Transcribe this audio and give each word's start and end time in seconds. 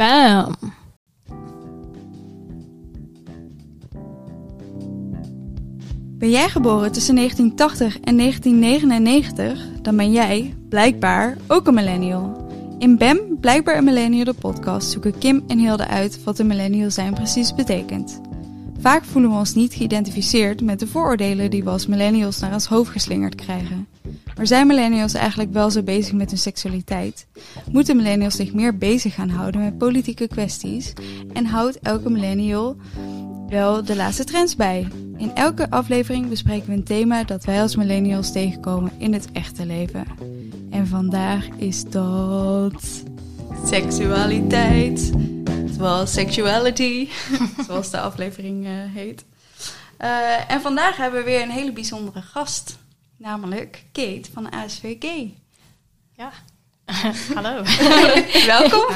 Bam. 0.00 0.54
Ben 6.18 6.30
jij 6.30 6.48
geboren 6.48 6.92
tussen 6.92 7.14
1980 7.14 8.00
en 8.00 8.16
1999, 8.16 9.66
dan 9.82 9.96
ben 9.96 10.12
jij, 10.12 10.54
blijkbaar, 10.68 11.36
ook 11.46 11.66
een 11.66 11.74
millennial. 11.74 12.48
In 12.78 12.96
BEM, 12.98 13.18
Blijkbaar 13.40 13.76
een 13.76 13.84
Millennial 13.84 14.24
de 14.24 14.34
podcast, 14.34 14.90
zoeken 14.90 15.18
Kim 15.18 15.44
en 15.46 15.58
Hilde 15.58 15.86
uit 15.86 16.24
wat 16.24 16.38
een 16.38 16.46
millennial 16.46 16.90
zijn 16.90 17.14
precies 17.14 17.54
betekent. 17.54 18.20
Vaak 18.78 19.04
voelen 19.04 19.30
we 19.30 19.36
ons 19.36 19.54
niet 19.54 19.74
geïdentificeerd 19.74 20.60
met 20.60 20.78
de 20.78 20.86
vooroordelen 20.86 21.50
die 21.50 21.64
we 21.64 21.70
als 21.70 21.86
millennials 21.86 22.38
naar 22.38 22.52
ons 22.52 22.66
hoofd 22.66 22.90
geslingerd 22.90 23.34
krijgen. 23.34 23.86
Maar 24.40 24.48
zijn 24.48 24.66
millennials 24.66 25.14
eigenlijk 25.14 25.52
wel 25.52 25.70
zo 25.70 25.82
bezig 25.82 26.12
met 26.12 26.30
hun 26.30 26.38
seksualiteit? 26.38 27.26
Moeten 27.70 27.96
millennials 27.96 28.36
zich 28.36 28.52
meer 28.52 28.78
bezig 28.78 29.14
gaan 29.14 29.28
houden 29.28 29.60
met 29.60 29.78
politieke 29.78 30.28
kwesties? 30.28 30.92
En 31.32 31.46
houdt 31.46 31.78
elke 31.78 32.10
millennial 32.10 32.76
wel 33.48 33.84
de 33.84 33.96
laatste 33.96 34.24
trends 34.24 34.56
bij? 34.56 34.88
In 35.16 35.34
elke 35.34 35.70
aflevering 35.70 36.28
bespreken 36.28 36.68
we 36.68 36.72
een 36.72 36.84
thema 36.84 37.24
dat 37.24 37.44
wij 37.44 37.60
als 37.62 37.76
millennials 37.76 38.32
tegenkomen 38.32 38.92
in 38.98 39.12
het 39.12 39.32
echte 39.32 39.66
leven. 39.66 40.04
En 40.70 40.86
vandaag 40.86 41.48
is 41.56 41.84
dat 41.84 43.04
seksualiteit. 43.64 45.12
Zoals 45.76 46.12
sexuality, 46.12 47.08
zoals 47.66 47.90
de 47.90 48.00
aflevering 48.00 48.66
uh, 48.66 48.72
heet. 48.94 49.24
Uh, 49.98 50.50
en 50.50 50.60
vandaag 50.60 50.96
hebben 50.96 51.20
we 51.20 51.26
weer 51.26 51.42
een 51.42 51.50
hele 51.50 51.72
bijzondere 51.72 52.22
gast. 52.22 52.78
Namelijk 53.20 53.84
Kate 53.92 54.30
van 54.32 54.50
ASVG. 54.50 55.28
Ja, 56.12 56.32
hallo. 57.34 57.62
Welkom. 58.46 58.94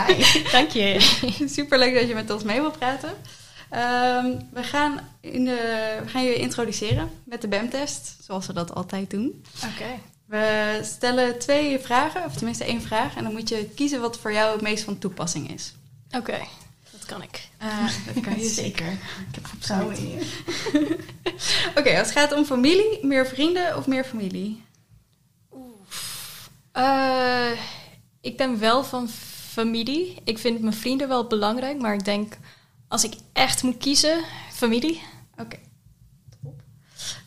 Dank 0.53 0.71
je. 0.71 1.01
Superleuk 1.57 1.95
dat 1.95 2.09
je 2.09 2.15
met 2.15 2.31
ons 2.31 2.43
mee 2.43 2.61
wilt 2.61 2.79
praten. 2.79 3.09
Um, 3.09 4.49
we, 4.53 4.63
gaan 4.63 5.01
in 5.21 5.45
de, 5.45 5.99
we 6.05 6.09
gaan 6.09 6.25
je 6.25 6.35
introduceren 6.35 7.11
met 7.25 7.41
de 7.41 7.49
BEM-test, 7.49 8.17
zoals 8.23 8.47
we 8.47 8.53
dat 8.53 8.75
altijd 8.75 9.11
doen. 9.11 9.45
Oké. 9.57 9.73
Okay. 9.75 10.01
We 10.25 10.81
stellen 10.83 11.39
twee 11.39 11.79
vragen, 11.79 12.25
of 12.25 12.35
tenminste 12.37 12.65
één 12.65 12.83
vraag. 12.83 13.17
En 13.17 13.23
dan 13.23 13.33
moet 13.33 13.49
je 13.49 13.69
kiezen 13.75 14.01
wat 14.01 14.19
voor 14.19 14.33
jou 14.33 14.53
het 14.53 14.63
meest 14.63 14.85
van 14.85 14.99
toepassing 14.99 15.51
is. 15.51 15.75
Oké, 16.07 16.17
okay. 16.17 16.49
Dat 17.07 17.19
kan 17.19 17.23
ik. 17.23 17.49
Uh, 17.63 17.89
dat 18.15 18.25
kan 18.25 18.39
je 18.39 18.49
zeker. 18.65 18.93
Ik 18.93 19.35
heb 19.35 19.47
vertrouwen 19.47 19.97
in 19.97 20.09
je. 20.09 20.21
Oké, 21.69 21.79
okay, 21.79 21.99
als 21.99 22.09
het 22.09 22.19
gaat 22.19 22.33
om 22.33 22.45
familie, 22.45 22.99
meer 23.07 23.27
vrienden 23.27 23.77
of 23.77 23.87
meer 23.87 24.05
familie? 24.05 24.65
Oef. 25.53 26.51
Uh, 26.77 27.51
ik 28.21 28.37
ben 28.37 28.59
wel 28.59 28.85
van 28.85 29.09
familie. 29.51 30.17
Ik 30.25 30.39
vind 30.39 30.61
mijn 30.61 30.75
vrienden 30.75 31.09
wel 31.09 31.27
belangrijk, 31.27 31.81
maar 31.81 31.95
ik 31.95 32.05
denk 32.05 32.37
als 32.89 33.05
ik 33.05 33.15
echt 33.33 33.63
moet 33.63 33.79
kiezen, 33.79 34.25
familie. 34.53 35.03
Oké. 35.33 35.43
Okay. 35.43 35.63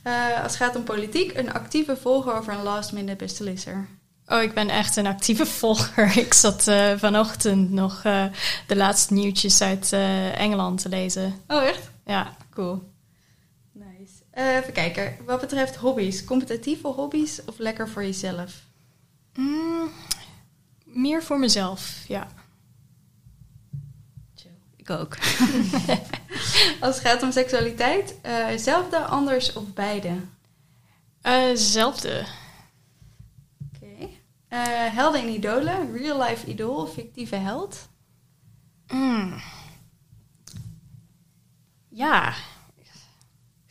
Uh, 0.04 0.44
als 0.44 0.52
het 0.52 0.62
gaat 0.62 0.76
om 0.76 0.84
politiek, 0.84 1.38
een 1.38 1.54
actieve 1.54 1.98
volger 1.98 2.38
of 2.38 2.48
een 2.48 2.64
last 2.64 2.92
minute 2.92 3.16
beslisser? 3.16 3.88
Oh, 4.30 4.42
ik 4.42 4.54
ben 4.54 4.70
echt 4.70 4.96
een 4.96 5.08
actieve 5.08 5.46
volger. 5.60 6.18
Ik 6.18 6.34
zat 6.34 6.68
uh, 6.68 6.98
vanochtend 6.98 7.72
nog 7.72 8.04
uh, 8.04 8.26
de 8.68 8.76
laatste 8.76 9.14
nieuwtjes 9.14 9.62
uit 9.62 9.94
Engeland 10.34 10.82
te 10.82 10.90
lezen. 10.90 11.42
Oh, 11.48 11.64
echt? 11.64 11.90
Ja. 12.06 12.36
Cool. 12.50 12.92
Nice. 13.72 14.14
even 14.60 14.74
kijken. 14.74 15.18
Wat 15.26 15.40
betreft 15.40 15.76
hobby's, 15.76 16.24
competitieve 16.24 16.88
hobby's 16.88 17.42
of 17.46 17.58
lekker 17.58 17.90
voor 17.90 18.04
jezelf? 18.04 18.54
Mm, 19.34 19.90
meer 20.84 21.24
voor 21.24 21.40
mezelf, 21.40 22.04
ja. 22.08 22.28
Ik 24.76 24.90
ook. 24.90 25.18
Als 26.80 26.96
het 26.96 27.06
gaat 27.06 27.24
om 27.24 27.32
seksualiteit, 27.32 28.16
zelfde, 28.56 28.98
anders 28.98 29.54
of 29.54 29.74
beide? 29.74 30.12
Zelfde. 31.54 32.26
Uh, 34.50 34.60
helden 34.96 35.22
en 35.22 35.30
idolen, 35.30 35.98
real 35.98 36.22
life 36.24 36.48
idool 36.48 36.76
of 36.76 36.94
fictieve 36.94 37.36
held? 37.36 37.88
Mm. 38.88 39.42
Ja, 41.90 42.34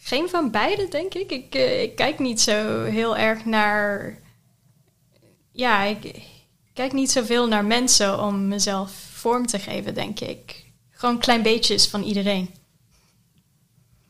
geen 0.06 0.28
van 0.28 0.50
beide, 0.50 0.88
denk 0.88 1.14
ik. 1.14 1.30
Ik, 1.30 1.54
ik 1.54 1.96
kijk 1.96 2.18
niet 2.18 2.40
zo 2.40 2.84
heel 2.84 3.16
erg 3.16 3.44
naar. 3.44 4.18
Ja, 5.52 5.82
ik 5.82 6.22
kijk 6.72 6.92
niet 6.92 7.10
zoveel 7.10 7.48
naar 7.48 7.64
mensen 7.64 8.20
om 8.20 8.48
mezelf 8.48 8.92
vorm 9.12 9.46
te 9.46 9.58
geven, 9.58 9.94
denk 9.94 10.20
ik. 10.20 10.64
Gewoon 10.90 11.18
klein 11.18 11.42
beetjes 11.42 11.86
van 11.86 12.02
iedereen. 12.02 12.54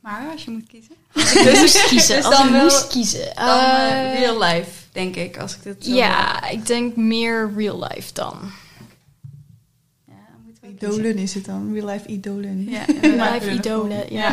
Maar 0.01 0.31
als 0.33 0.45
je 0.45 0.51
moet 0.51 0.67
kiezen? 0.67 0.95
Als 1.15 1.35
ik 1.35 1.45
dus 1.45 1.61
moest 1.61 1.87
kiezen. 1.87 2.17
Dus 2.23 2.25
als 2.25 2.45
ik 2.45 2.51
moest 2.51 2.87
kiezen. 2.87 3.35
Dan 3.35 3.59
uh, 3.59 4.19
real 4.19 4.39
life, 4.43 4.76
denk 4.97 5.17
ik. 5.17 5.39
Als 5.39 5.57
ik 5.57 5.63
dit 5.63 5.85
zo 5.85 5.95
ja, 5.95 6.49
ik 6.49 6.67
denk 6.67 6.97
meer 6.97 7.53
real 7.57 7.79
life 7.89 8.13
dan. 8.13 8.51
Ja, 10.07 10.69
idolen 10.69 11.19
is 11.19 11.35
het 11.35 11.45
dan. 11.45 11.73
Real 11.73 11.87
life 11.87 12.09
idolen. 12.09 12.71
Ja, 12.71 12.85
real 13.01 13.33
life 13.33 13.51
idolen, 13.51 14.13
ja. 14.13 14.33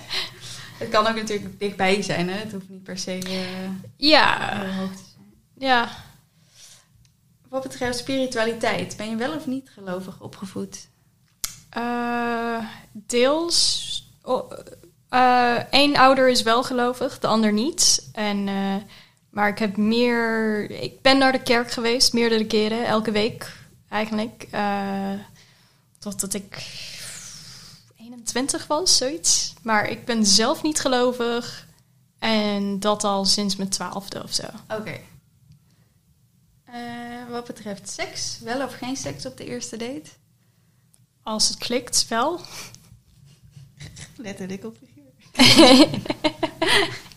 het 0.82 0.88
kan 0.90 1.06
ook 1.06 1.14
natuurlijk 1.14 1.58
dichtbij 1.58 2.02
zijn, 2.02 2.28
hè? 2.28 2.36
Het 2.38 2.52
hoeft 2.52 2.68
niet 2.68 2.82
per 2.82 2.98
se 2.98 3.18
uh, 3.26 3.40
ja. 3.96 4.66
hoog 4.66 4.90
te 4.90 5.02
zijn. 5.14 5.34
Ja. 5.58 5.88
Wat 7.48 7.62
betreft 7.62 7.98
spiritualiteit, 7.98 8.96
ben 8.96 9.10
je 9.10 9.16
wel 9.16 9.34
of 9.34 9.46
niet 9.46 9.70
gelovig 9.74 10.20
opgevoed? 10.20 10.88
Uh, 11.76 12.64
deels. 12.92 13.90
Eén 15.70 15.90
uh, 15.90 15.98
ouder 15.98 16.28
is 16.28 16.42
wel 16.42 16.62
gelovig, 16.62 17.18
de 17.18 17.26
ander 17.26 17.52
niet. 17.52 18.08
En, 18.12 18.46
uh, 18.46 18.74
maar 19.32 19.48
ik 19.48 19.58
heb 19.58 19.76
meer. 19.76 20.70
Ik 20.70 21.02
ben 21.02 21.18
naar 21.18 21.32
de 21.32 21.42
kerk 21.42 21.70
geweest, 21.70 22.12
meerdere 22.12 22.46
keren, 22.46 22.86
elke 22.86 23.10
week 23.10 23.52
eigenlijk. 23.88 24.48
totdat 25.98 26.34
ik 26.34 26.66
21 27.96 28.66
was, 28.66 28.96
zoiets. 28.96 29.54
Maar 29.62 29.88
ik 29.88 30.04
ben 30.04 30.26
zelf 30.26 30.62
niet 30.62 30.80
gelovig. 30.80 31.66
En 32.18 32.80
dat 32.80 33.04
al 33.04 33.24
sinds 33.24 33.56
mijn 33.56 33.68
twaalfde 33.68 34.22
of 34.22 34.32
zo. 34.32 34.46
Oké. 34.68 34.74
Okay. 34.74 35.00
wat 37.28 37.46
betreft 37.46 37.88
seks, 37.90 38.38
wel 38.40 38.64
of 38.64 38.74
geen 38.74 38.96
seks 38.96 39.26
op 39.26 39.36
de 39.36 39.44
eerste 39.44 39.76
date? 39.76 40.10
Als 41.22 41.48
het 41.48 41.58
klikt, 41.58 42.08
wel. 42.08 42.40
Letterlijk 44.16 44.64
op 44.64 44.76
figuur. 44.78 45.12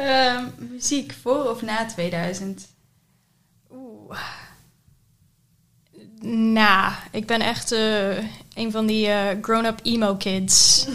um, 0.00 0.52
muziek 0.70 1.14
voor 1.22 1.50
of 1.50 1.62
na 1.62 1.86
2000? 1.86 2.68
Oeh. 3.72 4.18
Nou, 6.52 6.92
ik 7.10 7.26
ben 7.26 7.40
echt 7.40 7.72
uh, 7.72 8.16
een 8.54 8.70
van 8.70 8.86
die 8.86 9.06
uh, 9.06 9.28
grown-up 9.42 9.80
emo 9.82 10.16
kids. 10.16 10.86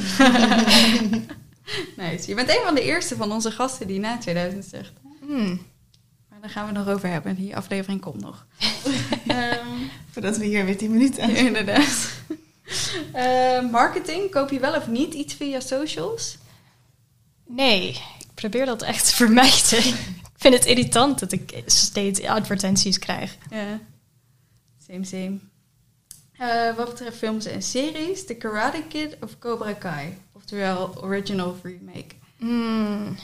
nice. 1.97 2.27
Je 2.27 2.33
bent 2.35 2.49
een 2.49 2.61
van 2.63 2.75
de 2.75 2.81
eerste 2.81 3.15
van 3.15 3.31
onze 3.31 3.51
gasten 3.51 3.87
die 3.87 3.99
na 3.99 4.17
2000 4.17 4.65
zegt. 4.65 4.91
Hmm. 5.19 5.61
Daar 6.41 6.53
gaan 6.53 6.67
we 6.67 6.77
het 6.77 6.85
nog 6.85 6.95
over 6.95 7.09
hebben. 7.09 7.35
Die 7.35 7.55
aflevering 7.55 8.01
komt 8.01 8.21
nog. 8.21 8.45
um, 9.27 9.89
Voordat 10.11 10.37
we 10.37 10.45
hier 10.45 10.65
weer 10.65 10.77
10 10.77 10.91
minuten 10.91 11.23
aan 11.23 11.29
Inderdaad. 11.29 12.09
Uh, 13.15 13.71
marketing, 13.71 14.31
koop 14.31 14.49
je 14.49 14.59
wel 14.59 14.75
of 14.75 14.87
niet 14.87 15.13
iets 15.13 15.33
via 15.33 15.59
socials? 15.59 16.37
Nee, 17.47 17.89
ik 18.19 18.27
probeer 18.33 18.65
dat 18.65 18.81
echt 18.81 19.05
te 19.05 19.15
vermijden. 19.15 19.85
ik 20.33 20.35
vind 20.35 20.53
het 20.53 20.65
irritant 20.65 21.19
dat 21.19 21.31
ik 21.31 21.63
steeds 21.65 22.23
advertenties 22.23 22.99
krijg. 22.99 23.37
Ja, 23.49 23.79
same, 24.87 25.05
same. 25.05 25.39
Uh, 26.39 26.75
wat 26.75 26.89
betreft 26.89 27.17
films 27.17 27.45
en 27.45 27.61
series, 27.61 28.25
The 28.25 28.35
Karate 28.35 28.83
Kid 28.87 29.17
of 29.21 29.39
Cobra 29.39 29.73
Kai? 29.73 30.17
Oftewel 30.31 31.03
original 31.03 31.49
of 31.49 31.63
remake? 31.63 32.15
Mm, 32.37 33.17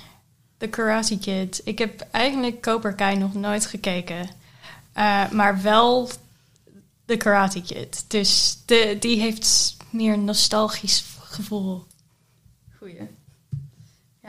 The 0.57 0.67
Karate 0.67 1.19
Kid. 1.19 1.61
Ik 1.63 1.79
heb 1.79 2.07
eigenlijk 2.11 2.61
Cobra 2.61 2.91
Kai 2.91 3.17
nog 3.17 3.33
nooit 3.33 3.65
gekeken. 3.65 4.29
Uh, 4.97 5.31
maar 5.31 5.61
wel 5.61 6.09
The 7.05 7.17
Karate 7.17 7.61
Kid. 7.61 8.05
Dus 8.07 8.57
de, 8.65 8.97
die 8.99 9.19
heeft 9.19 9.77
meer 9.89 10.17
nostalgisch 10.17 11.03
gevoel. 11.19 11.85
Goeie. 12.77 13.07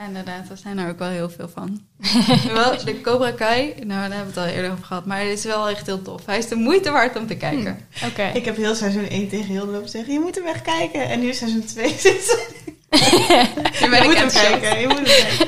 Ja, 0.03 0.09
inderdaad. 0.09 0.49
Er 0.49 0.57
zijn 0.57 0.77
er 0.77 0.89
ook 0.89 0.99
wel 0.99 1.09
heel 1.09 1.29
veel 1.29 1.49
van. 1.53 1.81
wel, 2.53 2.83
de 2.85 3.01
Cobra 3.01 3.31
Kai, 3.31 3.73
nou, 3.75 3.87
daar 3.87 4.17
hebben 4.17 4.33
we 4.33 4.39
het 4.39 4.49
al 4.49 4.55
eerder 4.55 4.71
over 4.71 4.85
gehad. 4.85 5.05
Maar 5.05 5.19
het 5.19 5.29
is 5.29 5.43
wel 5.43 5.69
echt 5.69 5.85
heel 5.85 6.01
tof. 6.01 6.25
Hij 6.25 6.37
is 6.37 6.47
de 6.47 6.55
moeite 6.55 6.91
waard 6.91 7.17
om 7.17 7.27
te 7.27 7.35
kijken. 7.35 7.87
Hm, 7.91 8.05
Oké. 8.05 8.13
Okay. 8.13 8.33
Ik 8.39 8.45
heb 8.45 8.55
heel 8.55 8.75
seizoen 8.75 9.07
1 9.07 9.29
tegen 9.29 9.45
heel 9.45 9.65
lopen 9.65 9.89
zeggen, 9.89 10.13
je 10.13 10.19
moet 10.19 10.35
hem 10.35 10.45
echt 10.45 10.61
kijken. 10.61 11.09
En 11.09 11.19
nu 11.19 11.27
is 11.27 11.37
seizoen 11.37 11.65
2 11.65 11.87
zit 11.97 12.47
je, 12.89 13.47
je 13.79 14.01
moet 14.03 14.17
hem 14.17 14.29
kijken. 14.29 14.79
Je 14.79 14.87
moet 14.87 14.95
hem 14.95 15.05
kijken. 15.05 15.47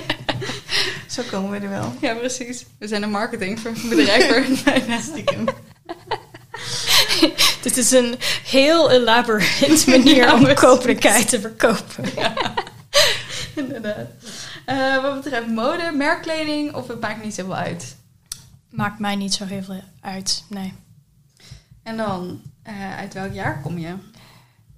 Zo 1.08 1.22
komen 1.32 1.52
we 1.52 1.66
er 1.66 1.70
wel. 1.70 1.94
Ja, 2.02 2.14
precies. 2.14 2.66
We 2.80 2.88
zijn 2.88 3.04
een 3.04 3.12
marketingbedrijf 3.12 4.28
voor 4.28 4.44
bijna 4.64 5.02
stiekem. 5.02 5.46
Dit 7.62 7.78
is 7.78 7.92
een 7.92 8.16
heel 8.46 8.92
elaborate 8.92 9.84
manier 9.90 10.34
om 10.34 10.54
koperkei 10.54 11.26
te 11.26 11.40
verkopen. 11.40 12.04
Inderdaad. 13.64 14.08
Eh, 14.66 15.02
wat 15.02 15.24
betreft 15.24 15.48
mode, 15.48 15.92
merkkleding 15.92 16.74
of 16.74 16.88
het 16.88 17.02
maakt 17.02 17.24
niet 17.24 17.34
zoveel 17.34 17.56
uit. 17.56 17.98
Maakt 18.70 19.00
mij 19.00 19.16
niet 19.16 19.34
zo 19.34 19.46
heel 19.46 19.64
veel 19.64 19.82
uit, 20.02 20.44
nee. 20.50 20.74
En 21.84 21.98
dan, 21.98 22.42
eh, 22.64 22.98
uit 22.98 23.14
welk 23.14 23.34
jaar 23.34 23.62
kom 23.62 23.78
je? 23.78 23.96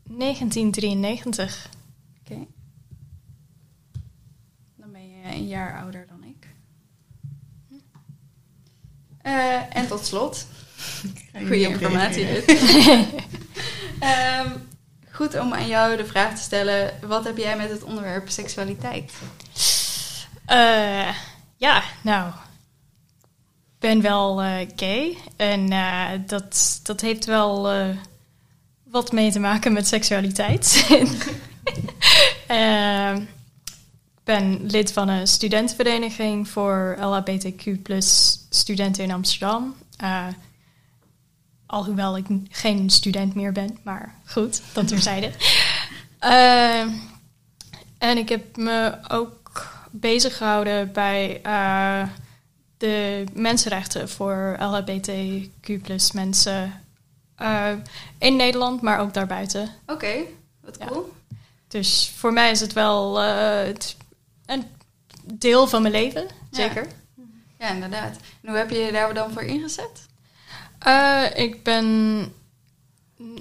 1993. 0.03 1.69
Oké. 2.19 2.45
Dan 4.75 4.91
ben 4.91 5.09
je 5.09 5.23
een 5.23 5.47
jaar 5.47 5.81
ouder 5.81 6.07
dan 6.09 6.23
ik. 6.23 6.47
Eh, 9.21 9.75
en 9.75 9.87
tot 9.87 10.05
slot, 10.05 10.47
goede 11.33 11.67
informatie 11.67 12.25
dit. 12.25 12.45
Ehm, 13.99 14.51
goed 15.17 15.39
om 15.39 15.53
aan 15.53 15.67
jou 15.67 15.97
de 15.97 16.05
vraag 16.05 16.35
te 16.35 16.41
stellen, 16.41 16.93
wat 17.07 17.23
heb 17.23 17.37
jij 17.37 17.57
met 17.57 17.69
het 17.69 17.83
onderwerp 17.83 18.29
seksualiteit? 18.29 19.13
Eh, 20.45 21.09
ja, 21.55 21.83
nou, 22.01 22.29
ik 22.29 23.79
ben 23.79 24.01
wel 24.01 24.41
eh, 24.41 24.67
gay 24.75 25.17
en 25.35 25.71
eh, 25.71 26.09
dat, 26.27 26.79
dat 26.83 27.01
heeft 27.01 27.25
wel 27.25 27.69
wat 28.83 29.11
mee 29.11 29.31
te 29.31 29.39
maken 29.39 29.73
met 29.73 29.87
seksualiteit. 29.87 30.85
Ik 34.17 34.33
ben 34.33 34.65
lid 34.65 34.93
van 34.93 35.07
een 35.07 35.27
studentenvereniging 35.27 36.47
voor 36.47 36.97
LHBTQ 36.99 37.67
studenten 38.49 39.03
in 39.03 39.11
Amsterdam. 39.11 39.75
Alhoewel 41.67 42.17
ik 42.17 42.25
geen 42.49 42.89
student 42.89 43.35
meer 43.35 43.51
ben, 43.51 43.77
maar 43.83 44.15
goed, 44.25 44.61
dat 44.73 44.87
terzijde. 44.93 45.31
Eh, 46.19 46.79
en 47.97 48.17
ik 48.17 48.29
heb 48.29 48.55
me 48.57 48.97
ook 49.07 49.67
bezig 49.91 50.37
gehouden 50.37 50.91
bij 50.91 51.39
eh, 51.43 52.03
de 52.77 53.23
mensenrechten 53.33 54.09
voor 54.09 54.55
LHBTQ 54.59 55.81
mensen 56.13 56.81
eh, 57.35 57.71
in 58.17 58.35
Nederland, 58.35 58.81
maar 58.81 58.99
ook 58.99 59.13
daarbuiten. 59.13 59.69
Oké, 59.85 60.13
wat 60.61 60.75
Ja. 60.79 60.85
cool. 60.85 61.13
Dus 61.67 62.11
voor 62.17 62.33
mij 62.33 62.51
is 62.51 62.59
het 62.59 62.73
wel 62.73 63.15
het- 63.19 63.97
een 64.45 64.63
deel 65.23 65.67
van 65.67 65.81
mijn 65.81 65.93
leven, 65.93 66.27
zeker. 66.51 66.87
Ja, 67.59 67.69
inderdaad. 67.69 68.15
En 68.41 68.49
hoe 68.49 68.57
heb 68.57 68.69
je 68.69 68.77
je 68.77 68.91
daar 68.91 69.13
dan 69.13 69.31
voor 69.31 69.41
ingezet? 69.41 70.05
Eh, 70.79 71.23
ik 71.35 71.63
ben 71.63 72.33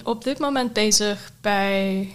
op 0.03 0.25
dit 0.25 0.39
moment 0.39 0.73
bezig 0.73 1.33
bij. 1.41 2.11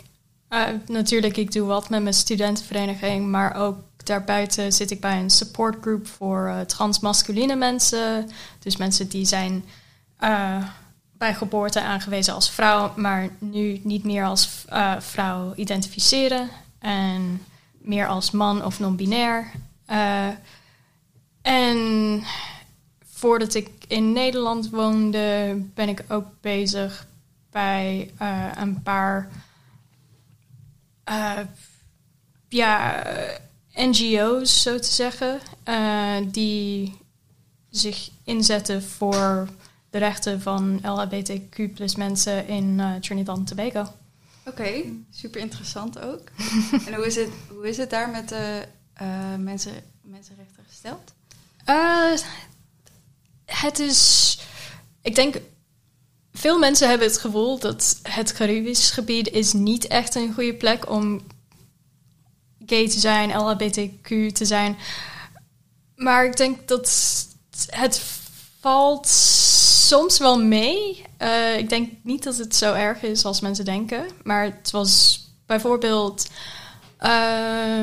eh, 0.47 0.63
natuurlijk, 0.88 1.38
ik 1.38 1.51
doe 1.51 1.68
wat 1.68 1.89
met 1.89 2.01
mijn 2.01 2.13
studentenvereniging, 2.13 3.27
maar 3.27 3.56
ook 3.56 3.77
daarbuiten 4.03 4.71
zit 4.71 4.91
ik 4.91 5.00
bij 5.00 5.19
een 5.19 5.29
supportgroep 5.29 6.07
voor 6.07 6.47
eh, 6.47 6.59
transmasculine 6.59 7.56
mensen. 7.56 8.29
Dus 8.59 8.77
mensen 8.77 9.07
die 9.07 9.25
zijn 9.25 9.65
bij 11.18 11.33
geboorte 11.33 11.81
aangewezen 11.81 12.33
als 12.33 12.51
vrouw, 12.51 12.94
maar 12.95 13.29
nu 13.39 13.79
niet 13.83 14.03
meer 14.03 14.25
als 14.25 14.65
vrouw 15.00 15.53
identificeren 15.56 16.50
en 16.79 17.45
meer 17.77 18.07
als 18.07 18.31
man 18.31 18.65
of 18.65 18.79
non-binair. 18.79 19.51
En 21.41 22.23
voordat 23.21 23.53
ik 23.53 23.69
in 23.88 24.12
Nederland 24.12 24.69
woonde, 24.69 25.57
ben 25.73 25.89
ik 25.89 26.03
ook 26.07 26.25
bezig 26.39 27.07
bij 27.50 28.12
eh, 28.18 28.51
een 28.56 28.81
paar 28.81 29.29
eh, 31.03 31.39
ja, 32.47 33.03
NGO's, 33.73 34.62
zo 34.62 34.79
te 34.79 34.91
zeggen, 34.91 35.39
eh, 35.63 36.15
die 36.27 36.97
zich 37.69 38.09
inzetten 38.23 38.83
voor 38.83 39.47
de 39.89 39.97
rechten 39.97 40.41
van 40.41 40.79
LHBTQ 40.83 41.73
plus 41.73 41.95
mensen 41.95 42.47
in 42.47 42.81
Trinidad 43.01 43.38
en 43.38 43.45
Tobago. 43.45 43.94
Oké, 44.45 44.83
super 45.09 45.41
interessant 45.41 46.00
ook. 46.00 46.21
en 46.88 46.94
hoe 46.94 47.06
is, 47.06 47.15
het, 47.15 47.29
hoe 47.50 47.68
is 47.68 47.77
het 47.77 47.89
daar 47.89 48.09
met 48.09 48.29
de 48.29 48.68
mensen, 49.38 49.73
mensenrechten 50.01 50.63
gesteld? 50.68 51.13
Het 53.53 53.80
is. 53.80 54.38
Ik 55.01 55.15
denk. 55.15 55.36
Veel 56.33 56.59
mensen 56.59 56.89
hebben 56.89 57.07
het 57.07 57.18
gevoel 57.18 57.59
dat 57.59 58.00
het 58.03 58.33
Caribisch 58.33 58.92
gebied 58.92 59.31
is 59.31 59.53
niet 59.53 59.88
echt 59.88 60.15
een 60.15 60.33
goede 60.33 60.53
plek 60.53 60.89
om 60.89 61.21
gay 62.65 62.89
te 62.89 63.00
zijn, 63.00 63.30
LHBTQ 63.30 64.31
te 64.33 64.45
zijn. 64.45 64.77
Maar 65.95 66.25
ik 66.25 66.38
denk 66.38 66.68
dat 66.68 66.89
het 67.69 68.01
valt 68.59 69.07
soms 69.88 70.18
wel 70.18 70.39
mee. 70.39 71.04
Eh, 71.18 71.57
ik 71.57 71.69
denk 71.69 71.92
niet 72.04 72.24
dat 72.24 72.38
het 72.38 72.56
zo 72.56 72.74
erg 72.74 73.01
is 73.01 73.25
als 73.25 73.39
mensen 73.42 73.65
denken. 73.65 74.06
Maar 74.24 74.44
het 74.44 74.71
was 74.71 75.21
bijvoorbeeld. 75.45 76.27
eh, 76.97 77.80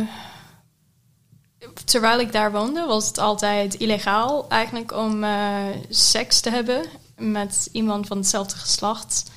terwijl 1.85 2.21
ik 2.21 2.33
daar 2.33 2.53
woonde, 2.53 2.87
was 2.87 3.07
het 3.07 3.19
altijd 3.19 3.75
illegaal 3.75 4.49
eigenlijk 4.49 4.93
om 4.93 5.25
eh, 5.25 5.67
seks 5.89 6.41
te 6.41 6.51
hebben 6.51 6.85
met 7.17 7.69
iemand 7.73 8.07
van 8.07 8.17
hetzelfde 8.17 8.57
geslacht. 8.57 9.31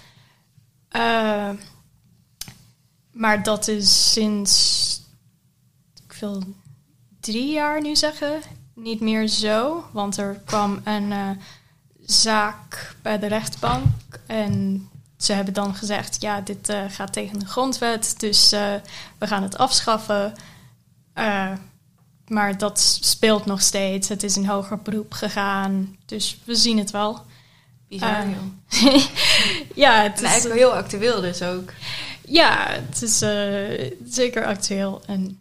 Eh, 0.89 1.49
maar 3.11 3.43
dat 3.43 3.67
is 3.67 4.11
sinds, 4.11 5.01
ik 6.07 6.13
wil 6.19 6.43
drie 7.19 7.51
jaar 7.51 7.81
nu 7.81 7.95
zeggen, 7.95 8.41
niet 8.75 8.99
meer 8.99 9.27
zo. 9.27 9.85
Want 9.91 10.17
er 10.17 10.41
kwam 10.45 10.81
een 10.83 11.11
eh, 11.11 11.29
zaak 12.05 12.95
bij 13.01 13.19
de 13.19 13.27
rechtbank 13.27 13.85
en 14.27 14.85
ze 15.17 15.33
hebben 15.33 15.53
dan 15.53 15.75
gezegd, 15.75 16.21
ja, 16.21 16.41
dit 16.41 16.73
gaat 16.87 17.13
tegen 17.13 17.39
de 17.39 17.45
grondwet, 17.45 18.19
dus 18.19 18.49
we 19.17 19.27
gaan 19.27 19.43
het 19.43 19.57
afschaffen. 19.57 20.33
Eh, 22.31 22.37
maar 22.37 22.57
dat 22.57 22.79
speelt 23.01 23.45
nog 23.45 23.61
steeds. 23.61 24.09
Het 24.09 24.23
is 24.23 24.37
in 24.37 24.45
hoger 24.45 24.77
beroep 24.77 25.13
gegaan. 25.13 25.97
Dus 26.05 26.37
we 26.43 26.55
zien 26.55 26.77
het 26.77 26.91
wel. 26.91 27.21
Bizar, 27.87 28.09
Eh, 28.19 28.27
joh. 28.29 29.01
ja, 29.75 30.01
het 30.01 30.17
En 30.17 30.23
is, 30.23 30.29
eigenlijk 30.29 30.59
wel 30.59 30.69
heel 30.71 30.79
actueel 30.81 31.21
dus 31.21 31.41
ook. 31.41 31.73
ja, 32.25 32.67
het 32.69 33.01
is 33.01 33.21
eh, 33.21 33.91
zeker 34.05 34.45
actueel 34.45 35.01
en 35.07 35.39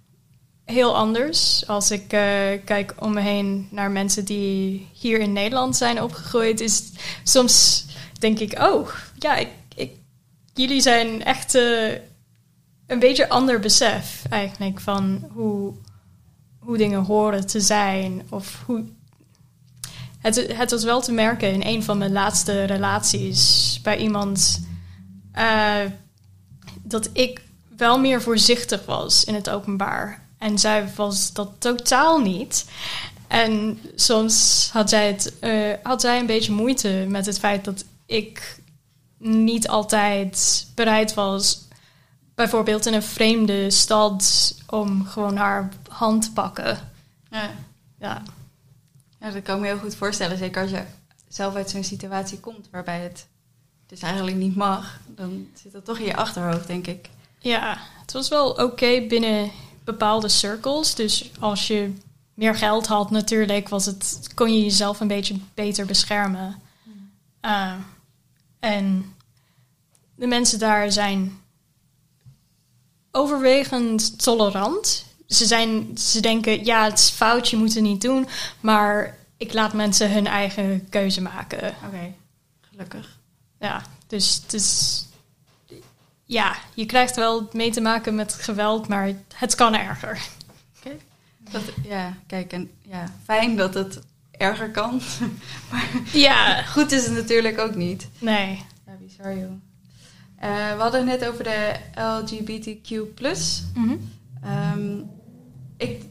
heel 0.65 0.97
anders. 0.97 1.67
Als 1.67 1.91
ik 1.91 2.13
eh, 2.13 2.65
kijk 2.65 2.95
om 2.99 3.13
me 3.13 3.21
heen 3.21 3.69
naar 3.71 3.91
mensen 3.91 4.25
die 4.25 4.89
hier 4.93 5.19
in 5.21 5.33
Nederland 5.33 5.77
zijn 5.77 6.03
opgegroeid, 6.03 6.61
is 6.61 6.83
soms 7.25 7.85
denk 8.19 8.39
ik, 8.39 8.59
oh, 8.59 8.89
ja, 9.19 9.37
ik, 9.37 9.49
ik, 9.75 9.91
jullie 10.55 10.81
zijn 10.81 11.25
echt 11.25 11.55
eh, 11.55 11.93
een 12.87 12.99
beetje 12.99 13.29
ander 13.29 13.61
besef 13.61 14.23
eigenlijk 14.31 14.81
van 14.81 15.29
hoe, 15.33 15.75
hoe 16.71 16.79
dingen 16.79 17.05
horen 17.05 17.47
te 17.47 17.61
zijn 17.61 18.23
of 18.29 18.63
hoe. 18.67 18.85
Het, 20.19 20.47
het 20.53 20.71
was 20.71 20.85
wel 20.85 21.01
te 21.01 21.13
merken 21.13 21.53
in 21.53 21.63
een 21.65 21.83
van 21.83 21.99
mijn 21.99 22.13
laatste 22.13 22.65
relaties 22.65 23.81
bij 23.83 23.99
iemand 23.99 24.67
eh, 25.33 25.81
dat 26.83 27.11
ik 27.13 27.43
wel 27.77 27.99
meer 27.99 28.23
voorzichtig 28.23 28.85
was 28.85 29.25
in 29.25 29.35
het 29.35 29.51
openbaar. 29.51 30.23
En 30.39 30.59
zij 30.59 30.89
was 30.97 31.33
dat 31.33 31.51
totaal 31.59 32.19
niet. 32.19 32.65
En 33.27 33.79
soms 33.95 34.69
had 34.73 34.89
zij, 34.89 35.07
het, 35.07 35.39
eh, 35.39 35.73
had 35.83 36.01
zij 36.01 36.19
een 36.19 36.27
beetje 36.27 36.53
moeite 36.53 37.05
met 37.09 37.27
het 37.27 37.39
feit 37.39 37.65
dat 37.65 37.85
ik 38.07 38.61
niet 39.19 39.69
altijd 39.69 40.67
bereid 40.75 41.15
was, 41.15 41.69
bijvoorbeeld 42.41 42.87
in 42.87 42.95
een 42.95 43.03
vreemde 43.03 43.71
stad, 43.71 44.55
om 44.67 45.07
gewoon 45.07 45.37
haar 45.37 45.69
hand 45.89 46.23
te 46.23 46.33
pakken. 46.33 46.79
Ja. 47.31 47.51
Ja, 47.99 48.23
ja, 49.21 49.31
dat 49.31 49.43
kan 49.43 49.55
ik 49.55 49.61
me 49.61 49.67
heel 49.67 49.79
goed 49.79 49.95
voorstellen. 49.95 50.39
Zeker 50.39 50.63
als 50.63 50.71
je 50.71 50.83
zelf 51.29 51.55
uit 51.55 51.71
zo'n 51.71 51.85
situatie 51.85 52.41
komt 52.41 52.69
waarbij 52.71 53.01
het 53.01 53.27
dus 53.87 54.01
eigenlijk 54.01 54.37
niet 54.37 54.57
mag. 54.57 55.01
Dan 55.07 55.49
zit 55.55 55.73
dat 55.73 55.85
toch 55.85 55.99
in 55.99 56.05
je 56.05 56.17
achterhoofd, 56.17 56.67
denk 56.67 56.87
ik. 56.87 57.09
ja 57.39 57.79
het 58.01 58.13
was 58.13 58.29
wel 58.29 58.51
oké 58.51 59.07
binnen 59.09 59.51
bepaalde 59.85 60.29
cirkels. 60.29 60.95
Dus 60.95 61.31
als 61.41 61.67
je 61.67 61.93
meer 62.35 62.55
geld 62.55 62.87
had, 62.87 63.11
natuurlijk, 63.11 63.69
was 63.69 63.87
het, 63.87 64.31
kon 64.35 64.55
je 64.55 64.63
jezelf 64.63 65.01
een 65.01 65.09
beetje 65.09 65.37
beter 65.55 65.87
beschermen. 65.87 66.63
Uh, 67.45 67.75
en 68.61 69.15
de 70.15 70.27
mensen 70.27 70.59
daar 70.59 70.93
zijn 70.93 71.41
overwegend 73.13 74.23
tolerant. 74.23 75.05
Ze, 75.27 75.47
zijn, 75.47 75.99
ze 75.99 76.21
denken, 76.21 76.65
ja, 76.65 76.85
het 76.85 76.99
is 76.99 77.09
fout, 77.11 77.49
je 77.49 77.57
moet 77.57 77.75
het 77.75 77.83
niet 77.83 78.01
doen. 78.03 78.27
Maar 78.61 79.19
ik 79.37 79.53
laat 79.53 79.73
mensen 79.73 80.13
hun 80.13 80.27
eigen 80.27 80.89
keuze 80.89 81.23
maken. 81.23 81.75
Oké, 81.87 82.13
gelukkig. 82.71 83.19
Ja, 83.61 83.83
dus 84.07 84.41
het 84.43 84.53
is... 84.53 85.05
Ja, 86.25 86.57
je 86.75 86.87
krijgt 86.87 87.17
wel 87.17 87.49
mee 87.53 87.71
te 87.71 87.81
maken 87.81 88.15
met 88.15 88.35
geweld, 88.35 88.89
maar 88.89 89.13
het 89.35 89.55
kan 89.55 89.75
erger. 89.75 90.21
Dat, 91.51 91.63
ja, 91.83 92.17
kijk, 92.27 92.53
en 92.53 92.71
ja, 92.83 93.13
fijn 93.25 93.57
dat 93.57 93.75
het 93.75 94.01
erger 94.31 94.71
kan. 94.71 95.01
maar 95.71 95.89
Ja, 96.13 96.63
goed 96.63 96.93
is 96.93 97.05
het 97.05 97.15
natuurlijk 97.15 97.59
ook 97.59 97.75
niet. 97.75 98.09
nee. 98.19 98.65
Ja, 98.87 98.93
bizar 99.01 99.37
joh. 99.39 99.51
Eh, 100.41 100.49
we 100.77 100.81
hadden 100.83 101.09
het 101.09 101.21
net 101.21 101.29
over 101.31 101.45
de 101.45 101.73
LGBTQ+. 101.95 102.91
Mhm. 103.75 103.97
Ehm, 104.43 104.99
ik, 105.77 106.03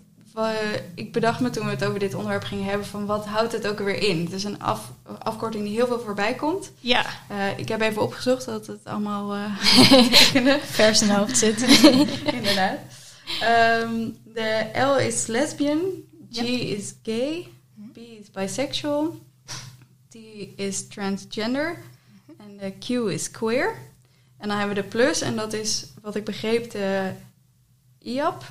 ik 0.96 1.12
bedacht 1.12 1.40
me 1.40 1.50
toen 1.50 1.66
we 1.66 1.72
het 1.72 1.84
over 1.86 2.00
dit 2.00 2.14
onderwerp 2.14 2.44
gingen 2.44 2.66
hebben 2.66 2.88
van 2.88 3.06
wat 3.06 3.26
houdt 3.26 3.52
het 3.52 3.68
ook 3.68 3.80
alweer 3.80 4.04
in? 4.04 4.24
Het 4.24 4.32
is 4.34 4.44
een 4.44 4.62
af, 4.62 4.92
afkorting 5.24 5.64
die 5.64 5.74
heel 5.74 5.88
veel 5.88 6.00
voorbij 6.00 6.36
komt. 6.36 6.72
Ja, 6.80 7.06
Eh, 7.28 7.58
ik 7.58 7.68
heb 7.68 7.82
even 7.82 8.02
opgezocht 8.02 8.46
dat 8.46 8.68
het 8.68 8.80
allemaal 8.86 9.34
eh 9.36 9.58
vers 10.80 11.02
in 11.02 11.10
hoofd 11.10 11.38
zit. 11.38 11.62
Inderdaad. 12.38 12.78
Ehm, 13.42 14.10
de 14.34 14.70
L 14.74 14.98
is 15.00 15.28
lesbian, 15.28 15.80
G 16.32 16.36
Yep. 16.36 16.46
is 16.78 16.94
gay, 17.04 17.48
B 17.94 17.98
is 17.98 18.32
bisexual, 18.32 19.16
T 20.10 20.16
is 20.56 20.88
transgender 20.88 21.78
en 22.38 22.58
de 22.58 22.72
Q 22.80 22.90
is 23.12 23.32
queer. 23.32 23.76
En 24.40 24.48
dan 24.48 24.58
hebben 24.58 24.76
we 24.76 24.82
de 24.82 24.88
plus 24.88 25.22
en 25.22 25.36
dat 25.36 25.54
is, 25.54 25.86
wat 26.02 26.16
ik 26.16 26.24
begreep, 26.24 26.72
de 26.72 27.12
IAP. 28.00 28.44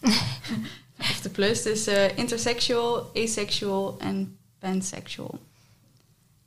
of 1.10 1.20
de 1.22 1.28
plus, 1.28 1.62
dus 1.62 1.86
eh, 1.86 2.18
intersexual, 2.18 3.10
asexual 3.14 3.96
en 3.98 4.38
pansexual. 4.58 5.38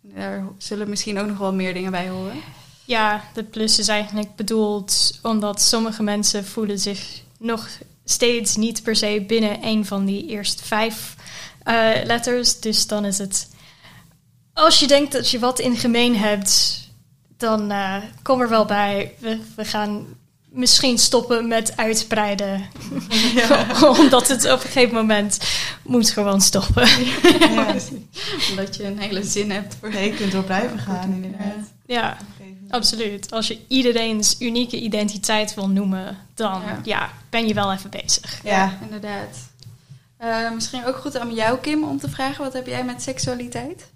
Daar 0.01 0.47
zullen 0.57 0.89
misschien 0.89 1.19
ook 1.19 1.27
nog 1.27 1.37
wel 1.37 1.53
meer 1.53 1.73
dingen 1.73 1.91
bij 1.91 2.09
horen. 2.09 2.41
Ja, 2.85 3.23
de 3.33 3.43
plus 3.43 3.79
is 3.79 3.87
eigenlijk 3.87 4.35
bedoeld 4.35 5.19
omdat 5.21 5.61
sommige 5.61 6.03
mensen 6.03 6.45
voelen 6.45 6.79
zich 6.79 7.21
nog 7.39 7.69
steeds 8.05 8.55
niet 8.55 8.83
per 8.83 8.95
se 8.95 9.23
binnen 9.27 9.65
een 9.65 9.85
van 9.85 10.05
die 10.05 10.27
eerste 10.27 10.63
vijf 10.63 11.15
eh, 11.63 11.91
letters. 12.03 12.59
Dus 12.59 12.87
dan 12.87 13.05
is 13.05 13.17
het, 13.17 13.49
als 14.53 14.79
je 14.79 14.87
denkt 14.87 15.11
dat 15.11 15.29
je 15.29 15.39
wat 15.39 15.59
in 15.59 15.77
gemeen 15.77 16.17
hebt, 16.17 16.81
dan 17.43 17.71
eh, 17.71 17.95
kom 18.21 18.41
er 18.41 18.49
wel 18.49 18.65
bij. 18.65 19.13
We, 19.19 19.39
we 19.55 19.65
gaan 19.65 20.05
misschien 20.49 20.97
stoppen 20.97 21.47
met 21.47 21.77
uitbreiden. 21.77 22.65
omdat 23.99 24.27
het 24.27 24.45
op 24.45 24.51
een 24.51 24.59
gegeven 24.59 24.95
moment 24.95 25.39
moet 25.83 26.09
gewoon 26.09 26.41
stoppen. 26.41 26.87
Ja. 27.39 27.75
Omdat 28.49 28.75
je 28.75 28.83
een 28.85 28.99
hele 28.99 29.23
zin 29.23 29.51
hebt 29.51 29.75
voor 29.79 29.93
Ja, 29.93 29.99
je 29.99 30.13
kunt 30.13 30.31
wel 30.33 30.43
blijven 30.43 30.79
gaan, 30.79 31.13
inderdaad. 31.13 31.71
Ja. 31.85 32.17
Absoluut. 32.69 33.31
Als 33.31 33.47
je 33.47 33.59
iedereen's 33.67 34.35
unieke 34.39 34.79
identiteit 34.79 35.53
wil 35.53 35.69
noemen, 35.69 36.17
dan 36.33 36.61
Ja. 36.65 36.79
ja. 36.83 37.09
ben 37.29 37.47
je 37.47 37.53
wel 37.53 37.73
even 37.73 37.89
bezig. 37.89 38.39
Ja. 38.43 38.77
inderdaad. 38.81 39.37
Eh, 40.17 40.51
misschien 40.51 40.85
ook 40.85 40.95
goed 40.95 41.17
aan 41.17 41.33
jou, 41.33 41.57
Kim, 41.59 41.83
om 41.83 41.99
te 41.99 42.09
vragen: 42.09 42.43
wat 42.43 42.53
heb 42.53 42.67
jij 42.67 42.83
met 42.83 43.01
seksualiteit? 43.01 43.91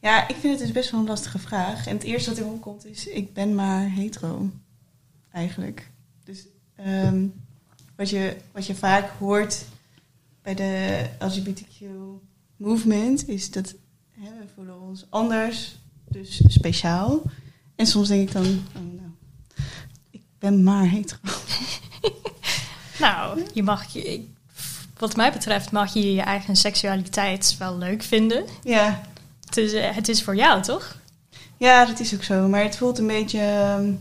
Ja, 0.00 0.28
ik 0.28 0.36
vind 0.36 0.52
het 0.52 0.62
dus 0.62 0.72
best 0.72 0.90
wel 0.90 1.00
een 1.00 1.06
lastige 1.06 1.38
vraag. 1.38 1.86
En 1.86 1.94
het 1.94 2.02
eerste 2.02 2.30
wat 2.30 2.38
in 2.38 2.44
me 2.44 2.52
opkomt 2.52 2.86
is, 2.86 3.06
ik 3.06 3.32
ben 3.34 3.54
maar 3.54 3.90
hetero. 3.90 4.50
Eigenlijk. 5.32 5.90
Dus 6.24 6.46
ehm, 6.76 7.26
wat, 7.96 8.10
je, 8.10 8.36
wat 8.52 8.66
je 8.66 8.74
vaak 8.74 9.10
hoort 9.18 9.64
bij 10.42 10.54
de 10.54 11.04
LGBTQ 11.18 11.84
movement 12.56 13.28
is 13.28 13.50
dat 13.50 13.74
hè, 14.10 14.30
we 14.38 14.46
voelen 14.54 14.80
ons 14.80 15.06
anders, 15.08 15.78
dus 16.08 16.42
speciaal. 16.46 17.22
En 17.74 17.86
soms 17.86 18.08
denk 18.08 18.28
ik 18.28 18.32
dan, 18.32 18.44
oh, 18.76 18.82
nou, 18.94 19.10
ik 20.10 20.22
ben 20.38 20.62
maar 20.62 20.88
hetero. 20.90 21.20
Nou, 22.98 23.42
je 23.54 23.62
mag 23.62 23.92
je, 23.92 24.24
wat 24.96 25.16
mij 25.16 25.32
betreft 25.32 25.70
mag 25.72 25.94
je 25.94 26.12
je 26.14 26.20
eigen 26.20 26.56
seksualiteit 26.56 27.56
wel 27.58 27.78
leuk 27.78 28.02
vinden. 28.02 28.44
Ja, 28.62 29.02
Het 29.48 29.56
is, 29.56 29.72
eh, 29.72 29.94
het 29.94 30.08
is 30.08 30.22
voor 30.22 30.36
jou, 30.36 30.62
toch? 30.62 31.00
Ja, 31.56 31.84
dat 31.84 32.00
is 32.00 32.14
ook 32.14 32.22
zo. 32.22 32.48
Maar 32.48 32.62
het 32.62 32.76
voelt 32.76 32.98
een 32.98 33.06
beetje. 33.06 33.40
ehm, 33.40 33.92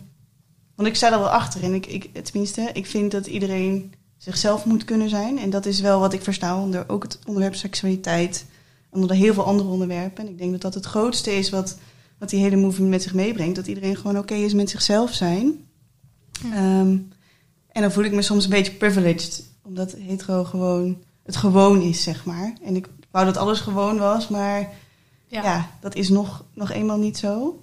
want 0.75 0.89
ik 0.89 0.95
sta 0.95 1.11
er 1.11 1.19
wel 1.19 1.29
achter. 1.29 1.63
En 1.63 1.73
ik, 1.73 1.85
ik, 1.85 2.23
tenminste, 2.25 2.69
ik 2.73 2.85
vind 2.85 3.11
dat 3.11 3.27
iedereen 3.27 3.93
zichzelf 4.17 4.65
moet 4.65 4.85
kunnen 4.85 5.09
zijn. 5.09 5.39
En 5.39 5.49
dat 5.49 5.65
is 5.65 5.79
wel 5.79 5.99
wat 5.99 6.13
ik 6.13 6.21
versta 6.21 6.61
onder 6.61 6.89
ook 6.89 7.03
het 7.03 7.19
onderwerp 7.25 7.55
seksualiteit. 7.55 8.45
En 8.91 9.01
onder 9.01 9.15
heel 9.15 9.33
veel 9.33 9.45
andere 9.45 9.69
onderwerpen. 9.69 10.25
En 10.25 10.31
ik 10.31 10.37
denk 10.37 10.51
dat 10.51 10.61
dat 10.61 10.73
het 10.73 10.85
grootste 10.85 11.31
is 11.31 11.49
wat, 11.49 11.77
wat 12.17 12.29
die 12.29 12.39
hele 12.39 12.55
movement 12.55 12.89
met 12.89 13.03
zich 13.03 13.13
meebrengt. 13.13 13.55
Dat 13.55 13.67
iedereen 13.67 13.95
gewoon 13.95 14.17
oké 14.17 14.33
is 14.33 14.53
met 14.53 14.69
zichzelf 14.69 15.13
zijn. 15.13 15.65
Hm. 16.41 16.51
Ehm, 16.51 16.97
en 17.71 17.81
dan 17.81 17.91
voel 17.91 18.03
ik 18.03 18.11
me 18.11 18.21
soms 18.21 18.43
een 18.43 18.49
beetje 18.49 18.71
privileged. 18.71 19.43
Omdat 19.63 19.91
hetero 19.91 20.43
gewoon 20.43 20.97
het 21.23 21.35
gewoon 21.35 21.81
is, 21.81 22.03
zeg 22.03 22.25
maar. 22.25 22.53
En 22.63 22.75
ik 22.75 22.87
wou 23.11 23.25
dat 23.25 23.37
alles 23.37 23.59
gewoon 23.59 23.97
was, 23.97 24.27
maar 24.27 24.69
ja, 25.27 25.69
dat 25.79 25.95
is 25.95 26.09
nog, 26.09 26.45
nog 26.53 26.71
eenmaal 26.71 26.97
niet 26.97 27.17
zo. 27.17 27.61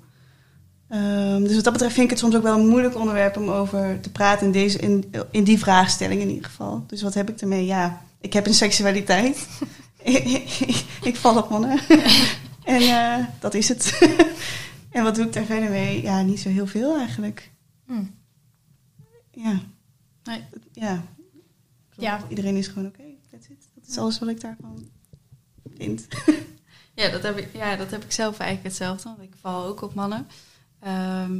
Ehm, 0.88 1.42
dus 1.42 1.54
wat 1.54 1.64
dat 1.64 1.73
betreft 1.73 1.94
vind 1.94 2.04
ik 2.04 2.11
het 2.11 2.18
soms 2.18 2.37
ook 2.37 2.42
wel 2.42 2.59
een 2.59 2.68
moeilijk 2.68 2.97
onderwerp 2.97 3.37
om 3.37 3.49
over 3.49 4.00
te 4.00 4.11
praten 4.11 4.47
in, 4.47 4.52
deze, 4.52 4.78
in, 4.78 5.12
in 5.30 5.44
die 5.44 5.59
vraagstelling 5.59 6.21
in 6.21 6.28
ieder 6.28 6.44
geval. 6.44 6.85
Dus 6.87 7.02
wat 7.02 7.14
heb 7.14 7.30
ik 7.30 7.40
ermee? 7.40 7.64
Ja, 7.64 8.02
ik 8.21 8.33
heb 8.33 8.47
een 8.47 8.54
seksualiteit. 8.54 9.49
ik, 10.02 10.85
ik 11.02 11.16
val 11.16 11.37
op 11.37 11.49
mannen. 11.49 11.78
en 12.64 12.80
eh, 12.80 13.26
dat 13.40 13.54
is 13.54 13.68
het. 13.68 13.99
en 14.90 15.02
wat 15.02 15.14
doe 15.14 15.25
ik 15.25 15.33
daar 15.33 15.44
verder 15.44 15.71
mee? 15.71 16.02
Ja, 16.02 16.23
niet 16.23 16.40
zo 16.40 16.49
heel 16.49 16.66
veel 16.66 16.97
eigenlijk. 16.99 17.52
Hm. 17.87 18.04
Ja. 19.30 19.61
Nee. 20.25 20.44
Ja. 20.73 21.04
Ja. 21.97 22.21
Iedereen 22.28 22.56
is 22.56 22.68
gewoon 22.68 22.87
oké. 22.87 23.02
it. 23.30 23.49
Dat 23.75 23.88
is 23.88 23.99
alles 23.99 24.18
wat 24.18 24.28
ik 24.28 24.40
daarvan 24.40 24.88
vind. 25.76 26.06
Ja 26.95 27.09
dat, 27.09 27.23
heb 27.23 27.37
ik, 27.39 27.49
ja, 27.53 27.77
dat 27.77 27.91
heb 27.91 28.05
ik 28.05 28.13
zelf 28.13 28.39
eigenlijk 28.39 28.69
hetzelfde. 28.69 29.09
Want 29.09 29.23
ik 29.23 29.35
val 29.41 29.65
ook 29.65 29.83
op 29.83 29.95
mannen. 29.95 30.27
Ehm, 30.81 31.37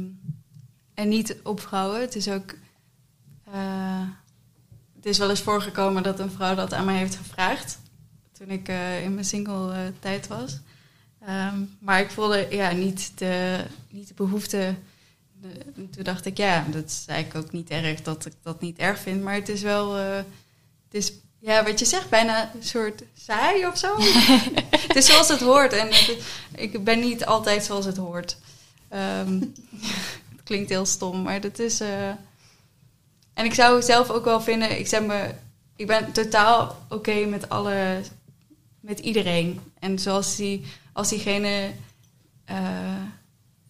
en 0.93 1.09
niet 1.09 1.37
op 1.43 1.59
vrouwen. 1.59 2.01
Het 2.01 2.15
is 2.15 2.27
ook. 2.29 2.53
eh, 3.51 4.01
het 4.95 5.05
is 5.05 5.17
wel 5.17 5.29
eens 5.29 5.41
voorgekomen 5.41 6.03
dat 6.03 6.19
een 6.19 6.31
vrouw 6.31 6.55
dat 6.55 6.73
aan 6.73 6.85
mij 6.85 6.97
heeft 6.97 7.15
gevraagd. 7.15 7.79
Toen 8.31 8.49
ik 8.49 8.67
eh, 8.67 9.03
in 9.03 9.13
mijn 9.13 9.25
single 9.25 9.73
eh, 9.73 9.79
tijd 9.99 10.27
was. 10.27 10.59
Ehm, 11.19 11.59
maar 11.79 11.99
ik 11.99 12.09
voelde 12.11 12.47
ja, 12.49 12.71
niet, 12.71 13.11
de, 13.15 13.65
niet 13.89 14.07
de 14.07 14.13
behoefte. 14.13 14.75
Toen 15.75 16.03
dacht 16.03 16.25
ik, 16.25 16.37
ja, 16.37 16.65
dat 16.71 16.85
is 16.85 17.05
eigenlijk 17.07 17.45
ook 17.45 17.51
niet 17.51 17.69
erg 17.69 18.01
dat 18.01 18.25
ik 18.25 18.33
dat 18.41 18.61
niet 18.61 18.77
erg 18.77 18.99
vind. 18.99 19.21
Maar 19.23 19.33
het 19.33 19.49
is 19.49 19.61
wel. 19.61 19.93
het 19.93 20.25
is, 20.91 21.13
ja, 21.45 21.63
wat 21.63 21.79
je 21.79 21.85
zegt, 21.85 22.09
bijna 22.09 22.51
een 22.55 22.63
soort 22.63 23.03
saai 23.13 23.65
of 23.65 23.77
zo. 23.77 23.95
het 24.87 24.95
is 24.95 25.05
zoals 25.05 25.27
het 25.27 25.39
hoort. 25.39 25.73
En 25.73 25.87
het 25.87 26.17
ik 26.55 26.83
ben 26.83 26.99
niet 26.99 27.25
altijd 27.25 27.63
zoals 27.63 27.85
het 27.85 27.97
hoort. 27.97 28.37
Ehm, 28.89 29.39
het 30.35 30.43
klinkt 30.43 30.69
heel 30.69 30.85
stom, 30.85 31.21
maar 31.21 31.41
dat 31.41 31.59
is. 31.59 31.79
eh, 31.79 32.09
En 33.33 33.45
ik 33.45 33.53
zou 33.53 33.81
zelf 33.81 34.09
ook 34.09 34.25
wel 34.25 34.41
vinden, 34.41 34.79
ik 34.79 34.87
zeg 34.87 35.01
me, 35.01 35.33
ik 35.75 35.87
ben 35.87 36.11
totaal 36.11 36.85
oké 36.89 37.25
met 37.25 37.49
alle, 37.49 38.01
met 38.79 38.99
iedereen. 38.99 39.59
En 39.79 39.99
zoals 39.99 40.35
die, 40.35 40.65
als 40.93 41.09
diegene 41.09 41.71
eh, 42.45 43.01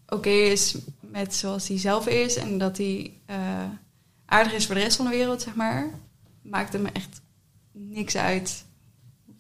oké 0.08 0.30
is 0.30 0.76
met 1.00 1.36
zoals 1.36 1.68
hij 1.68 1.80
zelf 1.80 2.08
is 2.08 2.36
en 2.36 2.58
dat 2.58 2.78
hij 2.78 3.14
eh, 3.26 3.64
aardig 4.26 4.54
is 4.54 4.66
voor 4.66 4.76
de 4.76 4.82
rest 4.82 4.96
van 4.96 5.06
de 5.06 5.12
wereld, 5.12 5.42
zeg 5.42 5.56
maar, 5.56 5.90
maakt 6.42 6.74
het 6.74 6.82
me 6.82 6.90
echt 6.94 7.22
niks 7.76 8.18
uit 8.18 8.66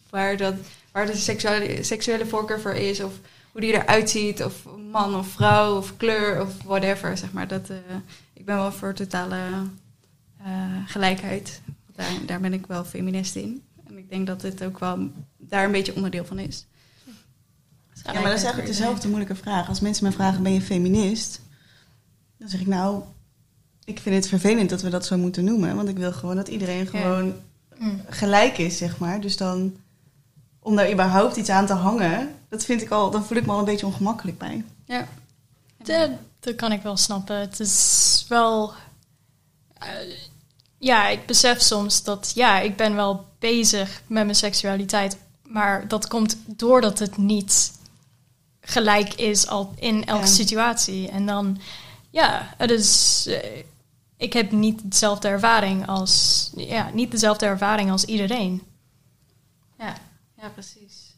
waar, 0.10 0.38
dat, 0.38 0.56
waar 0.92 1.06
de 1.06 1.16
seksuele, 1.16 1.84
seksuele 1.84 2.26
voorkeur 2.26 2.62
voor 2.62 2.74
is 2.74 3.00
of 3.00 3.14
hoe 3.52 3.62
die 3.62 3.74
eruit 3.74 4.10
ziet, 4.10 4.44
of 4.44 4.66
man 4.92 5.16
of 5.16 5.28
vrouw 5.28 5.78
of 5.78 5.98
kleur 5.98 6.42
of 6.42 6.64
whatever, 6.64 7.18
zeg 7.18 7.32
maar. 7.32 7.48
Dat, 7.48 7.70
eh, 7.70 7.78
ik 8.34 8.46
ben 8.46 8.56
wel 8.56 8.72
voor 8.72 8.94
totale 8.94 9.38
eh, 10.38 10.46
gelijkheid. 10.86 11.62
Daar, 11.96 12.12
daar 12.26 12.40
ben 12.40 12.54
ik 12.54 12.66
wel 12.66 12.86
feminist 12.86 13.36
in. 13.36 13.64
En 13.88 13.98
ik 13.98 14.10
denk 14.10 14.28
dat 14.28 14.42
dit 14.42 14.64
ook 14.64 14.80
wel 14.80 15.10
daar 15.38 15.66
een 15.66 15.72
beetje 15.72 15.96
onderdeel 15.96 16.26
van 16.26 16.40
is. 16.40 16.66
Ja, 18.04 18.14
maar 18.14 18.24
dat 18.24 18.38
is 18.38 18.44
eigenlijk 18.44 18.68
dezelfde 18.68 19.08
moeilijke 19.08 19.36
vraag. 19.36 19.68
Als 19.68 19.80
mensen 19.80 20.04
mij 20.04 20.14
vragen, 20.14 20.44
ben 20.44 20.54
je 20.54 20.62
feminist? 20.62 21.42
Dan 22.38 22.50
zeg 22.50 22.60
ik 22.60 22.68
nou, 22.68 23.04
ik 23.84 24.00
vind 24.00 24.16
het 24.16 24.28
vervelend 24.28 24.70
dat 24.70 24.82
we 24.82 24.90
dat 24.90 25.06
zo 25.06 25.18
moeten 25.18 25.44
noemen. 25.44 25.76
Want 25.76 25.90
ik 25.90 25.98
wil 25.98 26.12
gewoon 26.12 26.36
dat 26.36 26.48
iedereen 26.48 26.88
gewoon 26.88 27.34
Hm. 27.78 27.90
gelijk 28.10 28.58
is, 28.58 28.78
zeg 28.78 28.98
maar. 28.98 29.22
Dus 29.22 29.38
dan, 29.38 29.76
om 30.60 30.76
daar 30.76 30.92
überhaupt 30.92 31.36
iets 31.36 31.50
aan 31.50 31.66
te 31.66 31.74
hangen, 31.74 32.36
dat 32.50 32.66
vind 32.66 32.82
ik 32.82 32.90
al, 32.90 33.12
dan 33.12 33.26
voel 33.26 33.38
ik 33.38 33.46
me 33.46 33.52
al 33.52 33.60
een 33.60 33.66
beetje 33.66 33.86
ongemakkelijk 33.86 34.38
bij. 34.38 34.64
Ja. 34.86 35.08
Dat, 35.84 36.10
dat 36.40 36.56
kan 36.56 36.72
ik 36.72 36.82
wel 36.82 36.98
snappen. 36.98 37.36
Het 37.40 37.60
is 37.60 38.26
wel. 38.28 38.74
eh, 39.78 39.90
ja, 40.78 41.08
ik 41.08 41.26
besef 41.26 41.62
soms 41.62 42.04
dat 42.04 42.32
ja, 42.36 42.60
ik 42.60 42.76
ben 42.78 42.96
wel 42.96 43.26
bezig 43.40 44.02
met 44.08 44.24
mijn 44.24 44.36
seksualiteit, 44.36 45.18
maar 45.44 45.88
dat 45.88 46.08
komt 46.08 46.38
doordat 46.46 47.00
het 47.00 47.18
niet 47.18 47.72
gelijk 48.62 49.14
is 49.14 49.48
al 49.48 49.74
in 49.76 50.06
elke 50.06 50.26
Ja. 50.26 50.32
situatie. 50.32 51.10
En 51.10 51.26
dan, 51.26 51.60
ja, 52.10 52.54
het 52.58 52.72
is. 52.72 53.26
eh, 53.28 53.64
ik 54.18 54.34
heb 54.34 54.52
niet 54.52 54.92
dezelfde 54.92 55.28
ervaring 55.28 55.88
als. 55.88 56.52
Ja, 56.56 56.90
niet 56.94 57.12
dezelfde 57.12 57.46
ervaring 57.46 57.92
als 57.92 58.06
iedereen. 58.06 58.62
Ja, 59.78 59.96
ja 60.38 60.50
precies. 60.50 61.16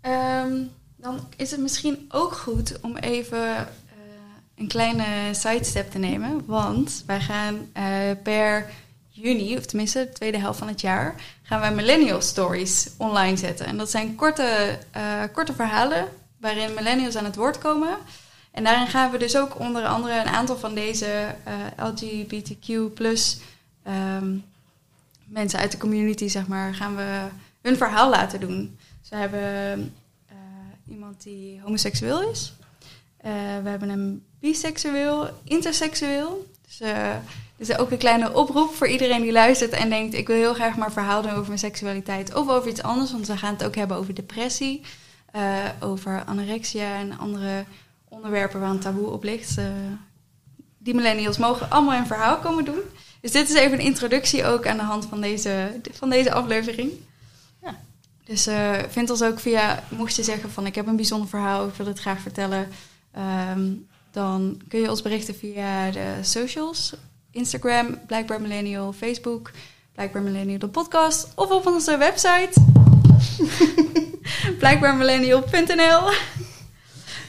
Ehm, 0.00 0.62
dan 0.96 1.28
is 1.36 1.50
het 1.50 1.60
misschien 1.60 2.06
ook 2.08 2.32
goed 2.32 2.80
om 2.80 2.96
even 2.96 3.56
eh, 3.56 3.64
een 4.54 4.68
kleine 4.68 5.04
sidestep 5.34 5.90
te 5.90 5.98
nemen. 5.98 6.46
Want 6.46 7.02
wij 7.06 7.20
gaan 7.20 7.70
eh, 7.72 8.10
per 8.22 8.70
juni, 9.08 9.56
of 9.56 9.66
tenminste 9.66 9.98
de 9.98 10.12
tweede 10.12 10.38
helft 10.38 10.58
van 10.58 10.68
het 10.68 10.80
jaar, 10.80 11.14
gaan 11.42 11.60
wij 11.60 11.74
Millennial 11.74 12.20
Stories 12.20 12.90
online 12.96 13.36
zetten. 13.36 13.66
En 13.66 13.76
dat 13.76 13.90
zijn 13.90 14.14
korte, 14.14 14.78
eh, 14.90 15.22
korte 15.32 15.52
verhalen 15.52 16.08
waarin 16.40 16.74
millennials 16.74 17.16
aan 17.16 17.24
het 17.24 17.36
woord 17.36 17.58
komen. 17.58 17.96
En 18.52 18.64
daarin 18.64 18.86
gaan 18.86 19.10
we 19.10 19.18
dus 19.18 19.36
ook 19.36 19.58
onder 19.58 19.86
andere 19.86 20.20
een 20.20 20.26
aantal 20.26 20.56
van 20.56 20.74
deze 20.74 21.34
eh, 21.44 21.54
LGBTQ 21.76 22.68
ehm, 23.82 24.36
mensen 25.26 25.58
uit 25.58 25.70
de 25.70 25.78
community, 25.78 26.28
zeg 26.28 26.46
maar, 26.46 26.74
gaan 26.74 26.96
we 26.96 27.26
hun 27.62 27.76
verhaal 27.76 28.10
laten 28.10 28.40
doen. 28.40 28.78
Dus 29.00 29.10
we 29.10 29.16
hebben 29.16 29.94
eh, 30.28 30.36
iemand 30.88 31.22
die 31.22 31.60
homoseksueel 31.60 32.30
is. 32.30 32.52
Eh, 33.16 33.32
we 33.62 33.68
hebben 33.68 33.88
een 33.88 34.24
biseksueel, 34.40 35.28
interseksueel. 35.44 36.46
Dus 36.66 36.88
is 37.56 37.78
ook 37.78 37.90
een 37.90 37.98
kleine 37.98 38.34
oproep 38.34 38.74
voor 38.74 38.88
iedereen 38.88 39.22
die 39.22 39.32
luistert 39.32 39.72
en 39.72 39.88
denkt... 39.88 40.14
ik 40.14 40.26
wil 40.26 40.36
heel 40.36 40.54
graag 40.54 40.76
maar 40.76 40.92
verhaal 40.92 41.22
doen 41.22 41.30
over 41.30 41.46
mijn 41.46 41.58
seksualiteit 41.58 42.34
of 42.34 42.48
over 42.48 42.70
iets 42.70 42.82
anders. 42.82 43.12
Want 43.12 43.26
we 43.26 43.36
gaan 43.36 43.52
het 43.52 43.64
ook 43.64 43.74
hebben 43.74 43.96
over 43.96 44.14
depressie, 44.14 44.80
over 45.80 46.24
anorexia 46.24 46.98
en 46.98 47.18
andere 47.18 47.64
onderwerpen 48.12 48.60
waar 48.60 48.70
een 48.70 48.78
taboe 48.78 49.10
op 49.10 49.24
ligt. 49.24 49.58
Eh, 49.58 49.64
die 50.78 50.94
millennials 50.94 51.38
mogen 51.38 51.70
allemaal 51.70 51.98
een 51.98 52.06
verhaal 52.06 52.38
komen 52.38 52.64
doen. 52.64 52.80
Dus 53.20 53.32
dit 53.32 53.48
is 53.48 53.54
even 53.54 53.78
een 53.78 53.84
introductie 53.84 54.44
ook 54.44 54.66
aan 54.66 54.76
de 54.76 54.82
hand 54.82 55.06
van 55.06 55.20
deze, 55.20 55.80
van 55.92 56.10
deze 56.10 56.32
aflevering. 56.32 56.92
Ja. 57.62 57.78
Dus 58.24 58.46
eh, 58.46 58.78
vind 58.88 59.10
ons 59.10 59.22
ook 59.22 59.40
via, 59.40 59.82
mocht 59.88 60.16
je 60.16 60.22
zeggen 60.22 60.50
van 60.50 60.66
ik 60.66 60.74
heb 60.74 60.86
een 60.86 60.96
bijzonder 60.96 61.28
verhaal, 61.28 61.66
ik 61.66 61.74
wil 61.74 61.86
het 61.86 62.00
graag 62.00 62.20
vertellen, 62.20 62.68
ehm, 63.12 63.70
dan 64.10 64.60
kun 64.68 64.80
je 64.80 64.90
ons 64.90 65.02
berichten 65.02 65.34
via 65.34 65.90
de 65.90 66.18
socials. 66.22 66.94
Instagram, 67.30 67.98
Blijkbaar 68.06 68.40
Millennial, 68.40 68.92
Facebook, 68.92 69.50
Blijkbaar 69.92 70.22
Millennial 70.22 70.58
de 70.58 70.68
podcast 70.68 71.28
of 71.34 71.50
op 71.50 71.66
onze 71.66 71.96
website 71.96 72.60
blijkbaarmillennial.nl. 74.58 76.10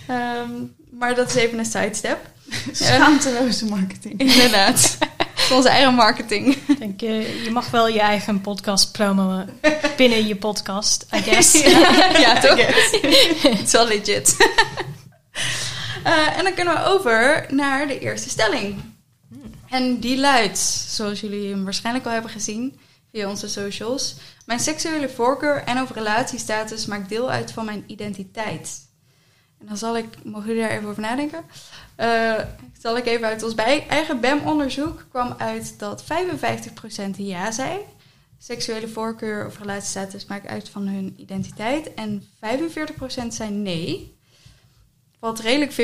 Ehm, 0.08 0.50
maar 0.92 1.16
dat 1.16 1.30
is 1.30 1.36
even 1.36 1.60
een 1.60 1.66
sidestep. 1.66 2.20
Schaamteloze 2.72 3.66
marketing. 3.66 4.20
Inderdaad. 4.32 4.98
Onze 5.52 5.70
eigen 5.70 5.94
marketing. 5.94 6.56
Ik 6.68 6.80
denk, 6.80 7.02
eh, 7.02 7.44
je 7.44 7.52
mag 7.52 7.70
wel 7.70 7.88
je 7.88 8.00
eigen 8.00 8.42
podcast 8.42 8.92
promoen 8.92 9.50
binnen 9.98 10.28
je 10.28 10.36
podcast, 10.36 11.06
I 11.16 11.22
guess. 11.22 11.62
ja, 11.62 12.18
ja, 12.20 12.40
toch? 12.40 12.58
Het 13.42 13.62
is 13.64 13.72
wel 13.72 13.88
legit. 13.88 14.36
Eh, 16.04 16.38
en 16.38 16.44
dan 16.44 16.54
kunnen 16.54 16.74
we 16.74 16.86
over 16.86 17.46
naar 17.50 17.88
de 17.88 18.00
eerste 18.00 18.30
stelling. 18.30 18.82
En 19.70 20.00
die 20.00 20.20
luidt, 20.20 20.58
zoals 20.88 21.20
jullie 21.20 21.50
hem 21.50 21.64
waarschijnlijk 21.64 22.06
al 22.06 22.12
hebben 22.12 22.32
gezien 22.32 22.80
via 23.12 23.30
onze 23.30 23.48
socials. 23.48 24.16
Mijn 24.46 24.60
seksuele 24.60 25.10
voorkeur 25.10 25.64
en 25.64 25.82
of 25.82 25.92
relatiestatus 25.92 26.86
maakt 26.86 27.10
deel 27.10 27.30
uit 27.32 27.52
van 27.52 27.66
mijn 27.66 27.84
identiteit. 27.88 28.80
En 29.64 29.70
dan 29.70 29.78
zal 29.78 29.98
ik, 29.98 30.24
mogen 30.24 30.48
jullie 30.48 30.62
daar 30.62 30.72
even 30.72 30.90
over 30.90 31.02
nadenken? 31.02 31.44
Eh, 31.96 32.40
zal 32.80 32.98
ik 32.98 33.06
even 33.06 33.28
uit 33.28 33.44
ons 33.44 33.56
bij, 33.56 33.88
eigen 33.88 34.20
BEM-onderzoek 34.20 35.06
kwam 35.10 35.36
uit 35.38 35.80
dat 35.80 36.04
55% 36.04 36.06
ja 37.18 37.52
zei. 37.52 37.80
Seksuele 38.38 38.88
voorkeur 38.88 39.46
of 39.46 39.60
relatiestatus 39.60 40.26
maakt 40.26 40.48
uit 40.48 40.70
van 40.70 40.88
hun 40.88 41.14
identiteit. 41.18 41.94
En 41.94 42.24
45% 42.40 43.28
zei 43.28 43.50
nee. 43.50 44.18
Wat 45.20 45.40
redelijk 45.40 45.72
50-50 45.72 45.76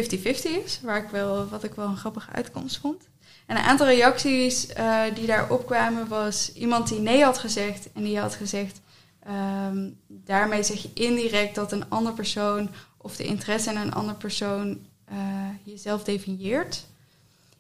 is, 0.66 0.80
waar 0.82 1.04
ik 1.04 1.10
wel, 1.10 1.48
wat 1.48 1.64
ik 1.64 1.74
wel 1.74 1.88
een 1.88 1.98
grappige 1.98 2.32
uitkomst 2.32 2.78
vond. 2.78 3.08
En 3.46 3.56
een 3.56 3.64
aantal 3.64 3.88
reacties 3.88 4.68
eh, 4.68 5.02
die 5.14 5.26
daarop 5.26 5.66
kwamen 5.66 6.08
was 6.08 6.54
iemand 6.54 6.88
die 6.88 7.00
nee 7.00 7.24
had 7.24 7.38
gezegd. 7.38 7.92
En 7.94 8.04
die 8.04 8.20
had 8.20 8.36
gezegd, 8.36 8.82
ehm, 9.24 9.90
daarmee 10.08 10.64
zeg 10.64 10.82
je 10.82 10.92
indirect 10.94 11.56
dat 11.56 11.72
een 11.72 11.90
andere 11.90 12.16
persoon 12.16 12.70
of 13.02 13.16
de 13.16 13.24
interesse 13.24 13.70
in 13.70 13.78
een 13.78 13.94
andere 13.94 14.18
persoon 14.18 14.86
eh, 15.06 15.18
jezelf 15.64 16.04
definieert. 16.04 16.86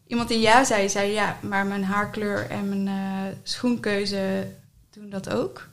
Iemand 0.08 0.30
die 0.30 0.40
ja 0.40 0.64
zei, 0.64 0.90
zei 0.90 1.12
ja, 1.12 1.40
maar 1.42 1.66
mijn 1.66 1.84
haarkleur 1.84 2.50
en 2.50 2.70
mijn 2.70 2.88
eh, 2.88 3.38
schoenkeuze 3.44 4.52
doen 4.90 5.10
dat 5.10 5.30
ook. 5.30 5.70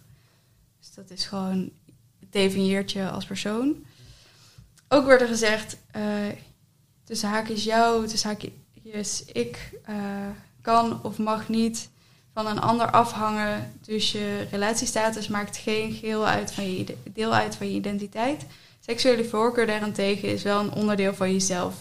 Dus 0.78 0.94
dat 0.94 1.10
is 1.10 1.26
gewoon, 1.26 1.70
het 2.20 2.32
definieert 2.32 2.92
je 2.92 3.10
als 3.10 3.24
persoon. 3.24 3.84
Ook 4.88 5.06
werd 5.06 5.20
er 5.20 5.28
gezegd, 5.28 5.76
eh 5.90 6.02
tussen 7.04 7.28
haakjes 7.28 7.64
jou, 7.64 8.06
tussen 8.06 8.28
haakjes 8.28 9.24
ik, 9.24 9.70
kan 10.60 11.02
of 11.02 11.18
mag 11.18 11.48
niet 11.48 11.88
van 12.32 12.46
een 12.46 12.60
ander 12.60 12.90
afhangen. 12.90 13.72
Dus 13.80 14.12
je 14.12 14.46
relatiestatus 14.50 15.28
maakt 15.28 15.56
geen 15.56 15.92
geheel 15.92 16.26
uit 16.26 16.52
van 16.52 16.72
je, 16.72 16.96
deel 17.12 17.34
uit 17.34 17.56
van 17.56 17.68
je 17.68 17.74
identiteit. 17.74 18.46
Seksuele 18.86 19.24
voorkeur 19.24 19.66
daarentegen 19.66 20.28
is 20.28 20.42
wel 20.42 20.60
een 20.60 20.72
onderdeel 20.72 21.14
van 21.14 21.32
jezelf 21.32 21.74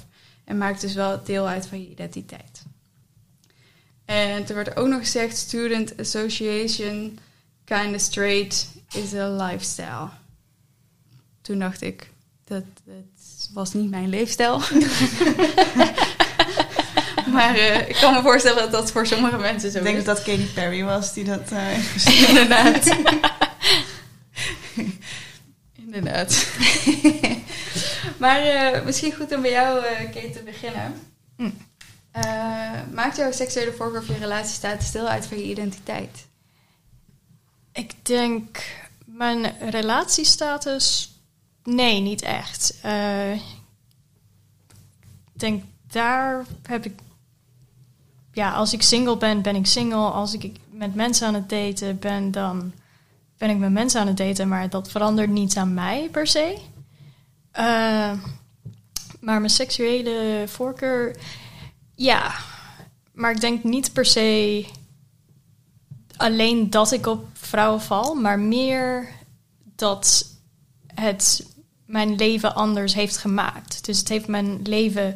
en 0.44 0.58
maakt 0.58 0.82
dus 0.82 0.94
wel 0.94 1.24
deel 1.24 1.48
uit 1.48 1.68
van 1.68 1.82
je 1.82 1.90
identiteit. 1.90 2.64
En 4.06 4.48
er 4.48 4.56
werd 4.56 4.78
ook 4.78 4.88
nog 4.88 5.00
gezegd: 5.00 5.38
Student 5.38 6.00
Association, 6.00 7.20
kinda 7.64 7.98
straight 7.98 8.68
is 8.94 9.14
a 9.14 9.30
lifestyle. 9.30 10.10
Toen 11.42 11.60
dacht 11.60 11.82
ik, 11.82 12.10
dat, 12.44 12.64
dat 12.84 13.50
was 13.54 13.74
niet 13.74 13.90
mijn 13.90 14.10
leefstijl. 14.10 14.58
maar 17.36 17.56
eh, 17.56 17.90
ik 17.90 17.98
kan 18.02 18.14
me 18.14 18.22
voorstellen 18.22 18.62
dat 18.62 18.72
dat 18.72 18.92
voor 18.92 19.08
sommige 19.08 19.38
mensen 19.38 19.72
zo 19.72 19.78
Ik 19.78 19.84
denk 19.84 19.98
is. 19.98 20.04
dat 20.04 20.16
dat 20.16 20.26
Katy 20.26 20.54
Perry 20.54 20.84
was 20.84 21.14
die 21.14 21.24
dat 21.24 21.52
eh, 21.52 21.58
heeft. 21.58 22.10
Inderdaad. 22.30 22.98
Inderdaad. 25.96 26.48
maar 28.24 28.40
eh, 28.40 28.86
misschien 28.86 29.16
goed 29.16 29.36
om 29.36 29.42
bij 29.42 29.52
jou, 29.52 29.86
eh 29.86 30.12
Kate, 30.12 30.30
te 30.30 30.42
beginnen. 30.46 30.94
Hm. 31.38 31.50
Eh, 32.12 32.72
maakt 32.94 33.18
jouw 33.18 33.32
seksuele 33.32 33.74
voorkeur 33.74 34.02
of 34.02 34.08
je 34.08 34.18
relatiestatus 34.18 34.92
deel 34.92 35.08
uit 35.08 35.26
van 35.26 35.38
je 35.38 35.44
identiteit? 35.44 36.28
Ik 37.74 38.06
denk 38.06 38.64
mijn 39.06 39.54
relatiestatus. 39.70 41.14
Nee, 41.64 42.00
niet 42.00 42.22
echt. 42.22 42.78
Ik 45.34 45.40
denk 45.40 45.64
daar 45.88 46.46
heb 46.64 46.86
ik. 46.86 47.00
Ja, 48.32 48.52
als 48.52 48.74
ik 48.74 48.82
single 48.82 49.18
ben, 49.18 49.42
ben 49.42 49.56
ik 49.56 49.66
single. 49.66 50.10
Als 50.10 50.34
ik 50.34 50.60
met 50.70 50.96
mensen 50.96 51.28
aan 51.28 51.34
het 51.34 51.50
daten 51.50 52.00
ben, 52.00 52.32
dan 52.32 52.74
ben 53.38 53.50
ik 53.50 53.58
met 53.58 53.72
mensen 53.72 54.02
aan 54.02 54.08
het 54.08 54.18
daten. 54.18 54.48
Maar 54.48 54.70
dat 54.70 54.92
verandert 54.92 55.30
niets 55.30 55.58
aan 55.58 55.74
mij 55.74 56.10
per 56.12 56.28
se. 56.28 56.58
Eh, 57.52 58.12
maar 59.20 59.40
mijn 59.40 59.50
seksuele 59.50 60.44
voorkeur, 60.48 61.18
ja. 61.96 62.34
Maar 63.14 63.32
ik 63.32 63.42
denk 63.42 63.64
niet 63.64 63.94
per 63.94 64.06
se 64.06 64.66
alleen 66.18 66.70
dat 66.70 66.92
ik 66.92 67.06
op 67.06 67.26
vrouwen 67.34 67.82
val, 67.82 68.14
maar 68.14 68.40
meer 68.40 69.08
dat 69.76 70.30
het 70.94 71.48
mijn 71.86 72.16
leven 72.16 72.56
anders 72.56 72.94
heeft 72.94 73.18
gemaakt. 73.18 73.86
Dus 73.86 74.00
het 74.00 74.10
heeft 74.10 74.28
mijn 74.28 74.62
leven 74.62 75.16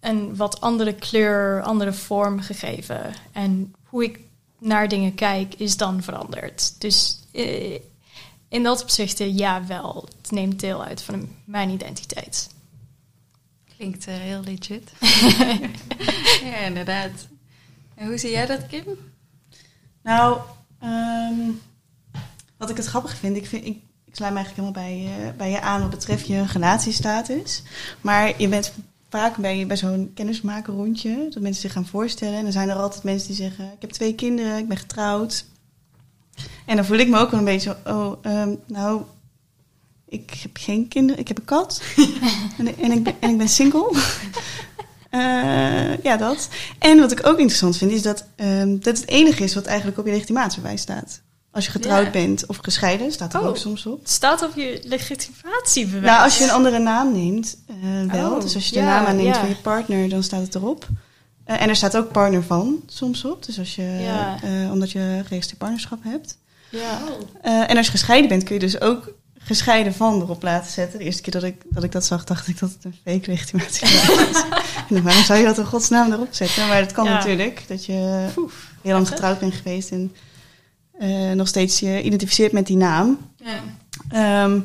een 0.00 0.36
wat 0.36 0.60
andere 0.60 0.94
kleur, 0.94 1.62
andere 1.62 1.92
vorm 1.92 2.40
gegeven. 2.40 3.14
En 3.32 3.74
hoe 3.84 4.04
ik 4.04 4.20
naar 4.60 4.88
dingen 4.88 5.14
kijk 5.14 5.54
is 5.54 5.76
dan 5.76 6.02
veranderd. 6.02 6.80
Dus 6.80 7.18
eh, 7.32 7.78
in 8.48 8.62
dat 8.62 8.82
opzicht, 8.82 9.20
eh, 9.20 9.36
ja, 9.36 9.66
wel. 9.66 10.08
Het 10.22 10.30
neemt 10.30 10.60
deel 10.60 10.84
uit 10.84 11.02
van 11.02 11.28
mijn 11.44 11.70
identiteit. 11.70 12.48
Klinkt 13.76 14.06
eh, 14.06 14.14
heel 14.14 14.40
legit. 14.42 14.90
ja, 16.50 16.56
inderdaad. 16.56 17.10
En 17.94 18.06
hoe 18.06 18.18
zie 18.18 18.30
jij 18.30 18.46
dat, 18.46 18.66
Kim? 18.66 18.84
Nou, 20.02 20.38
ehm, 20.80 21.50
wat 22.56 22.70
ik 22.70 22.76
het 22.76 22.86
grappig 22.86 23.16
vind, 23.16 23.36
ik, 23.36 23.46
vind, 23.46 23.64
ik, 23.64 23.76
ik 24.04 24.14
sluit 24.16 24.32
me 24.32 24.38
eigenlijk 24.38 24.68
helemaal 24.68 24.72
bij, 24.88 24.98
je- 25.26 25.32
bij 25.32 25.50
je 25.50 25.60
aan 25.60 25.80
wat 25.80 25.90
betreft 25.90 26.26
je 26.26 26.44
relatiestatus. 26.46 27.62
Maar 28.00 28.40
je 28.40 28.48
bent 28.48 28.72
vaak 29.08 29.36
bij, 29.36 29.66
bij 29.66 29.76
zo'n 29.76 30.10
kennismaken 30.14 30.74
rondje, 30.74 31.26
dat 31.30 31.42
mensen 31.42 31.62
zich 31.62 31.72
gaan 31.72 31.86
voorstellen. 31.86 32.36
En 32.36 32.42
dan 32.42 32.52
zijn 32.52 32.68
er 32.68 32.76
altijd 32.76 33.02
mensen 33.02 33.26
die 33.26 33.36
zeggen, 33.36 33.64
ik 33.64 33.80
heb 33.80 33.90
twee 33.90 34.14
kinderen, 34.14 34.58
ik 34.58 34.68
ben 34.68 34.76
getrouwd. 34.76 35.44
En 36.66 36.76
dan 36.76 36.84
voel 36.84 36.98
ik 36.98 37.08
me 37.08 37.18
ook 37.18 37.30
wel 37.30 37.38
een 37.38 37.46
beetje, 37.46 37.76
zo, 37.84 37.92
oh, 37.92 38.18
ehm, 38.22 38.54
nou, 38.66 39.02
Ik 40.08 40.30
heb 40.42 40.56
geen 40.56 40.88
kinderen. 40.88 41.20
Ik 41.20 41.28
heb 41.28 41.38
een 41.38 41.44
kat. 41.44 41.82
en, 42.58 42.78
en, 42.78 42.92
ik 42.92 43.02
ben, 43.02 43.14
en 43.20 43.30
ik 43.30 43.38
ben 43.38 43.48
single. 43.48 43.92
Eh, 45.10 46.02
ja, 46.02 46.16
dat. 46.16 46.48
En 46.78 46.98
wat 46.98 47.12
ik 47.12 47.26
ook 47.26 47.38
interessant 47.38 47.76
vind, 47.76 47.90
is 47.90 48.02
dat 48.02 48.26
ehm, 48.36 48.78
dat 48.78 48.98
het 48.98 49.08
enige 49.08 49.44
is 49.44 49.54
wat 49.54 49.66
eigenlijk 49.66 49.98
op 49.98 50.06
je 50.06 50.12
legitimatiebewijs 50.12 50.80
staat. 50.80 51.20
Als 51.58 51.66
je 51.66 51.72
getrouwd 51.72 52.04
Ja. 52.04 52.10
bent 52.10 52.46
of 52.46 52.56
gescheiden, 52.56 53.12
staat 53.12 53.34
er 53.34 53.40
Oh. 53.40 53.46
ook 53.46 53.56
soms 53.56 53.86
op. 53.86 53.98
Het 53.98 54.10
staat 54.10 54.42
op 54.42 54.56
je 54.56 54.80
legitimatiebewijs. 54.84 56.04
Nou, 56.04 56.22
als 56.22 56.38
je 56.38 56.44
een 56.44 56.50
andere 56.50 56.78
naam 56.78 57.12
neemt, 57.12 57.56
eh, 57.66 58.12
wel. 58.12 58.32
Oh, 58.32 58.40
dus 58.40 58.54
als 58.54 58.66
je 58.68 58.72
de 58.72 58.78
ja, 58.78 58.84
naam 58.84 59.06
aanneemt 59.06 59.34
ja. 59.34 59.40
van 59.40 59.48
je 59.48 59.54
partner, 59.54 60.08
dan 60.08 60.22
staat 60.22 60.40
het 60.40 60.54
erop. 60.54 60.88
Eh, 61.44 61.60
en 61.62 61.68
er 61.68 61.76
staat 61.76 61.96
ook 61.96 62.12
partner 62.12 62.42
van 62.42 62.82
soms 62.86 63.24
op. 63.24 63.46
Dus 63.46 63.58
als 63.58 63.74
je, 63.74 64.08
eh, 64.42 64.72
omdat 64.72 64.90
je 64.90 64.98
geregistreerd 64.98 65.58
partnerschap 65.58 65.98
hebt. 66.02 66.38
Ja. 66.70 66.98
En 67.66 67.76
als 67.76 67.86
je 67.86 67.92
gescheiden 67.92 68.28
bent, 68.28 68.42
kun 68.42 68.54
je 68.54 68.60
dus 68.60 68.80
ook 68.80 69.12
gescheiden 69.38 69.94
van 69.94 70.20
erop 70.20 70.42
laten 70.42 70.72
zetten. 70.72 70.98
De 70.98 71.04
eerste 71.04 71.22
keer 71.22 71.32
dat 71.32 71.42
ik 71.42 71.62
dat, 71.68 71.82
ik 71.82 71.92
dat 71.92 72.04
zag, 72.04 72.24
dacht 72.24 72.48
ik 72.48 72.58
dat 72.58 72.70
het 72.70 72.84
een 72.84 72.98
fake 73.04 73.30
legitimatie 73.30 73.88
was. 74.06 74.44
en 74.96 75.02
waarom 75.02 75.22
zou 75.22 75.38
je 75.38 75.44
dat 75.44 75.58
in 75.58 75.64
godsnaam 75.64 76.12
erop 76.12 76.28
zetten? 76.30 76.68
Maar 76.68 76.80
dat 76.80 76.92
kan 76.92 77.04
natuurlijk. 77.04 77.64
Dat 77.68 77.84
je 77.84 78.26
heel 78.82 78.92
lang 78.92 79.08
getrouwd 79.08 79.38
bent 79.38 79.54
geweest 79.54 79.90
en 79.90 80.12
eh, 80.98 81.32
nog 81.32 81.48
steeds 81.48 81.80
je 81.80 82.02
identificeert 82.02 82.52
met 82.52 82.66
die 82.66 82.76
naam. 82.76 83.18
Ja. 83.36 83.60
Ehm, 84.08 84.60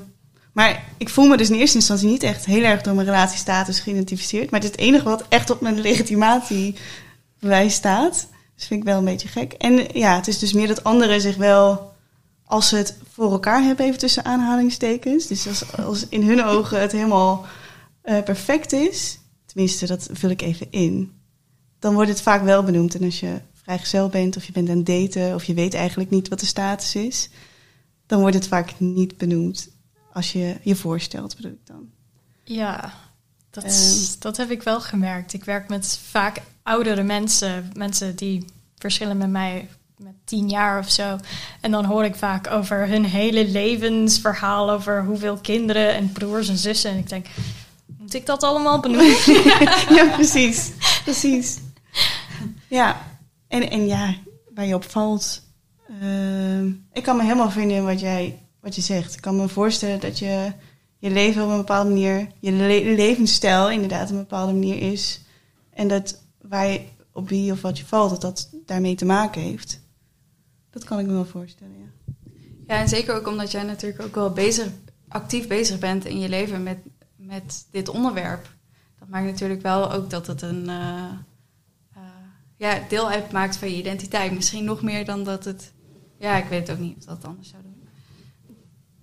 maar 0.52 0.84
ik 0.98 1.10
voel 1.10 1.28
me 1.28 1.38
dus 1.38 1.50
in 1.50 1.56
eerste 1.56 1.78
instantie 1.78 2.08
niet 2.08 2.24
echt 2.24 2.46
heel 2.46 2.64
erg 2.64 2.82
door 2.82 2.96
mijn 2.96 3.08
relatiestatus 3.08 3.80
geïdentificeerd. 3.80 4.52
Maar 4.52 4.60
het 4.60 4.70
is 4.70 4.76
het 4.76 4.86
enige 4.88 5.04
wat 5.04 5.26
echt 5.30 5.50
op 5.50 5.62
mijn 5.62 5.82
legitimatiebewijs 5.82 7.74
staat. 7.74 8.28
Dus 8.56 8.66
vind 8.68 8.80
ik 8.80 8.86
wel 8.86 8.98
een 8.98 9.06
beetje 9.06 9.28
gek. 9.28 9.54
En 9.54 9.88
ja, 9.94 10.16
het 10.16 10.28
is 10.28 10.40
dus 10.40 10.54
meer 10.54 10.68
dat 10.68 10.84
anderen 10.84 11.22
zich 11.22 11.36
wel, 11.36 11.92
als 12.46 12.70
ze 12.70 12.76
het 12.76 12.98
voor 13.14 13.32
elkaar 13.32 13.64
hebben, 13.64 13.86
even 13.86 14.00
tussen 14.00 14.26
aanhalingstekens. 14.26 15.28
Dus 15.28 15.48
als, 15.48 15.78
als 15.78 16.08
in 16.10 16.28
hun 16.28 16.44
ogen 16.44 16.82
het 16.82 16.92
helemaal 16.92 17.46
eh, 18.02 18.24
perfect 18.24 18.72
is, 18.72 19.20
tenminste 19.46 19.88
dat 19.88 20.10
vul 20.12 20.30
ik 20.30 20.42
even 20.42 20.68
in, 20.70 21.12
dan 21.80 21.94
wordt 21.94 22.10
het 22.10 22.22
vaak 22.22 22.44
wel 22.44 22.64
benoemd. 22.64 22.96
En 22.96 23.04
als 23.04 23.20
je 23.20 23.40
vrijgezel 23.64 24.10
bent 24.10 24.38
of 24.38 24.46
je 24.46 24.52
bent 24.52 24.70
aan 24.70 24.78
het 24.78 24.86
daten 24.86 25.36
of 25.36 25.44
je 25.44 25.54
weet 25.54 25.74
eigenlijk 25.74 26.10
niet 26.10 26.28
wat 26.28 26.40
de 26.40 26.46
status 26.46 26.96
is, 26.96 27.30
dan 28.06 28.20
wordt 28.20 28.36
het 28.36 28.48
vaak 28.48 28.80
niet 28.80 29.18
benoemd 29.18 29.70
als 30.14 30.32
je 30.32 30.58
je 30.62 30.76
voorstelt, 30.76 31.36
bedoel 31.36 31.52
ik 31.52 31.66
dan. 31.66 31.90
Ja, 32.44 32.94
dat, 33.50 33.64
Ehm. 33.64 34.20
dat 34.20 34.38
heb 34.38 34.52
ik 34.52 34.64
wel 34.64 34.82
gemerkt. 34.82 35.34
Ik 35.34 35.44
werk 35.44 35.70
met 35.70 36.00
vaak 36.10 36.42
oudere 36.64 37.04
mensen, 37.04 37.72
mensen 37.74 38.16
die 38.16 38.46
verschillen 38.78 39.18
met 39.18 39.30
mij 39.30 39.70
met 39.98 40.14
tien 40.24 40.50
jaar 40.50 40.80
of 40.80 40.92
zo. 40.92 41.18
En 41.62 41.72
dan 41.72 41.86
hoor 41.86 42.04
ik 42.06 42.16
vaak 42.16 42.52
over 42.52 42.88
hun 42.88 43.06
hele 43.06 43.48
levensverhaal, 43.48 44.72
over 44.72 45.06
hoeveel 45.06 45.38
kinderen 45.38 45.94
en 45.94 46.12
broers 46.12 46.50
en 46.50 46.58
zussen. 46.58 46.92
En 46.92 46.98
ik 46.98 47.10
denk, 47.10 47.26
moet 47.98 48.14
ik 48.14 48.26
dat 48.26 48.44
allemaal 48.44 48.80
benoemen? 48.80 49.16
ja, 49.98 50.10
precies. 50.14 50.72
Precies. 51.04 51.58
Ja, 52.68 53.13
en, 53.54 53.70
en 53.70 53.88
ja, 53.88 54.16
waar 54.54 54.66
je 54.66 54.76
op 54.76 54.84
valt. 54.84 55.42
ehm, 56.02 56.68
ik 56.92 57.04
kan 57.04 57.18
me 57.18 57.24
helemaal 57.24 57.52
vinden 57.52 57.78
in 57.78 57.86
wat, 57.86 58.00
jij, 58.00 58.48
wat 58.60 58.76
je 58.76 58.82
zegt. 58.82 59.14
Ik 59.14 59.22
kan 59.22 59.36
me 59.36 59.48
voorstellen 59.48 60.00
dat 60.00 60.20
je 60.20 60.52
je 60.98 61.10
leven 61.10 61.44
op 61.44 61.50
een 61.50 61.58
bepaalde 61.58 61.90
manier, 61.90 62.28
je 62.40 62.52
le- 62.52 62.96
levensstijl 62.96 63.70
inderdaad 63.70 64.04
op 64.04 64.12
een 64.12 64.18
bepaalde 64.18 64.54
manier 64.54 64.92
is. 64.92 65.22
En 65.70 65.88
dat 65.88 66.22
waar 66.42 66.68
je, 66.68 66.82
op 67.12 67.30
wie 67.30 67.52
of 67.52 67.62
wat 67.62 67.78
je 67.78 67.86
valt, 67.86 68.10
dat 68.10 68.22
dat 68.22 68.50
daarmee 68.66 68.96
te 68.96 69.06
maken 69.06 69.42
heeft. 69.42 69.82
Dat 70.70 70.84
kan 70.84 71.00
ik 71.00 71.06
me 71.06 71.14
wel 71.14 71.26
voorstellen, 71.26 71.76
ja. 71.78 72.14
Ja, 72.68 72.80
en 72.80 72.90
zeker 72.90 73.16
ook 73.16 73.28
omdat 73.28 73.52
jij 73.52 73.64
natuurlijk 73.64 74.04
ook 74.04 74.16
wel 74.16 74.32
bezig, 74.32 74.68
actief 75.08 75.48
bezig 75.48 75.80
bent 75.80 76.06
in 76.06 76.20
je 76.20 76.30
leven 76.30 76.64
met, 76.64 76.78
met 77.16 77.68
dit 77.72 77.90
onderwerp. 77.90 78.54
Dat 79.00 79.08
maakt 79.08 79.26
natuurlijk 79.26 79.62
wel 79.62 79.92
ook 79.92 80.10
dat 80.10 80.28
het 80.28 80.42
een 80.42 80.70
eh, 80.70 81.12
ja, 82.64 82.80
deel 82.88 83.10
uitmaakt 83.10 83.58
van 83.58 83.70
je 83.70 83.76
identiteit. 83.76 84.32
Misschien 84.32 84.64
nog 84.64 84.82
meer 84.82 85.06
dan 85.06 85.24
dat 85.24 85.46
het... 85.46 85.72
Ja, 86.18 86.36
ik 86.36 86.46
weet 86.46 86.72
ook 86.72 86.78
niet 86.78 86.98
of 86.98 87.04
dat 87.04 87.18
het 87.18 87.26
anders 87.26 87.50
zou 87.50 87.62
doen. 87.62 87.88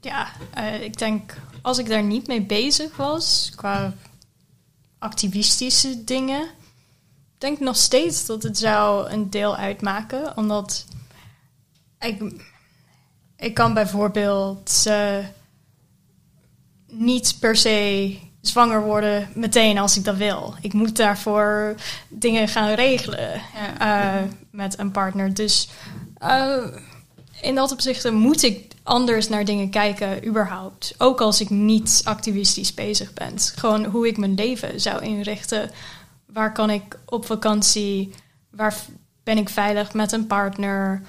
Ja, 0.00 0.28
eh, 0.54 0.82
ik 0.82 0.98
denk 0.98 1.34
als 1.62 1.78
ik 1.78 1.88
daar 1.88 2.02
niet 2.02 2.26
mee 2.26 2.42
bezig 2.42 2.96
was, 2.96 3.52
qua 3.56 3.94
activistische 4.98 6.04
dingen, 6.04 6.48
denk 7.38 7.60
nog 7.60 7.76
steeds 7.76 8.26
dat 8.26 8.42
het 8.42 8.58
zou 8.58 9.10
een 9.10 9.30
deel 9.30 9.56
uitmaken. 9.56 10.36
Omdat 10.36 10.86
ik, 11.98 12.44
ik 13.36 13.54
kan 13.54 13.74
bijvoorbeeld 13.74 14.82
eh, 14.86 15.18
niet 16.86 17.36
per 17.40 17.56
se 17.56 18.18
zwanger 18.40 18.82
worden 18.82 19.28
meteen 19.34 19.78
als 19.78 19.96
ik 19.96 20.04
dat 20.04 20.16
wil. 20.16 20.54
Ik 20.60 20.72
moet 20.72 20.96
daarvoor 20.96 21.74
dingen 22.08 22.48
gaan 22.48 22.68
regelen 22.74 23.40
Ja. 23.78 24.20
eh, 24.20 24.22
met 24.50 24.78
een 24.78 24.90
partner. 24.90 25.34
Dus 25.34 25.68
eh, 26.18 26.64
in 27.40 27.54
dat 27.54 27.72
opzicht 27.72 28.10
moet 28.10 28.42
ik 28.42 28.72
anders 28.82 29.28
naar 29.28 29.44
dingen 29.44 29.70
kijken, 29.70 30.26
überhaupt. 30.26 30.94
Ook 30.98 31.20
als 31.20 31.40
ik 31.40 31.50
niet 31.50 32.00
activistisch 32.04 32.74
bezig 32.74 33.12
ben. 33.12 33.32
Gewoon 33.38 33.84
hoe 33.84 34.06
ik 34.08 34.16
mijn 34.16 34.34
leven 34.34 34.80
zou 34.80 35.02
inrichten. 35.02 35.70
Waar 36.26 36.52
kan 36.52 36.70
ik 36.70 36.98
op 37.06 37.26
vakantie? 37.26 38.14
Waar 38.50 38.74
ben 39.22 39.38
ik 39.38 39.48
veilig 39.48 39.92
met 39.92 40.12
een 40.12 40.26
partner? 40.26 41.02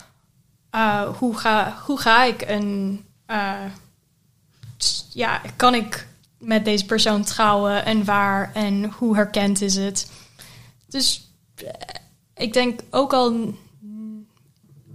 Uh, 0.75 1.01
hoe, 1.17 1.37
ga, 1.37 1.77
hoe 1.85 1.99
ga 1.99 2.23
ik 2.23 2.41
een. 2.47 3.01
ja, 5.13 5.41
kan 5.55 5.75
ik 5.75 6.07
met 6.41 6.65
deze 6.65 6.85
persoon 6.85 7.23
trouwen 7.23 7.85
en 7.85 8.05
waar 8.05 8.51
en 8.53 8.83
hoe 8.83 9.15
herkend 9.15 9.61
is 9.61 9.75
het? 9.75 10.11
Dus 10.87 11.31
eh, 11.55 11.65
ik 12.35 12.53
denk 12.53 12.81
ook 12.89 13.13
al 13.13 13.53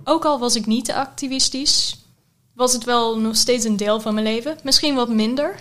ook 0.08 0.24
al 0.24 0.38
was 0.38 0.56
ik 0.56 0.66
niet 0.66 0.92
activistisch, 0.92 2.04
was 2.52 2.72
het 2.72 2.84
wel 2.84 3.18
nog 3.18 3.36
steeds 3.36 3.64
een 3.64 3.76
deel 3.76 4.00
van 4.00 4.14
mijn 4.14 4.26
leven. 4.26 4.58
Misschien 4.62 4.94
wat 4.94 5.08
minder 5.08 5.54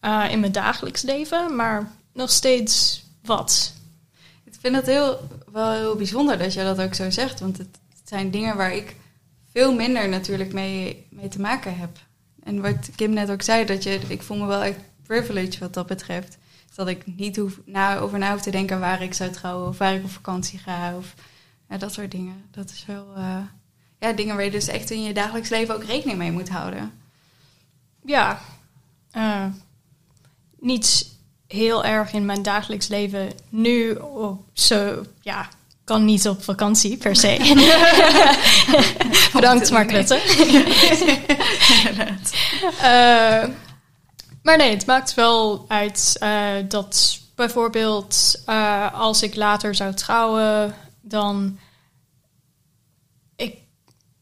uh, 0.00 0.24
in 0.30 0.40
mijn 0.40 0.52
dagelijks 0.52 1.02
leven, 1.02 1.56
maar 1.56 1.92
nog 2.12 2.30
steeds 2.30 3.04
wat. 3.24 3.72
Ik 4.44 4.52
vind 4.60 4.76
het 4.76 4.86
heel, 4.86 5.28
wel 5.52 5.72
heel 5.72 5.96
bijzonder 5.96 6.38
dat 6.38 6.52
je 6.52 6.62
dat 6.62 6.80
ook 6.80 6.94
zo 6.94 7.10
zegt. 7.10 7.40
Want 7.40 7.58
het 7.58 7.78
zijn 8.04 8.30
dingen 8.30 8.56
waar 8.56 8.74
ik 8.74 8.96
veel 9.52 9.74
minder 9.74 10.08
natuurlijk 10.08 10.52
mee, 10.52 11.06
mee 11.10 11.28
te 11.28 11.40
maken 11.40 11.78
heb. 11.78 11.98
En 12.42 12.60
wat 12.60 12.90
Kim 12.96 13.12
net 13.12 13.30
ook 13.30 13.42
zei, 13.42 13.64
dat 13.64 13.82
je, 13.82 14.00
ik 14.08 14.22
voel 14.22 14.36
me 14.36 14.46
wel 14.46 14.62
echt 14.62 14.78
privileged 15.06 15.58
wat 15.58 15.74
dat 15.74 15.86
betreft. 15.86 16.38
Dat 16.74 16.88
ik 16.88 17.16
niet 17.16 17.36
hoef, 17.36 17.60
na, 17.64 17.98
over 17.98 18.18
na 18.18 18.32
hoef 18.32 18.40
te 18.40 18.50
denken 18.50 18.80
waar 18.80 19.02
ik 19.02 19.14
zou 19.14 19.30
trouwen 19.30 19.68
of 19.68 19.78
waar 19.78 19.94
ik 19.94 20.04
op 20.04 20.10
vakantie 20.10 20.58
ga. 20.58 20.96
Of 20.96 21.14
ja, 21.68 21.76
dat 21.76 21.92
soort 21.92 22.10
dingen. 22.10 22.44
Dat 22.50 22.70
is 22.70 22.84
wel 22.86 23.06
uh, 23.16 23.36
ja, 23.98 24.12
dingen 24.12 24.34
waar 24.34 24.44
je 24.44 24.50
dus 24.50 24.68
echt 24.68 24.90
in 24.90 25.02
je 25.02 25.14
dagelijks 25.14 25.48
leven 25.48 25.74
ook 25.74 25.84
rekening 25.84 26.18
mee 26.18 26.32
moet 26.32 26.48
houden. 26.48 26.92
Ja, 28.04 28.40
uh, 29.16 29.46
niet 30.58 31.12
heel 31.46 31.84
erg 31.84 32.12
in 32.12 32.24
mijn 32.24 32.42
dagelijks 32.42 32.88
leven 32.88 33.32
nu 33.48 33.94
op 33.94 34.44
zo, 34.52 35.04
ja, 35.20 35.48
kan 35.84 36.04
niet 36.04 36.28
op 36.28 36.42
vakantie 36.42 36.96
per 36.96 37.16
se. 37.16 37.36
Bedankt 39.32 39.70
Mark 39.70 39.90
Rutte. 39.90 40.14
uh, 42.82 43.44
maar 44.44 44.56
nee, 44.56 44.70
het 44.70 44.86
maakt 44.86 45.14
wel 45.14 45.64
uit 45.68 46.16
uh, 46.22 46.52
dat 46.68 47.20
bijvoorbeeld 47.34 48.42
uh, 48.48 48.94
als 48.94 49.22
ik 49.22 49.34
later 49.34 49.74
zou 49.74 49.94
trouwen, 49.94 50.74
dan 51.00 51.58
ik 53.36 53.56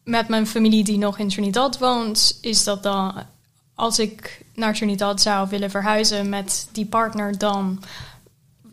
met 0.04 0.28
mijn 0.28 0.46
familie 0.46 0.84
die 0.84 0.98
nog 0.98 1.18
in 1.18 1.28
Trinidad 1.28 1.78
woont, 1.78 2.38
is 2.40 2.64
dat 2.64 2.82
dan 2.82 3.26
als 3.74 3.98
ik 3.98 4.44
naar 4.54 4.74
Trinidad 4.74 5.20
zou 5.20 5.48
willen 5.48 5.70
verhuizen 5.70 6.28
met 6.28 6.68
die 6.72 6.86
partner, 6.86 7.38
dan 7.38 7.82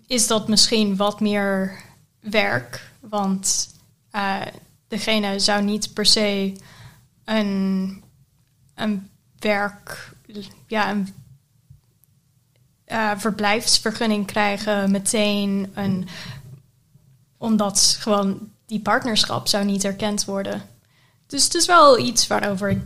is 0.08 0.28
dat 0.28 0.48
misschien 0.48 0.96
wat 0.96 1.20
meer 1.20 1.82
werk. 2.20 2.92
Want 3.00 3.70
uh, 4.12 4.42
degene 4.88 5.40
zou 5.40 5.64
niet 5.64 5.94
per 5.94 6.06
se 6.06 6.54
een, 7.26 8.04
een 8.76 9.10
werk, 9.40 10.14
ja, 10.68 10.90
een 10.90 11.14
uh, 12.91 13.12
verblijfsvergunning 13.17 14.25
krijgen 14.25 14.91
meteen. 14.91 15.71
Een, 15.73 16.08
omdat 17.38 17.97
gewoon 17.99 18.49
die 18.65 18.80
partnerschap 18.80 19.47
zou 19.47 19.65
niet 19.65 19.84
erkend 19.84 20.25
worden. 20.25 20.62
Dus 21.28 21.43
het 21.43 21.54
is 21.54 21.65
wel 21.65 21.99
iets 21.99 22.28
waarover 22.28 22.69
ik 22.69 22.82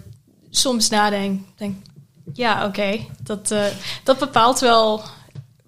soms 0.50 0.90
nadenk. 0.90 1.42
Denk, 1.56 1.76
ja, 2.34 2.58
oké, 2.58 2.66
okay, 2.66 3.10
dat, 3.24 3.52
uh, 3.52 3.66
dat 4.04 4.20
bepaalt 4.20 4.60
wel 4.60 5.04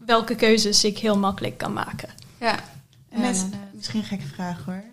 welke 0.06 0.36
keuzes 0.36 0.84
ik 0.84 0.98
heel 0.98 1.18
makkelijk 1.18 1.58
kan 1.58 1.74
maken. 1.74 2.10
Ja. 2.40 2.60
En 3.10 3.22
met, 3.22 3.46
misschien 3.74 4.00
een 4.00 4.06
gekke 4.06 4.26
vraag 4.26 4.66
hoor. 4.66 4.84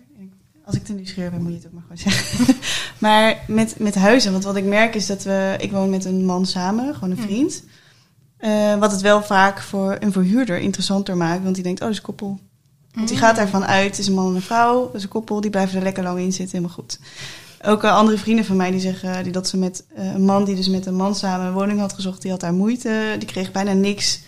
Als 0.65 0.75
ik 0.75 0.85
te 0.85 0.93
nieuwsgierig 0.93 1.31
ben, 1.31 1.41
moet 1.41 1.51
je 1.51 1.57
het 1.57 1.65
ook 1.65 1.73
maar 1.73 1.81
gewoon 1.81 1.97
zeggen. 1.97 2.55
Maar 2.97 3.43
met, 3.47 3.79
met 3.79 3.95
huizen, 3.95 4.31
want 4.31 4.43
wat 4.43 4.55
ik 4.55 4.63
merk 4.63 4.95
is 4.95 5.05
dat 5.05 5.23
we... 5.23 5.55
Ik 5.59 5.71
woon 5.71 5.89
met 5.89 6.05
een 6.05 6.25
man 6.25 6.45
samen, 6.45 6.93
gewoon 6.93 7.11
een 7.11 7.17
Mm. 7.29 7.69
Eh, 8.43 8.75
wat 8.75 8.91
het 8.91 9.01
wel 9.01 9.23
vaak 9.23 9.61
voor 9.61 9.97
een 9.99 10.11
verhuurder 10.11 10.59
interessanter 10.59 11.17
maakt. 11.17 11.43
Want 11.43 11.55
die 11.55 11.63
denkt, 11.63 11.79
oh, 11.79 11.85
dat 11.85 11.95
is 11.95 11.99
een 11.99 12.05
koppel. 12.05 12.39
Want 12.93 13.07
die 13.07 13.17
gaat 13.17 13.35
daarvan 13.35 13.65
uit, 13.65 13.89
het 13.89 13.99
is 13.99 14.07
een 14.07 14.13
man 14.13 14.29
en 14.29 14.35
een 14.35 14.41
vrouw, 14.41 14.85
dat 14.85 14.95
is 14.95 15.03
een 15.03 15.09
koppel, 15.09 15.41
die 15.41 15.49
blijven 15.49 15.77
er 15.77 15.83
lekker 15.83 16.03
lang 16.03 16.19
in 16.19 16.33
zitten, 16.33 16.57
helemaal 16.57 16.75
goed. 16.75 16.99
Ook 17.61 17.83
eh, 17.83 17.95
andere 17.95 18.17
vrienden 18.17 18.45
van 18.45 18.55
mij 18.55 18.71
die 18.71 18.79
zeggen 18.79 19.23
die 19.23 19.31
dat 19.31 19.47
ze 19.47 19.57
met 19.57 19.85
eh, 19.95 20.13
een 20.13 20.25
man 20.25 20.45
die 20.45 20.55
dus 20.55 20.67
met 20.67 20.85
een 20.85 20.95
man 20.95 21.15
samen 21.15 21.45
een 21.45 21.53
woning 21.53 21.79
had 21.79 21.93
gezocht, 21.93 22.21
die 22.21 22.31
had 22.31 22.39
daar 22.39 22.53
moeite, 22.53 23.15
die 23.19 23.27
kreeg 23.27 23.51
bijna 23.51 23.73
niks, 23.73 24.21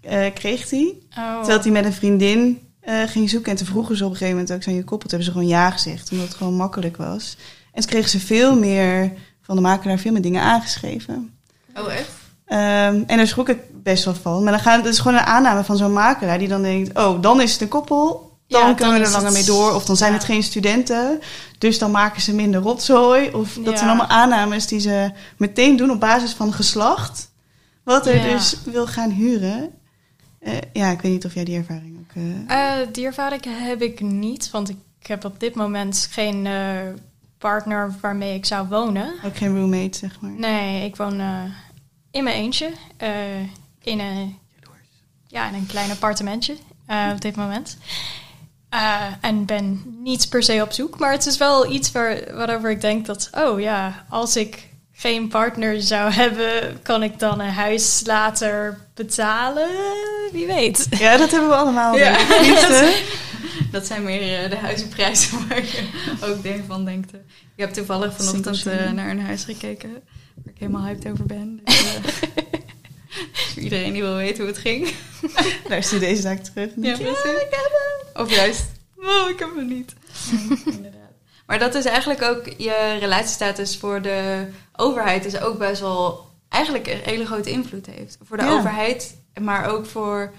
eh, 0.00 0.34
kreeg 0.34 0.68
die. 0.68 1.06
Oh. 1.18 1.38
Terwijl 1.38 1.60
hij 1.60 1.70
met 1.70 1.84
een 1.84 1.92
vriendin 1.92 2.58
eh, 2.80 3.02
ging 3.02 3.30
zoeken 3.30 3.50
en 3.50 3.56
te 3.56 3.64
vroegen 3.64 3.96
ze 3.96 4.04
op 4.04 4.10
een 4.10 4.16
gegeven 4.16 4.38
moment 4.38 4.56
ook 4.56 4.62
zijn 4.62 4.76
je 4.76 4.84
koppel, 4.84 5.08
toen 5.08 5.18
hebben 5.18 5.34
ze 5.34 5.40
gewoon 5.40 5.58
ja 5.58 5.70
gezegd, 5.70 6.10
omdat 6.10 6.26
het 6.26 6.36
gewoon 6.36 6.54
makkelijk 6.54 6.96
was. 6.96 7.36
En 7.72 7.80
toen 7.80 7.90
kregen 7.90 8.10
ze 8.10 8.20
veel 8.20 8.58
meer 8.58 9.12
van 9.40 9.56
de 9.56 9.62
makelaar, 9.62 9.98
veel 9.98 10.12
meer 10.12 10.22
dingen 10.22 10.42
aangeschreven. 10.42 11.34
Oh, 11.76 11.92
echt? 11.92 12.17
Ehm, 12.48 13.02
en 13.06 13.16
daar 13.16 13.26
schrok 13.26 13.48
ik 13.48 13.58
best 13.82 14.04
wel 14.04 14.14
van. 14.14 14.42
Maar 14.42 14.52
dan 14.52 14.60
gaan, 14.60 14.78
het 14.80 14.86
is 14.92 14.98
gewoon 14.98 15.18
een 15.18 15.24
aanname 15.26 15.64
van 15.64 15.76
zo'n 15.76 15.92
makelaar 15.92 16.38
die 16.38 16.48
dan 16.48 16.62
denkt: 16.62 16.98
oh, 16.98 17.22
dan 17.22 17.40
is 17.40 17.52
het 17.52 17.60
een 17.60 17.68
koppel. 17.68 18.26
Dan 18.48 18.60
Ja, 18.60 18.74
kunnen 18.74 18.94
dan 18.94 19.00
we 19.02 19.06
er 19.06 19.12
langer 19.12 19.26
het- 19.26 19.34
mee 19.36 19.44
door. 19.56 19.74
Of 19.74 19.84
dan 19.84 19.96
zijn 19.96 20.10
ja. 20.12 20.16
het 20.16 20.26
geen 20.26 20.42
studenten. 20.42 21.20
Dus 21.58 21.78
dan 21.78 21.90
maken 21.90 22.22
ze 22.22 22.34
minder 22.34 22.60
rotzooi. 22.60 23.30
Of 23.34 23.54
dat 23.54 23.64
Ja. 23.72 23.76
zijn 23.76 23.88
allemaal 23.88 24.06
aannames 24.08 24.66
die 24.66 24.80
ze 24.80 25.10
meteen 25.36 25.76
doen 25.76 25.90
op 25.90 26.00
basis 26.00 26.32
van 26.32 26.52
geslacht. 26.52 27.30
Wat 27.84 28.06
er 28.06 28.22
dus 28.22 28.56
wil 28.64 28.86
gaan 28.86 29.10
huren. 29.10 29.70
Eh, 30.40 30.52
ja, 30.72 30.90
ik 30.90 31.00
weet 31.00 31.12
niet 31.12 31.24
of 31.24 31.34
jij 31.34 31.44
die 31.44 31.56
ervaring 31.56 31.98
ook. 31.98 32.22
Eh, 32.48 32.72
die 32.92 33.04
ervaring 33.06 33.42
heb 33.48 33.82
ik 33.82 34.00
niet, 34.00 34.50
want 34.50 34.68
ik 34.68 34.76
heb 35.06 35.24
op 35.24 35.40
dit 35.40 35.54
moment 35.54 36.08
geen 36.10 36.48
partner 37.38 37.94
waarmee 38.00 38.34
ik 38.34 38.46
zou 38.46 38.68
wonen. 38.68 39.12
ook 39.24 39.36
geen 39.36 39.56
roommate, 39.58 39.98
zeg 39.98 40.20
maar. 40.20 40.30
Nee, 40.30 40.84
ik 40.84 40.96
woon 40.96 41.20
in 42.10 42.24
mijn 42.24 42.36
eentje. 42.36 42.70
eh, 42.96 43.40
in, 43.82 44.00
een, 44.00 44.38
ja, 45.26 45.48
in 45.48 45.54
een 45.54 45.66
klein 45.66 45.90
appartementje 45.90 46.56
eh, 46.86 47.10
op 47.12 47.20
dit 47.20 47.36
moment. 47.36 47.78
Eh, 48.68 49.02
en 49.20 49.44
ben 49.44 49.82
niet 50.02 50.28
per 50.28 50.42
se 50.42 50.62
op 50.62 50.72
zoek. 50.72 50.98
Maar 50.98 51.12
het 51.12 51.26
is 51.26 51.36
wel 51.36 51.72
iets 51.72 51.92
waar, 51.92 52.34
waarover 52.34 52.70
ik 52.70 52.80
denk 52.80 53.06
dat... 53.06 53.30
Oh 53.32 53.60
ja, 53.60 54.04
als 54.08 54.36
ik 54.36 54.68
geen 54.92 55.28
partner 55.28 55.82
zou 55.82 56.12
hebben... 56.22 56.82
kan 56.82 57.02
ik 57.02 57.18
dan 57.18 57.40
een 57.40 57.52
huis 57.52 58.02
later 58.06 58.78
betalen? 58.94 59.68
Wie 60.32 60.46
weet. 60.46 60.86
Ja, 60.90 61.16
dat 61.16 61.30
hebben 61.30 61.48
we 61.48 61.54
allemaal. 61.54 61.96
Ja. 61.96 62.18
ik. 62.18 62.40
Liefde. 62.46 63.02
Dat 63.70 63.86
zijn 63.86 64.02
meer 64.02 64.50
de 64.50 64.56
huizenprijzen 64.56 65.38
waar 65.48 65.62
je 65.62 65.88
ook 66.20 66.42
denk 66.42 66.64
van 66.66 66.84
denkt. 66.84 67.12
Ik 67.14 67.64
heb 67.64 67.72
toevallig 67.72 68.14
vanochtend 68.16 68.64
naar 68.94 69.10
een 69.10 69.20
huis 69.20 69.44
gekeken 69.44 70.02
waar 70.44 70.52
ik 70.54 70.60
helemaal 70.60 70.82
hyped 70.84 71.10
over 71.12 71.26
ben. 71.26 71.60
Dus, 71.64 71.94
eh, 71.94 72.02
voor 73.22 73.62
iedereen 73.62 73.92
die 73.92 74.02
wil 74.02 74.14
weten 74.16 74.38
hoe 74.38 74.46
het 74.52 74.58
ging. 74.58 74.94
Luister 75.68 76.00
deze 76.00 76.22
zaak 76.22 76.38
terug. 76.38 76.70
Ja, 76.76 76.96
precies. 76.96 77.22
Of 78.14 78.30
juist, 78.30 78.64
oh, 78.96 79.28
ik 79.30 79.38
heb 79.38 79.54
hem 79.56 79.68
niet. 79.68 79.94
Inderdaad. 80.64 80.96
Maar 81.46 81.58
dat 81.58 81.74
is 81.74 81.84
eigenlijk 81.84 82.22
ook 82.22 82.46
je 82.56 82.96
relatiestatus 83.00 83.76
voor 83.76 84.02
de 84.02 84.46
overheid 84.76 85.24
is 85.24 85.40
ook 85.40 85.58
best 85.58 85.80
wel 85.80 86.26
eigenlijk 86.48 86.86
een 86.86 87.00
hele 87.04 87.26
grote 87.26 87.50
invloed 87.50 87.86
heeft. 87.86 88.18
Voor 88.22 88.36
de 88.36 88.44
Ja. 88.44 88.50
overheid, 88.58 89.16
maar 89.40 89.70
ook 89.70 89.86
voor. 89.86 90.32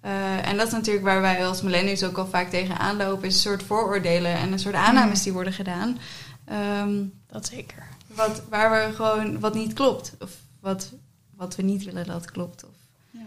eh, 0.00 0.48
en 0.48 0.56
dat 0.56 0.66
is 0.66 0.72
natuurlijk 0.72 1.04
waar 1.04 1.20
wij 1.20 1.46
als 1.46 1.62
millennials 1.62 2.04
ook 2.04 2.16
al 2.18 2.26
vaak 2.26 2.50
tegen 2.50 2.78
aanlopen, 2.78 3.28
is 3.28 3.34
een 3.34 3.40
soort 3.40 3.62
vooroordelen 3.62 4.34
en 4.34 4.52
een 4.52 4.58
soort 4.58 4.74
aannames 4.74 5.22
die 5.22 5.32
worden 5.32 5.52
gedaan. 5.52 5.98
Ehm, 6.44 7.02
Dat 7.26 7.46
zeker. 7.46 7.86
Wat, 8.16 8.42
waar 8.48 8.70
we 8.88 8.94
gewoon 8.94 9.40
wat 9.40 9.54
niet 9.54 9.72
klopt. 9.72 10.12
Of 10.20 10.30
wat, 10.60 10.92
wat 11.36 11.56
we 11.56 11.62
niet 11.62 11.84
willen 11.84 12.06
dat 12.06 12.30
klopt. 12.30 12.64
Of 12.64 12.74
Ja. 13.10 13.20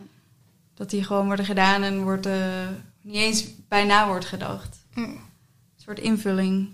dat 0.74 0.90
die 0.90 1.04
gewoon 1.04 1.26
worden 1.26 1.46
gedaan 1.46 1.84
en 1.84 2.04
wordt 2.04 2.26
eh, 2.26 2.68
niet 3.02 3.16
eens 3.16 3.46
bijna 3.68 4.08
wordt 4.08 4.26
gedacht. 4.26 4.78
Hm. 4.94 5.00
Een 5.00 5.20
soort 5.76 6.00
invulling. 6.00 6.70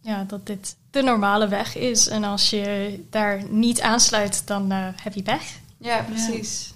Ja, 0.00 0.24
dat 0.24 0.46
dit 0.46 0.76
de 0.90 1.02
normale 1.02 1.48
weg 1.48 1.76
is. 1.76 2.08
En 2.08 2.24
als 2.24 2.50
je 2.50 3.00
daar 3.10 3.44
niet 3.50 3.80
aansluit, 3.80 4.46
dan 4.46 4.72
eh, 4.72 4.88
heb 5.02 5.14
je 5.14 5.22
pech. 5.22 5.58
Ja, 5.78 6.02
precies. 6.02 6.74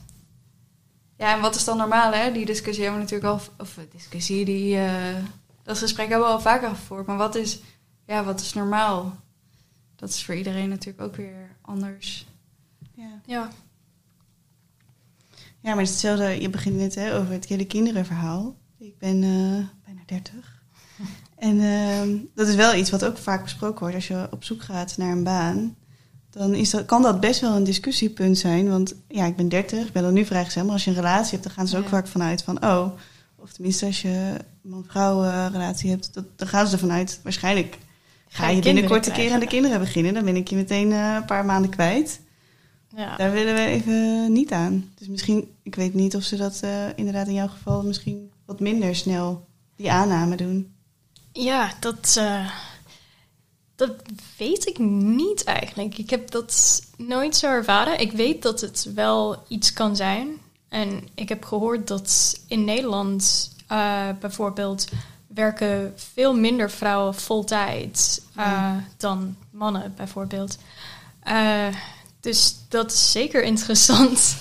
Ja. 1.16 1.34
en 1.34 1.40
wat 1.40 1.54
is 1.54 1.64
dan 1.64 1.76
normaal, 1.76 2.12
hè? 2.12 2.32
Die 2.32 2.46
discussie 2.46 2.82
hebben 2.84 3.00
we 3.02 3.06
natuurlijk 3.10 3.32
al... 3.40 3.54
Of 3.58 3.76
eh, 3.78 3.84
discussie, 3.92 4.44
die... 4.44 4.78
dat 5.62 5.78
gesprek 5.78 6.08
hebben 6.08 6.26
we 6.26 6.32
al 6.34 6.40
vaker 6.40 6.68
gevoerd. 6.68 7.06
Maar 7.06 7.16
wat 7.16 7.34
is... 7.34 7.58
Ja, 8.06 8.24
wat 8.24 8.40
is 8.40 8.52
normaal? 8.52 9.16
Dat 10.04 10.12
is 10.12 10.24
voor 10.24 10.34
iedereen 10.34 10.68
natuurlijk 10.68 11.04
ook 11.04 11.16
weer 11.16 11.56
anders. 11.60 12.26
Ja. 12.94 13.20
Ja. 13.26 13.50
Ja, 15.60 15.70
maar 15.70 15.76
het 15.76 15.86
is 15.86 15.90
hetzelfde. 15.90 16.40
Je 16.40 16.50
begint 16.50 16.76
net 16.76 16.94
hè, 16.94 17.16
over 17.16 17.32
het 17.32 17.46
hele 17.46 17.66
kinderenverhaal. 17.66 18.56
Ik 18.78 18.98
ben 18.98 19.22
eh, 19.22 19.84
bijna 19.84 20.00
30. 20.06 20.62
En 21.36 21.60
ehm, 21.60 22.16
dat 22.34 22.48
is 22.48 22.54
wel 22.54 22.74
iets 22.74 22.90
wat 22.90 23.04
ook 23.04 23.18
vaak 23.18 23.42
besproken 23.42 23.80
wordt. 23.80 23.94
Als 23.94 24.08
je 24.08 24.28
op 24.30 24.44
zoek 24.44 24.62
gaat 24.62 24.96
naar 24.96 25.12
een 25.12 25.24
baan, 25.24 25.76
dan 26.30 26.54
is 26.54 26.70
dat, 26.70 26.84
kan 26.84 27.02
dat 27.02 27.20
best 27.20 27.40
wel 27.40 27.56
een 27.56 27.64
discussiepunt 27.64 28.38
zijn. 28.38 28.68
Want 28.68 28.94
ja, 29.08 29.24
ik 29.26 29.36
ben 29.36 29.48
30, 29.48 29.86
ik 29.86 29.92
ben 29.92 30.02
dan 30.02 30.14
nu 30.14 30.24
vrijgezel. 30.24 30.64
Maar 30.64 30.72
als 30.72 30.84
je 30.84 30.90
een 30.90 30.96
relatie 30.96 31.30
hebt, 31.30 31.42
dan 31.42 31.52
gaan 31.52 31.68
ze 31.68 31.76
ook 31.76 31.82
Ja. 31.82 31.88
vaak 31.88 32.06
vanuit 32.06 32.42
van... 32.42 32.64
Oh, 32.64 32.86
of 33.36 33.52
tenminste 33.52 33.86
als 33.86 34.02
je 34.02 34.08
een 34.62 34.70
man-vrouw 34.70 35.24
eh, 35.24 35.46
relatie 35.52 35.90
hebt, 35.90 36.14
dat, 36.14 36.38
dan 36.38 36.48
gaan 36.48 36.66
ze 36.66 36.72
ervan 36.72 36.92
uit... 36.92 37.20
Waarschijnlijk 37.22 37.78
ga 38.34 38.48
je 38.48 38.62
binnenkort 38.62 39.06
een 39.06 39.12
keer 39.12 39.32
aan 39.32 39.40
de 39.40 39.46
kinderen 39.46 39.78
beginnen. 39.78 40.14
Dan 40.14 40.24
ben 40.24 40.36
ik 40.36 40.48
je 40.48 40.56
meteen 40.56 40.92
eh, 40.92 41.14
een 41.14 41.24
paar 41.24 41.44
maanden 41.44 41.70
kwijt. 41.70 42.20
Ja. 42.96 43.16
Daar 43.16 43.32
willen 43.32 43.54
we 43.54 43.60
even 43.60 44.32
niet 44.32 44.52
aan. 44.52 44.90
Dus 44.94 45.08
misschien, 45.08 45.54
ik 45.62 45.74
weet 45.74 45.94
niet 45.94 46.16
of 46.16 46.22
ze 46.22 46.36
dat 46.36 46.60
eh, 46.62 46.86
inderdaad 46.96 47.26
in 47.26 47.34
jouw 47.34 47.48
geval 47.48 47.82
misschien 47.82 48.30
wat 48.44 48.60
minder 48.60 48.96
snel 48.96 49.46
die 49.76 49.92
aanname 49.92 50.36
doen. 50.36 50.74
Ja, 51.32 51.72
dat, 51.80 52.14
eh, 52.18 52.50
dat 53.76 53.92
weet 54.36 54.66
ik 54.66 54.78
niet 54.78 55.44
eigenlijk. 55.44 55.98
Ik 55.98 56.10
heb 56.10 56.30
dat 56.30 56.82
nooit 56.96 57.36
zo 57.36 57.46
ervaren. 57.46 58.00
Ik 58.00 58.12
weet 58.12 58.42
dat 58.42 58.60
het 58.60 58.90
wel 58.94 59.44
iets 59.48 59.72
kan 59.72 59.96
zijn. 59.96 60.28
En 60.68 61.08
ik 61.14 61.28
heb 61.28 61.44
gehoord 61.44 61.86
dat 61.86 62.40
in 62.48 62.64
Nederland 62.64 63.52
bijvoorbeeld 64.20 64.88
werken 65.34 65.92
veel 65.96 66.34
minder 66.34 66.70
vrouwen 66.70 67.14
voltijd 67.14 68.22
eh, 68.34 68.44
Ja. 68.44 68.84
dan 68.96 69.36
mannen 69.50 69.92
bijvoorbeeld. 69.96 70.58
Eh, 71.22 71.66
dus 72.20 72.56
dat 72.68 72.92
is 72.92 73.12
zeker 73.12 73.42
interessant 73.52 74.36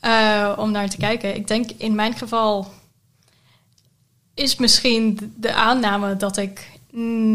eh, 0.00 0.52
om 0.56 0.70
naar 0.70 0.88
te 0.88 0.96
kijken. 0.96 1.34
Ik 1.36 1.46
denk 1.48 1.70
in 1.70 1.94
mijn 1.94 2.14
geval 2.16 2.70
is 4.34 4.56
misschien 4.56 5.34
de- 5.36 5.54
aanname 5.54 6.16
dat 6.16 6.36
ik 6.36 6.70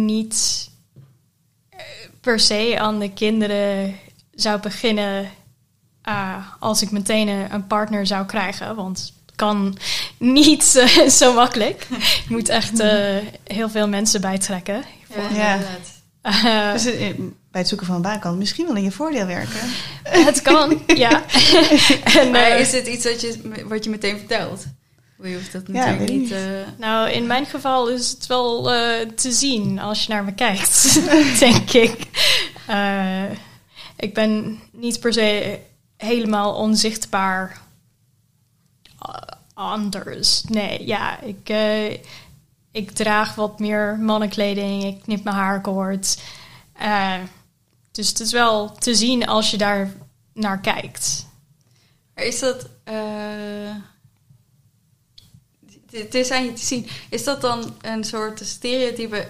niet 0.06 0.70
eh, 1.70 1.80
per 2.22 2.40
se 2.40 2.76
aan 2.80 3.00
de 3.00 3.12
kinderen 3.14 3.96
zou 4.34 4.60
beginnen 4.60 5.30
eh, 6.02 6.48
als 6.60 6.82
ik 6.82 6.92
meteen 6.92 7.28
een, 7.28 7.68
partner 7.68 8.08
zou 8.08 8.26
krijgen. 8.26 8.76
Want 8.76 9.14
kan 9.48 9.78
niet 10.18 10.64
zo 11.10 11.34
makkelijk. 11.44 11.88
Je 12.28 12.28
moet 12.28 12.50
echt 12.50 12.80
eh, 12.80 13.16
heel 13.44 13.70
veel 13.70 13.88
mensen 13.88 14.22
bijtrekken. 14.22 14.84
Ja. 15.34 15.54
inderdaad. 15.54 16.00
Eh, 16.22 16.72
Dus 16.72 16.86
eh, 16.86 17.08
bij 17.52 17.62
het 17.62 17.68
zoeken 17.68 17.88
van 17.88 17.96
een 17.96 18.02
baan 18.02 18.20
kan 18.20 18.30
het 18.32 18.40
misschien 18.40 18.66
wel 18.66 18.76
in 18.76 18.84
je 18.84 18.92
voordeel 18.92 19.26
werken. 19.26 19.60
het 20.04 20.42
kan, 20.42 20.82
ja. 20.88 21.24
en, 22.20 22.32
Maar 22.32 22.42
eh, 22.52 22.60
is 22.60 22.70
dit 22.70 22.88
iets 22.88 23.04
wat 23.06 23.22
je, 23.22 23.40
wat 23.68 23.84
je 23.84 23.90
meteen 23.90 24.18
vertelt? 24.18 24.66
Je 25.24 25.34
hoeft 25.34 25.52
dat 25.52 25.62
Ja, 25.68 25.74
natuurlijk 25.74 26.10
ik 26.10 26.16
niet... 26.16 26.32
eh, 26.32 26.40
Nou, 26.78 27.10
in 27.10 27.28
mijn 27.28 27.46
geval 27.46 27.88
is 27.90 28.10
het 28.10 28.28
wel 28.28 28.72
eh, 28.74 29.08
te 29.16 29.32
zien 29.32 29.80
als 29.80 30.04
je 30.06 30.14
naar 30.14 30.24
me 30.24 30.34
kijkt, 30.34 31.00
denk 31.40 31.72
ik. 31.72 31.96
Eh, 32.68 33.24
ik 33.98 34.14
ben 34.14 34.60
niet 34.72 35.00
per 35.00 35.14
se 35.14 35.60
helemaal 35.98 36.54
onzichtbaar 36.54 37.62
anders. 39.54 40.44
Nee, 40.44 40.86
ja, 40.86 41.20
ik, 41.20 41.50
eh, 41.50 41.92
ik 42.72 42.92
draag 42.92 43.36
wat 43.36 43.60
meer 43.60 43.98
mannenkleding, 44.00 44.84
ik 44.84 45.02
knip 45.02 45.24
mijn 45.24 45.36
haar 45.36 45.62
kort. 45.62 46.22
Eh, 46.74 47.20
dus 47.92 48.08
het 48.10 48.20
is 48.20 48.32
wel 48.32 48.72
te 48.72 48.96
zien 48.96 49.28
als 49.28 49.52
je 49.52 49.58
daar 49.58 49.94
naar 50.34 50.60
kijkt. 50.60 51.26
Is 52.16 52.40
dat... 52.40 52.70
eh, 52.84 53.76
het- 55.92 56.16
is 56.16 56.32
aan 56.32 56.46
je 56.46 56.54
te 56.54 56.66
zien. 56.66 56.88
Is 57.10 57.24
dat 57.24 57.42
dan 57.42 57.76
een 57.82 58.04
soort 58.04 58.40
stereotype? 58.46 59.28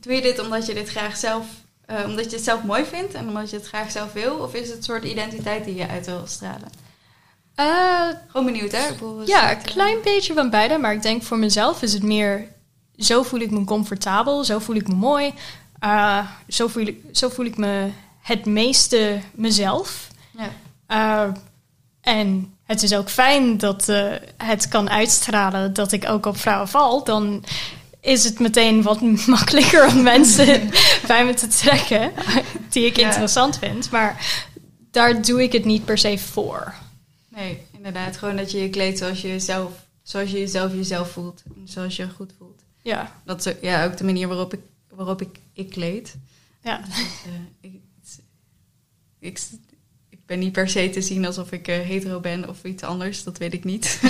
Doe 0.00 0.12
je 0.14 0.20
dit 0.22 0.38
omdat 0.38 0.66
je 0.66 0.74
dit 0.74 0.88
graag 0.88 1.16
zelf... 1.16 1.46
eh, 1.86 2.04
omdat 2.06 2.24
je 2.30 2.36
het 2.36 2.44
zelf 2.44 2.62
mooi 2.62 2.84
vindt 2.84 3.14
en 3.14 3.28
omdat 3.28 3.50
je 3.50 3.56
het 3.56 3.66
graag 3.66 3.90
zelf 3.90 4.12
wil? 4.12 4.36
Of 4.38 4.54
is 4.54 4.68
het 4.68 4.76
een 4.76 4.82
soort 4.82 5.04
identiteit 5.04 5.64
die 5.64 5.74
je 5.74 5.88
uit 5.88 6.06
wil 6.06 6.26
stralen? 6.26 6.70
Eh, 7.54 8.08
Gewoon 8.28 8.46
benieuwd, 8.46 8.72
hè? 8.72 8.86
Ja, 9.24 9.50
een 9.50 9.56
eh, 9.58 9.64
klein 9.64 9.96
beetje 10.04 10.34
van 10.34 10.50
beide. 10.50 10.78
Maar 10.78 10.92
ik 10.92 11.02
denk 11.02 11.22
voor 11.22 11.38
mezelf 11.38 11.82
is 11.82 11.92
het 11.92 12.02
meer... 12.02 12.46
Zo 12.96 13.22
voel 13.22 13.40
ik 13.40 13.50
me 13.50 13.64
comfortabel. 13.64 14.44
Zo 14.44 14.58
voel 14.58 14.76
ik 14.76 14.88
me 14.88 14.94
mooi. 14.94 15.34
Uh, 15.84 16.26
zo, 16.48 16.68
voel 16.68 16.86
ik, 16.86 16.98
zo 17.12 17.28
voel 17.28 17.44
ik 17.44 17.56
me 17.56 17.88
het 18.20 18.44
meeste 18.46 19.20
mezelf. 19.34 20.08
Ja. 20.38 21.26
Uh, 21.28 21.34
en 22.00 22.54
het 22.64 22.82
is 22.82 22.94
ook 22.94 23.08
fijn 23.10 23.58
dat 23.58 23.88
uh, 23.88 24.12
het 24.36 24.68
kan 24.68 24.90
uitstralen 24.90 25.72
dat 25.72 25.92
ik 25.92 26.08
ook 26.08 26.26
op 26.26 26.36
vrouwen 26.38 26.68
val. 26.68 27.04
Dan 27.04 27.44
is 28.00 28.24
het 28.24 28.38
meteen 28.40 28.82
wat 28.82 29.00
makkelijker 29.26 29.86
om 29.86 30.02
mensen 30.02 30.70
bij 31.06 31.24
me 31.24 31.34
te 31.34 31.46
trekken 31.48 32.12
die 32.68 32.86
ik 32.86 32.96
Ja. 32.96 33.06
interessant 33.06 33.58
vind. 33.58 33.90
Maar 33.90 34.42
daar 34.90 35.22
doe 35.22 35.42
ik 35.42 35.52
het 35.52 35.64
niet 35.64 35.84
per 35.84 35.98
se 35.98 36.18
voor. 36.18 36.74
Nee, 37.34 37.62
inderdaad. 37.76 38.16
Gewoon 38.16 38.36
dat 38.36 38.50
je 38.50 38.58
je 38.60 38.70
kleedt 38.70 38.98
zoals 38.98 39.20
je 39.20 39.28
jezelf, 39.28 39.72
zoals 40.02 40.30
je 40.30 40.38
jezelf 40.38 40.72
jezelf 40.72 41.10
voelt. 41.10 41.42
En 41.56 41.68
zoals 41.68 41.96
je 41.96 42.02
je 42.02 42.08
goed 42.10 42.32
voelt. 42.38 42.62
Ja, 42.82 43.20
Dat 43.24 43.46
is 43.46 43.54
ja, 43.60 43.84
ook 43.84 43.96
de 43.96 44.04
manier 44.04 44.28
waarop 44.28 44.52
ik, 44.54 44.60
waarop 44.88 45.20
ik, 45.22 45.38
ik 45.52 45.70
kleed. 45.70 46.16
ja. 46.62 46.78
Dus, 46.78 46.96
eh, 47.26 47.32
ik, 47.60 47.80
ik, 49.18 49.40
ik 50.08 50.18
ben 50.26 50.38
niet 50.38 50.52
per 50.52 50.68
se 50.68 50.90
te 50.90 51.02
zien 51.02 51.26
alsof 51.26 51.52
ik 51.52 51.68
eh, 51.68 51.80
hetero 51.80 52.20
ben 52.20 52.48
of 52.48 52.64
iets 52.64 52.82
anders. 52.82 53.22
Dat 53.24 53.38
weet 53.38 53.52
ik 53.52 53.64
niet. 53.64 54.00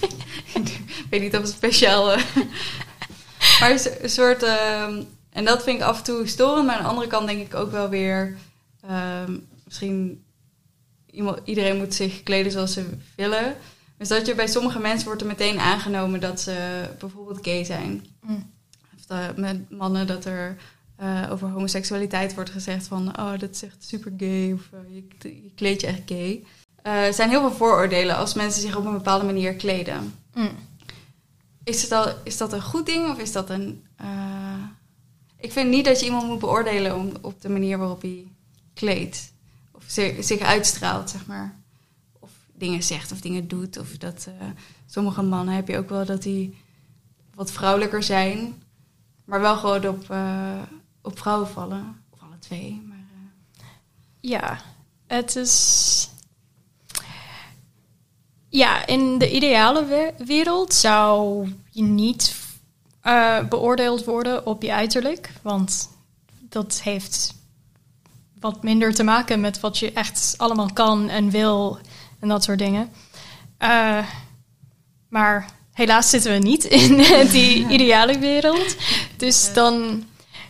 ik 0.54 1.06
weet 1.10 1.20
niet 1.20 1.36
of 1.36 1.42
het 1.42 1.50
speciaal... 1.50 2.12
eh, 2.12 2.22
maar 3.60 3.70
een 3.70 4.02
een 4.02 4.10
soort... 4.10 4.42
ehm, 4.42 5.02
en 5.30 5.44
dat 5.44 5.62
vind 5.62 5.76
ik 5.80 5.84
af 5.84 5.98
en 5.98 6.04
toe 6.04 6.26
storend. 6.26 6.66
Maar 6.66 6.76
aan 6.76 6.82
de 6.82 6.88
andere 6.88 7.06
kant 7.06 7.26
denk 7.26 7.46
ik 7.46 7.54
ook 7.54 7.70
wel 7.70 7.88
weer... 7.88 8.36
ehm, 8.88 9.38
misschien... 9.64 10.24
Iemand, 11.12 11.38
iedereen 11.44 11.76
moet 11.76 11.94
zich 11.94 12.22
kleden 12.22 12.52
zoals 12.52 12.72
ze 12.72 12.84
willen. 13.16 13.56
Dus 13.96 14.08
dat 14.08 14.26
je 14.26 14.34
bij 14.34 14.46
sommige 14.46 14.78
mensen 14.78 15.06
wordt 15.06 15.20
er 15.20 15.26
meteen 15.26 15.58
aangenomen 15.58 16.20
dat 16.20 16.40
ze 16.40 16.84
bijvoorbeeld 16.98 17.38
gay 17.42 17.64
zijn. 17.64 18.06
Mm. 18.20 18.50
Of 18.96 19.06
dat 19.06 19.36
met 19.36 19.70
mannen 19.70 20.06
dat 20.06 20.24
er 20.24 20.56
eh, 21.00 21.28
over 21.30 21.48
homoseksualiteit 21.48 22.34
wordt 22.34 22.50
gezegd 22.50 22.86
van... 22.86 23.18
oh, 23.18 23.38
dat 23.38 23.50
is 23.50 23.62
echt 23.62 23.84
super 23.84 24.12
gay 24.16 24.52
of 24.52 24.68
eh, 24.72 24.94
je, 24.94 25.42
je 25.42 25.50
kleed 25.54 25.80
je 25.80 25.86
echt 25.86 26.02
gay. 26.06 26.44
Eh, 26.82 27.06
er 27.06 27.14
zijn 27.14 27.28
heel 27.28 27.40
veel 27.40 27.52
vooroordelen 27.52 28.16
als 28.16 28.34
mensen 28.34 28.62
zich 28.62 28.76
op 28.76 28.84
een 28.84 28.92
bepaalde 28.92 29.24
manier 29.24 29.54
kleden. 29.54 30.14
Mm. 30.34 30.50
Is, 31.64 31.82
het 31.82 31.92
al, 31.92 32.12
is 32.24 32.36
dat 32.36 32.52
een 32.52 32.62
goed 32.62 32.86
ding 32.86 33.10
of 33.10 33.18
is 33.18 33.32
dat 33.32 33.50
een... 33.50 33.84
Ik 35.38 35.52
vind 35.52 35.70
niet 35.70 35.84
dat 35.84 36.00
je 36.00 36.06
iemand 36.06 36.26
moet 36.26 36.38
beoordelen 36.38 36.96
om, 36.96 37.12
op 37.20 37.40
de 37.40 37.48
manier 37.48 37.78
waarop 37.78 38.02
hij 38.02 38.26
kleedt. 38.74 39.32
Of 39.80 39.84
zi- 39.86 40.22
zich 40.22 40.40
uitstraalt, 40.40 41.10
zeg 41.10 41.26
maar. 41.26 41.54
Of 42.18 42.30
dingen 42.54 42.82
zegt 42.82 43.12
of 43.12 43.20
dingen 43.20 43.48
doet. 43.48 43.78
Of 43.78 43.96
dat 43.96 44.26
eh, 44.40 44.46
sommige 44.86 45.22
mannen 45.22 45.54
heb 45.54 45.68
je 45.68 45.78
ook 45.78 45.88
wel 45.88 46.04
dat 46.04 46.22
die 46.22 46.56
wat 47.34 47.50
vrouwelijker 47.50 48.02
zijn. 48.02 48.62
Maar 49.24 49.40
wel 49.40 49.56
gewoon 49.56 49.86
op, 49.88 50.10
eh, 50.10 50.62
op 51.02 51.18
vrouwen 51.18 51.48
vallen. 51.48 52.02
Of 52.10 52.20
alle 52.22 52.38
twee. 52.38 52.82
Maar, 52.88 52.96
eh, 52.96 53.64
Ja, 54.20 54.60
het 55.06 55.36
is. 55.36 56.08
Ja, 58.48 58.86
in 58.86 59.18
de 59.18 59.34
ideale 59.34 59.84
we- 59.84 60.14
wereld 60.24 60.74
zou 60.74 61.48
je 61.70 61.82
niet 61.82 62.36
beoordeeld 63.48 64.04
worden 64.04 64.46
op 64.46 64.62
je 64.62 64.72
uiterlijk. 64.72 65.32
Want 65.42 65.88
dat 66.40 66.80
heeft 66.82 67.34
wat 68.40 68.62
minder 68.62 68.94
te 68.94 69.02
maken 69.02 69.40
met 69.40 69.60
wat 69.60 69.78
je 69.78 69.92
echt 69.92 70.34
allemaal 70.36 70.72
kan 70.72 71.08
en 71.08 71.30
wil 71.30 71.78
en 72.20 72.28
dat 72.28 72.44
soort 72.44 72.58
dingen. 72.58 72.90
Eh, 73.58 74.06
maar 75.08 75.50
helaas 75.72 76.10
zitten 76.10 76.32
we 76.32 76.38
niet 76.38 76.64
in 76.80 76.96
die 77.30 77.68
ideale 77.68 78.18
wereld. 78.18 78.76
Dus 79.16 79.52
dan 79.52 80.04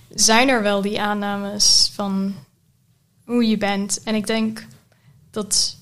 zijn 0.08 0.48
er 0.48 0.62
wel 0.62 0.82
die 0.82 1.00
aannames 1.00 1.90
van 1.94 2.34
hoe 3.24 3.48
je 3.48 3.56
bent. 3.56 4.02
En 4.02 4.14
ik 4.14 4.26
denk 4.26 4.66
dat 5.30 5.76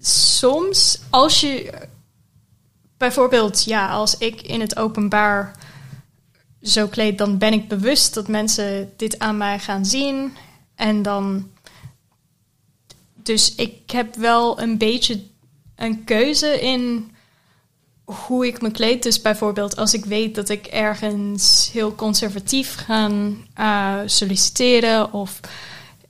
soms 0.00 1.00
als 1.10 1.40
je 1.40 1.72
bijvoorbeeld, 2.96 3.64
ja, 3.64 3.88
als 3.88 4.18
ik 4.18 4.42
in 4.42 4.60
het 4.60 4.76
openbaar 4.76 5.56
zo 6.62 6.86
kleed, 6.86 7.18
dan 7.18 7.38
ben 7.38 7.52
ik 7.52 7.68
bewust 7.68 8.14
dat 8.14 8.28
mensen 8.28 8.92
dit 8.96 9.18
aan 9.18 9.36
mij 9.36 9.58
gaan 9.58 9.84
zien. 9.84 10.36
En 10.74 11.02
dan. 11.02 11.50
Dus 13.14 13.54
ik 13.54 13.90
heb 13.90 14.14
wel 14.14 14.60
een 14.60 14.78
beetje 14.78 15.22
een 15.76 16.04
keuze 16.04 16.60
in 16.60 17.12
hoe 18.04 18.46
ik 18.46 18.62
me 18.62 18.70
kleed. 18.70 19.02
Dus 19.02 19.20
bijvoorbeeld 19.20 19.76
als 19.76 19.94
ik 19.94 20.04
weet 20.04 20.34
dat 20.34 20.48
ik 20.48 20.66
ergens 20.66 21.70
heel 21.72 21.94
conservatief 21.94 22.74
ga 22.74 23.10
eh, 23.54 24.00
solliciteren 24.06 25.12
of 25.12 25.40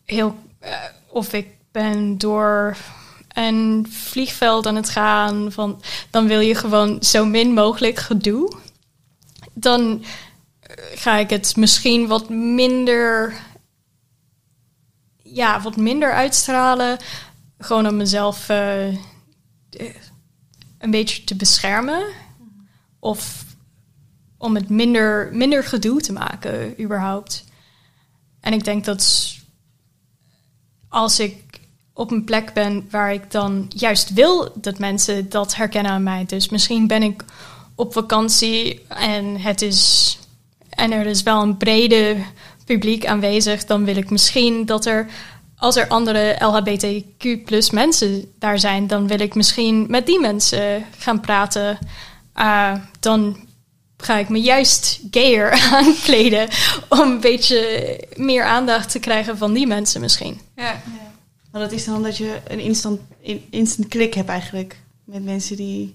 heel 0.04 0.36
eh, 0.58 0.72
of 1.08 1.32
ik 1.32 1.46
ben 1.72 2.18
door 2.18 2.76
een 3.28 3.86
vliegveld 3.90 4.66
aan 4.66 4.76
het 4.76 4.88
gaan 4.88 5.52
van 5.52 5.82
dan 6.10 6.26
wil 6.26 6.40
je 6.40 6.54
gewoon 6.54 7.02
zo 7.02 7.24
min 7.24 7.52
mogelijk 7.52 7.98
gedoe. 7.98 8.52
Dan 9.52 10.04
ga 10.94 11.16
ik 11.16 11.30
het 11.30 11.56
misschien 11.56 12.06
wat 12.06 12.28
minder 12.28 13.34
ja, 15.34 15.60
wat 15.60 15.76
minder 15.76 16.12
uitstralen. 16.12 16.98
Gewoon 17.58 17.88
om 17.88 17.96
mezelf 17.96 18.48
eh, 18.48 18.86
een 20.78 20.90
beetje 20.90 21.24
te 21.24 21.36
beschermen. 21.36 22.04
Of 22.98 23.44
om 24.38 24.54
het 24.54 24.68
minder, 24.68 25.30
minder 25.32 25.64
gedoe 25.64 26.00
te 26.00 26.12
maken, 26.12 26.82
überhaupt. 26.82 27.44
En 28.40 28.52
ik 28.52 28.64
denk 28.64 28.84
dat 28.84 29.34
als 30.88 31.20
ik 31.20 31.60
op 31.92 32.10
een 32.10 32.24
plek 32.24 32.52
ben 32.52 32.86
waar 32.90 33.12
ik 33.12 33.30
dan 33.30 33.66
juist 33.68 34.12
wil 34.12 34.52
dat 34.54 34.78
mensen 34.78 35.28
dat 35.28 35.54
herkennen 35.54 35.92
aan 35.92 36.02
mij. 36.02 36.24
Dus 36.24 36.48
misschien 36.48 36.86
ben 36.86 37.02
ik 37.02 37.24
op 37.74 37.92
vakantie 37.92 38.86
en 38.88 39.40
het 39.40 39.62
is 39.62 40.18
en 40.68 40.92
er 40.92 41.06
is 41.06 41.22
wel 41.22 41.42
een 41.42 41.56
brede 41.56 42.24
publiek 42.64 43.06
aanwezig, 43.06 43.64
dan 43.64 43.84
wil 43.84 43.96
ik 43.96 44.10
misschien 44.10 44.66
dat 44.66 44.86
er 44.86 45.06
als 45.56 45.76
er 45.76 45.88
andere 45.88 46.36
LHBTQ 46.38 47.44
plus 47.44 47.70
mensen 47.70 48.32
daar 48.38 48.58
zijn, 48.58 48.86
dan 48.86 49.06
wil 49.06 49.20
ik 49.20 49.34
misschien 49.34 49.86
met 49.88 50.06
die 50.06 50.20
mensen 50.20 50.84
gaan 50.98 51.20
praten. 51.20 51.78
Uh, 52.36 52.74
dan 53.00 53.36
ga 53.96 54.16
ik 54.16 54.28
me 54.28 54.40
juist 54.40 55.00
gayer 55.10 55.50
aankleden 55.72 56.48
om 56.88 57.00
een 57.00 57.20
beetje 57.20 58.00
meer 58.16 58.44
aandacht 58.44 58.90
te 58.90 58.98
krijgen 58.98 59.38
van 59.38 59.52
die 59.52 59.66
mensen 59.66 60.00
misschien. 60.00 60.40
ja. 60.56 60.82
Maar 61.52 61.62
dat 61.62 61.72
is 61.72 61.84
dan 61.84 62.02
dat 62.02 62.16
je 62.16 62.40
een 62.48 62.60
instant, 62.60 63.00
in- 63.20 63.44
instant 63.50 63.88
klik 63.88 64.14
hebt 64.14 64.28
eigenlijk 64.28 64.76
met 65.04 65.24
mensen 65.24 65.56
die... 65.56 65.94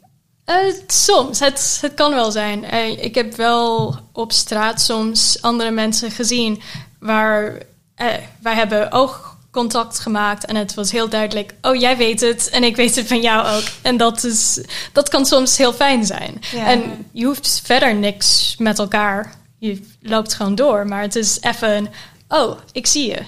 Uh, 0.50 0.74
soms, 0.88 1.40
het, 1.40 1.78
het 1.82 1.94
kan 1.94 2.14
wel 2.14 2.32
zijn. 2.32 2.64
Uh, 2.74 3.04
ik 3.04 3.16
heb 3.16 3.36
wel 3.36 3.96
op 4.12 4.32
straat 4.32 4.82
soms 4.82 5.42
andere 5.42 5.72
mensen 5.72 6.12
gezien 6.12 6.62
waar 7.00 7.54
uh, 7.54 8.08
wij 8.42 8.56
hebben 8.56 8.92
oogcontact 8.92 10.00
gemaakt 10.00 10.46
en 10.46 10.56
het 10.56 10.74
was 10.74 10.92
heel 10.92 11.10
duidelijk. 11.10 11.54
Oh, 11.62 11.76
jij 11.76 11.98
weet 11.98 12.22
het 12.22 12.50
en 12.50 12.64
ik 12.64 12.76
weet 12.76 12.96
het 12.96 13.08
van 13.08 13.22
jou 13.22 13.48
ook. 13.48 13.68
En 13.82 13.98
dat, 13.98 14.24
is, 14.24 14.62
dat 14.94 15.10
kan 15.10 15.26
soms 15.26 15.58
heel 15.58 15.74
fijn 15.74 16.06
zijn. 16.06 16.40
Ja. 16.52 16.66
En 16.66 17.08
je 17.12 17.26
hoeft 17.26 17.62
verder 17.64 17.96
niks 17.96 18.56
met 18.58 18.80
elkaar. 18.80 19.34
Je 19.58 19.82
loopt 20.02 20.34
gewoon 20.34 20.56
door, 20.56 20.88
maar 20.88 21.02
het 21.02 21.16
is 21.16 21.42
even 21.42 21.76
een, 21.76 21.90
oh, 22.28 22.58
ik 22.72 22.88
zie 22.88 23.08
je. 23.08 23.22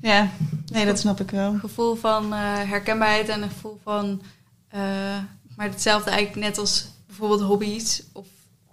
Ja, 0.00 0.30
nee, 0.72 0.86
dat 0.86 0.98
snap 0.98 1.20
ik 1.20 1.30
wel. 1.30 1.52
Een 1.52 1.60
gevoel 1.60 1.94
van 1.94 2.32
eh, 2.32 2.40
herkenbaarheid 2.42 3.28
en 3.28 3.42
een 3.42 3.50
gevoel 3.50 3.80
van... 3.84 4.22
eh, 5.60 5.66
maar 5.66 5.74
hetzelfde 5.74 6.10
eigenlijk 6.10 6.46
net 6.46 6.58
als 6.58 6.84
bijvoorbeeld 7.06 7.40
hobby's 7.40 8.02
of 8.12 8.26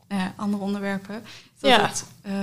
ja, 0.10 0.34
andere 0.38 0.64
onderwerpen. 0.64 1.24
Dat 1.60 1.72
Ja. 1.72 1.88
het 1.88 2.04
eh, 2.22 2.34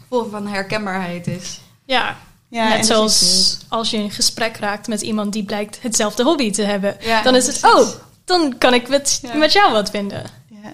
gevoel 0.00 0.30
van 0.30 0.46
herkenbaarheid 0.46 1.26
is. 1.26 1.60
Ja, 1.84 2.16
Ja, 2.50 2.68
net 2.68 2.86
zoals 2.86 3.58
als 3.68 3.90
je 3.90 3.96
in 3.96 4.10
gesprek 4.10 4.56
raakt 4.56 4.86
met 4.88 5.02
iemand 5.02 5.32
die 5.32 5.44
blijkt 5.44 5.82
hetzelfde 5.82 6.22
hobby 6.22 6.50
te 6.50 6.62
hebben. 6.62 6.96
Ja, 7.00 7.22
dan 7.22 7.34
is 7.34 7.46
het, 7.46 7.60
precies. 7.60 7.78
oh, 7.78 7.88
dan 8.24 8.58
kan 8.58 8.74
ik 8.74 8.88
met, 8.88 9.18
Ja. 9.22 9.34
met 9.34 9.52
jou 9.52 9.72
wat 9.72 9.90
vinden. 9.90 10.22
Ja. 10.48 10.72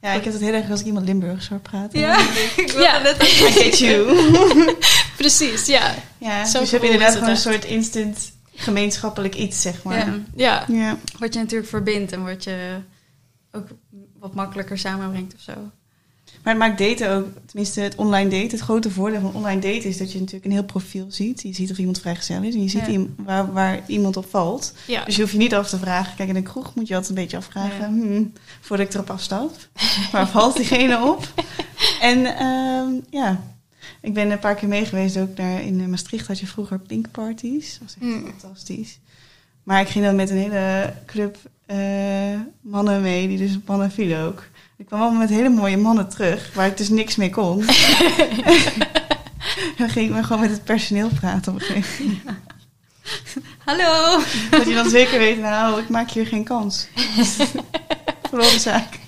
ja, 0.00 0.12
ik 0.12 0.24
heb 0.24 0.32
het 0.32 0.42
heel 0.42 0.52
erg 0.52 0.70
als 0.70 0.80
ik 0.80 0.86
iemand 0.86 1.06
Limburgs 1.06 1.48
hoor 1.48 1.58
praten. 1.58 2.00
Ja, 2.00 2.18
ik 2.56 2.70
wilde 2.70 2.82
Ja. 2.82 2.98
net 2.98 3.22
I 3.22 3.26
get 3.26 3.78
you. 3.78 4.76
Precies, 5.16 5.66
ja. 5.66 5.94
Ja, 6.18 6.42
dus 6.42 6.52
je 6.52 6.58
hebt 6.58 6.82
inderdaad 6.84 7.14
gewoon 7.14 7.28
een 7.28 7.36
soort 7.36 7.64
instant 7.64 8.32
gemeenschappelijk 8.54 9.34
iets, 9.34 9.62
zeg 9.62 9.82
maar. 9.82 9.96
Ja. 10.06 10.18
Ja, 10.34 10.64
Ja. 10.68 10.98
Wat 11.18 11.34
je 11.34 11.40
natuurlijk 11.40 11.70
verbindt 11.70 12.12
en 12.12 12.24
wat 12.24 12.44
je 12.44 12.76
ook 13.52 13.66
wat 14.18 14.34
makkelijker 14.34 14.78
samenbrengt 14.78 15.34
of 15.34 15.40
zo. 15.40 15.52
Maar 16.42 16.54
het 16.54 16.62
maakt 16.62 16.78
daten 16.78 17.10
ook, 17.10 17.26
tenminste 17.46 17.80
het 17.80 17.94
online 17.94 18.30
daten, 18.30 18.50
het 18.50 18.60
grote 18.60 18.90
voordeel 18.90 19.20
van 19.20 19.34
online 19.34 19.60
daten 19.60 19.88
is 19.88 19.96
dat 19.96 20.12
je 20.12 20.18
natuurlijk 20.18 20.44
een 20.44 20.50
heel 20.50 20.64
profiel 20.64 21.06
ziet. 21.08 21.42
Je 21.42 21.52
ziet 21.54 21.70
of 21.70 21.78
iemand 21.78 22.00
vrijgezel 22.00 22.42
is 22.42 22.54
en 22.54 22.62
je 22.62 22.68
ziet 22.68 22.86
Ja. 22.86 23.00
waar, 23.16 23.52
waar 23.52 23.80
iemand 23.86 24.16
op 24.16 24.26
valt. 24.30 24.72
ja. 24.86 25.04
Dus 25.04 25.14
je 25.14 25.20
hoeft 25.20 25.32
je 25.32 25.38
niet 25.38 25.54
af 25.54 25.68
te 25.68 25.78
vragen. 25.78 26.16
Kijk, 26.16 26.28
in 26.28 26.36
een 26.36 26.42
kroeg 26.42 26.74
moet 26.74 26.88
je 26.88 26.94
altijd 26.94 27.16
een 27.16 27.22
beetje 27.22 27.36
afvragen, 27.36 27.78
Ja. 27.80 27.86
hmm, 28.02 28.32
voordat 28.60 28.86
ik 28.86 28.94
erop 28.94 29.10
afstap. 29.10 29.56
Waar 30.12 30.28
valt 30.28 30.56
diegene 30.56 31.02
op? 31.04 31.28
En 32.00 32.24
ehm, 32.36 32.88
ja, 33.10 33.42
Ik 34.00 34.14
ben 34.14 34.30
een 34.30 34.38
paar 34.38 34.54
keer 34.54 34.68
mee 34.68 34.84
geweest 34.84 35.16
ook 35.18 35.36
naar, 35.36 35.62
in 35.62 35.80
eh, 35.80 35.86
Maastricht 35.86 36.26
had 36.26 36.38
je 36.40 36.46
vroeger 36.46 36.78
pink 36.78 37.10
parties. 37.10 37.78
Dat 37.78 37.82
was 37.82 37.94
echt 38.00 38.10
Mm. 38.22 38.34
fantastisch. 38.38 38.98
Maar 39.62 39.80
ik 39.80 39.88
ging 39.88 40.04
dan 40.04 40.16
met 40.16 40.30
een 40.30 40.36
hele 40.36 40.94
club 41.06 41.36
eh, 41.66 41.76
mannen 42.60 43.02
mee, 43.02 43.28
die 43.28 43.38
dus 43.38 43.58
mannen 43.66 43.90
vielen 43.90 44.20
ook. 44.20 44.44
Ik 44.76 44.86
kwam 44.86 45.00
allemaal 45.00 45.20
met 45.20 45.28
hele 45.28 45.48
mooie 45.48 45.76
mannen 45.76 46.08
terug, 46.08 46.50
waar 46.54 46.66
ik 46.66 46.76
dus 46.76 46.88
niks 46.88 47.16
mee 47.16 47.30
kon. 47.30 47.58
dan 49.78 49.88
ging 49.88 50.06
ik 50.06 50.10
maar 50.10 50.24
gewoon 50.24 50.40
met 50.42 50.50
het 50.50 50.64
personeel 50.64 51.08
praten 51.20 51.52
op 51.52 51.60
een 51.60 51.64
gegeven 51.66 52.04
moment. 52.04 52.38
Hallo! 53.58 54.20
Dat 54.50 54.66
je 54.66 54.74
dan 54.74 54.90
zeker 54.90 55.18
weet, 55.18 55.40
nou, 55.40 55.80
ik 55.80 55.88
maak 55.88 56.10
hier 56.10 56.26
geen 56.26 56.44
kans. 56.44 56.86
De 58.30 58.56
zaak. 58.58 58.98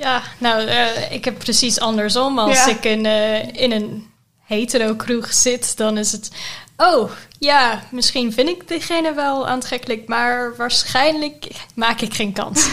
Ja, 0.00 0.22
nou, 0.38 0.66
eh, 0.66 1.12
ik 1.12 1.24
heb 1.24 1.38
precies 1.38 1.80
andersom. 1.80 2.38
Als 2.38 2.56
Ja. 2.64 2.68
ik 2.68 2.84
in, 2.84 3.06
eh, 3.06 3.62
in 3.62 3.72
een 3.72 4.06
hetero 4.44 4.94
kroeg 4.94 5.32
zit, 5.32 5.76
dan 5.76 5.98
is 5.98 6.12
het... 6.12 6.30
Oh, 6.76 7.10
ja, 7.38 7.82
misschien 7.90 8.32
vind 8.32 8.48
ik 8.48 8.68
diegene 8.68 9.14
wel 9.14 9.48
aantrekkelijk, 9.48 10.08
maar 10.08 10.56
waarschijnlijk 10.56 11.46
maak 11.74 12.00
ik 12.00 12.14
geen 12.14 12.32
kans. 12.32 12.68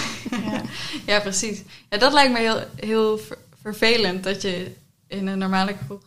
Ja. 0.52 0.62
Ja, 1.06 1.20
precies. 1.20 1.62
Ja, 1.90 1.98
dat 1.98 2.14
lijkt 2.14 2.34
me 2.34 2.40
heel, 2.40 2.64
heel 2.76 3.18
ver- 3.18 3.38
vervelend 3.62 4.24
dat 4.24 4.42
je 4.42 4.72
in 5.08 5.28
een 5.28 5.38
normale 5.38 5.76
kroeg 5.86 6.02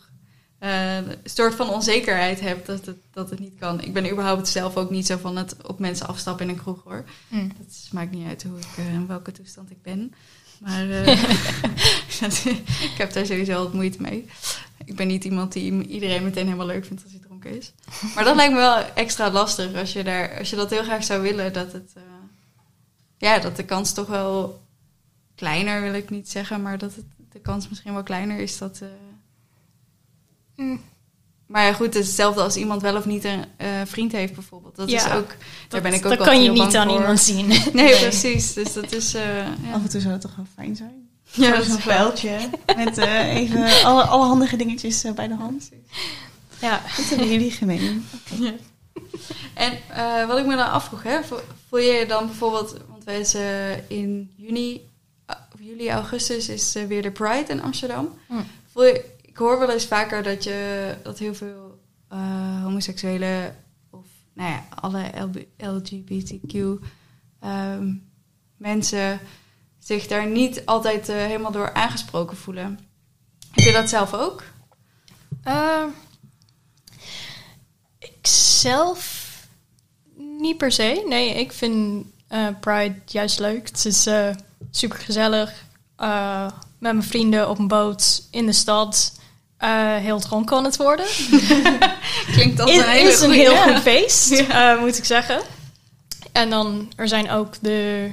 eh, 0.58 0.96
een 0.96 1.16
soort 1.24 1.54
van 1.54 1.70
onzekerheid 1.70 2.40
hebt 2.40 2.66
dat 2.66 2.86
het, 2.86 2.96
dat 3.12 3.30
het 3.30 3.38
niet 3.38 3.54
kan. 3.58 3.80
Ik 3.80 3.92
ben 3.92 4.10
überhaupt 4.10 4.48
zelf 4.48 4.76
ook 4.76 4.90
niet 4.90 5.06
zo 5.06 5.16
van 5.16 5.36
het 5.36 5.54
op 5.66 5.78
mensen 5.78 6.06
afstappen 6.06 6.48
in 6.48 6.52
een 6.54 6.60
kroeg 6.60 6.80
hoor. 6.84 7.04
Hm. 7.28 7.48
Dat 7.58 7.88
maakt 7.92 8.10
niet 8.10 8.28
uit 8.28 8.42
hoe 8.42 8.58
ik, 8.58 8.66
eh, 8.76 8.92
in 8.94 9.06
welke 9.06 9.32
toestand 9.32 9.70
ik 9.70 9.82
ben. 9.82 10.14
Maar 10.60 10.90
eh, 10.90 11.06
ik 12.90 12.94
heb 12.98 13.12
daar 13.12 13.26
sowieso 13.26 13.62
wat 13.62 13.72
moeite 13.72 14.02
mee. 14.02 14.26
Ik 14.84 14.96
ben 14.96 15.06
niet 15.06 15.24
iemand 15.24 15.52
die 15.52 15.86
iedereen 15.86 16.24
meteen 16.24 16.44
helemaal 16.44 16.66
leuk 16.66 16.84
vindt 16.84 17.02
als 17.02 17.12
hij 17.12 17.20
dronken 17.20 17.56
is. 17.56 17.72
Maar 18.14 18.24
dat 18.24 18.36
lijkt 18.36 18.52
me 18.52 18.58
wel 18.58 18.76
extra 18.94 19.30
lastig 19.30 19.74
als 19.74 19.92
je, 19.92 20.04
daar, 20.04 20.38
als 20.38 20.50
je 20.50 20.56
dat 20.56 20.70
heel 20.70 20.82
graag 20.82 21.04
zou 21.04 21.22
willen. 21.22 21.52
Dat, 21.52 21.72
het, 21.72 21.92
eh, 21.94 22.02
ja, 23.18 23.38
dat 23.38 23.56
de 23.56 23.64
kans 23.64 23.92
toch 23.92 24.06
wel 24.06 24.62
kleiner, 25.34 25.82
wil 25.82 25.94
ik 25.94 26.10
niet 26.10 26.30
zeggen. 26.30 26.62
Maar 26.62 26.78
dat 26.78 26.94
het, 26.94 27.04
de 27.32 27.40
kans 27.40 27.68
misschien 27.68 27.92
wel 27.92 28.02
kleiner 28.02 28.38
is 28.38 28.58
dat... 28.58 28.80
eh, 28.80 28.88
Hm. 30.56 30.76
Maar 31.50 31.64
ja, 31.64 31.72
goed, 31.72 31.86
het 31.86 31.94
is 31.94 32.06
hetzelfde 32.06 32.42
als 32.42 32.56
iemand 32.56 32.82
wel 32.82 32.96
of 32.96 33.04
niet 33.04 33.24
een 33.24 33.44
eh, 33.56 33.68
vriend 33.84 34.12
heeft 34.12 34.34
bijvoorbeeld. 34.34 34.76
Dat 34.76 34.88
is 34.88 35.04
ook... 35.04 35.10
Daar 35.10 35.36
Dat- 35.68 35.82
ben 35.82 35.92
ik 35.92 36.04
ook 36.06 36.16
dat 36.16 36.26
kan 36.26 36.42
je 36.42 36.50
niet 36.50 36.74
aan 36.76 36.88
voor. 36.88 36.98
iemand 37.00 37.20
zien. 37.20 37.46
Nee, 37.72 37.96
precies. 37.98 38.52
Dus 38.52 38.72
dat 38.72 38.92
is... 38.92 39.14
eh, 39.14 39.36
ja. 39.36 39.72
Af 39.72 39.82
en 39.82 39.88
toe 39.88 40.00
zou 40.00 40.12
het 40.12 40.22
toch 40.22 40.36
wel 40.36 40.46
fijn 40.54 40.76
zijn. 40.76 41.08
Ja, 41.32 41.50
dat 41.56 41.64
zo'n 41.64 41.78
is 41.78 41.84
wel. 41.84 41.96
vuiltje 41.96 42.36
met 42.76 42.98
eh, 42.98 43.34
even 43.36 43.84
alle, 43.84 44.02
alle 44.02 44.24
handige 44.26 44.56
dingetjes 44.56 45.04
bij 45.14 45.28
de 45.28 45.34
hand. 45.34 45.70
Ja. 46.60 46.80
Dat 46.96 47.04
hebben 47.08 47.28
jullie 47.30 47.50
gemeen. 47.50 48.06
Ja. 48.40 48.52
En 49.54 49.72
eh, 49.88 50.26
wat 50.26 50.38
ik 50.38 50.46
me 50.46 50.56
dan 50.56 50.70
afvroeg, 50.70 51.02
hè, 51.02 51.22
vo- 51.24 51.42
voel 51.68 51.78
je 51.78 51.92
je 51.92 52.06
dan 52.06 52.26
bijvoorbeeld, 52.26 52.76
want 52.88 53.04
wij 53.04 53.24
eh, 53.34 53.98
in 53.98 54.30
juni, 54.36 54.80
of 55.26 55.60
juli, 55.60 55.90
augustus 55.90 56.48
is 56.48 56.72
weer 56.88 57.02
de 57.02 57.10
Pride 57.10 57.44
in 57.52 57.62
Amsterdam. 57.62 58.08
Hm. 58.26 58.34
Voel 58.72 58.84
je, 58.84 59.04
hoor 59.40 59.58
wel 59.58 59.70
eens 59.70 59.86
vaker 59.86 60.22
dat 60.22 60.44
je 60.44 60.94
dat 61.02 61.18
heel 61.18 61.34
veel 61.34 61.78
eh 62.08 62.62
homoseksuele 62.62 63.54
of 63.90 64.06
nou 64.34 64.50
ja, 64.50 64.64
alle 64.80 65.10
LGBTQ 65.56 66.54
ehm, 67.40 67.94
mensen 68.56 69.20
zich 69.78 70.06
daar 70.06 70.26
niet 70.26 70.66
altijd 70.66 71.08
eh, 71.08 71.16
helemaal 71.16 71.52
door 71.52 71.72
aangesproken 71.72 72.36
voelen. 72.36 72.78
Heb 73.50 73.64
je 73.64 73.72
dat 73.72 73.88
zelf 73.88 74.14
ook? 74.14 74.42
Eh, 75.42 75.84
ik 77.98 78.26
zelf 78.26 79.28
niet 80.16 80.56
per 80.56 80.72
se. 80.72 81.04
Nee, 81.08 81.34
ik 81.34 81.52
vind 81.52 82.06
Pride 82.60 82.94
juist 83.06 83.38
leuk. 83.38 83.68
Het 83.68 83.84
is 83.84 84.08
super 84.70 84.98
gezellig. 84.98 85.64
met 86.78 86.92
mijn 86.92 87.02
vrienden 87.02 87.48
op 87.48 87.58
een 87.58 87.68
boot 87.68 88.28
in 88.30 88.46
de 88.46 88.52
stad. 88.52 89.19
Eh, 89.60 89.96
heel 89.96 90.20
dronken 90.20 90.46
kan 90.46 90.64
het 90.64 90.76
worden. 90.76 91.06
Klinkt 92.32 92.60
als 92.60 92.70
Het 92.70 92.84
een 92.84 92.90
hele 92.90 93.08
is 93.08 93.20
een 93.20 93.30
heel 93.30 93.56
goed 93.56 93.80
feest, 93.80 94.30
eh, 94.48 94.80
moet 94.80 94.98
ik 94.98 95.04
zeggen. 95.04 95.40
En 96.32 96.50
dan, 96.50 96.92
er 96.96 97.08
zijn 97.08 97.30
ook 97.30 97.54
de 97.60 98.10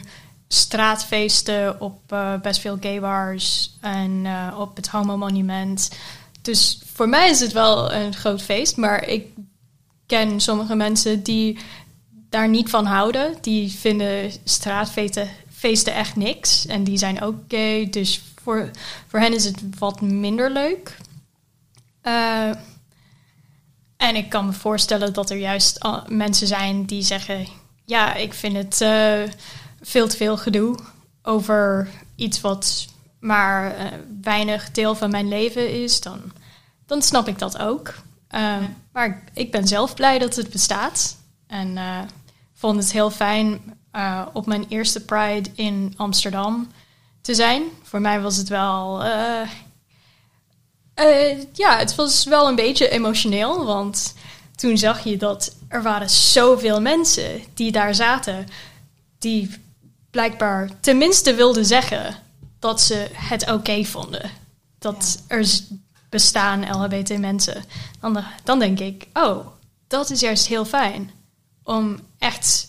straatfeesten 0.47 1.81
op 1.81 1.99
eh, 2.07 2.33
best 2.41 2.59
veel 2.59 2.77
gay 2.79 2.99
bars 2.99 3.75
en 3.81 4.27
op 4.57 4.75
het 4.75 4.87
Homo 4.87 5.17
Monument. 5.17 5.89
Dus 6.41 6.79
voor 6.93 7.09
mij 7.09 7.29
is 7.29 7.39
het 7.39 7.51
wel 7.51 7.93
een 7.93 8.13
groot 8.13 8.41
feest, 8.41 8.77
maar 8.77 9.07
ik 9.07 9.25
ken 10.05 10.39
sommige 10.39 10.75
mensen 10.75 11.23
die 11.23 11.57
daar 12.29 12.49
niet 12.49 12.69
van 12.69 12.85
houden. 12.85 13.35
Die 13.41 13.71
vinden 13.71 14.31
straatfeesten 14.43 15.29
feesten 15.53 15.93
echt 15.93 16.15
niks 16.15 16.65
en 16.65 16.83
die 16.83 16.97
zijn 16.97 17.21
ook 17.21 17.35
gay, 17.47 17.89
dus 17.89 18.21
voor, 18.43 18.69
voor 19.07 19.19
hen 19.19 19.33
is 19.33 19.45
het 19.45 19.61
wat 19.79 20.01
minder 20.01 20.51
leuk. 20.51 20.97
Eh, 22.07 22.49
en 23.97 24.15
ik 24.15 24.29
kan 24.29 24.45
me 24.45 24.53
voorstellen 24.53 25.13
dat 25.13 25.29
er 25.29 25.37
juist 25.37 25.85
mensen 26.07 26.47
zijn 26.47 26.85
die 26.85 27.01
zeggen: 27.01 27.47
Ja, 27.85 28.13
ik 28.15 28.33
vind 28.33 28.55
het 28.55 28.81
eh, 28.81 29.21
veel 29.81 30.07
te 30.07 30.17
veel 30.17 30.37
gedoe 30.37 30.79
over 31.21 31.87
iets 32.15 32.41
wat 32.41 32.87
maar 33.19 33.75
eh, 33.75 33.85
weinig 34.21 34.71
deel 34.71 34.95
van 34.95 35.11
mijn 35.11 35.27
leven 35.27 35.83
is. 35.83 36.01
Dan, 36.01 36.21
dan 36.85 37.01
snap 37.01 37.27
ik 37.27 37.39
dat 37.39 37.57
ook. 37.59 37.93
Eh, 38.27 38.55
Maar 38.91 39.23
ik- 39.33 39.51
ben 39.51 39.67
zelf 39.67 39.93
blij 39.93 40.19
dat 40.19 40.35
het 40.35 40.49
bestaat. 40.49 41.17
En 41.47 41.77
vond 42.53 42.79
het 42.79 42.91
heel 42.91 43.11
fijn 43.11 43.59
op 44.33 44.45
mijn 44.45 44.65
eerste 44.69 45.05
Pride 45.05 45.49
in 45.55 45.93
Amsterdam 45.97 46.67
te 47.21 47.35
zijn. 47.35 47.63
Voor 47.83 48.01
mij 48.01 48.21
was 48.21 48.37
het 48.37 48.49
wel. 48.49 49.03
Eh, 50.97 51.37
ja, 51.53 51.77
het 51.77 51.95
was 51.95 52.23
wel 52.23 52.47
een 52.47 52.55
beetje 52.55 52.89
emotioneel, 52.89 53.65
want 53.65 54.13
toen 54.55 54.77
zag 54.77 55.03
je 55.03 55.17
dat 55.17 55.55
er 55.67 55.83
waren 55.83 56.09
zoveel 56.09 56.81
mensen 56.81 57.43
die 57.53 57.71
daar 57.71 57.95
zaten, 57.95 58.47
die 59.19 59.49
blijkbaar 60.11 60.69
tenminste 60.79 61.33
wilden 61.33 61.65
zeggen 61.65 62.15
dat 62.59 62.81
ze 62.81 63.07
het 63.13 63.51
oké 63.51 63.83
vonden. 63.83 64.31
Dat 64.79 65.23
er 65.27 65.47
bestaan 66.09 66.69
LHBT 66.69 67.17
mensen. 67.17 67.63
Dan, 67.99 68.23
dan 68.43 68.59
denk 68.59 68.79
ik, 68.79 69.07
oh, 69.13 69.47
dat 69.87 70.09
is 70.09 70.19
juist 70.19 70.47
heel 70.47 70.65
fijn. 70.65 71.11
Om 71.63 71.99
echt 72.17 72.67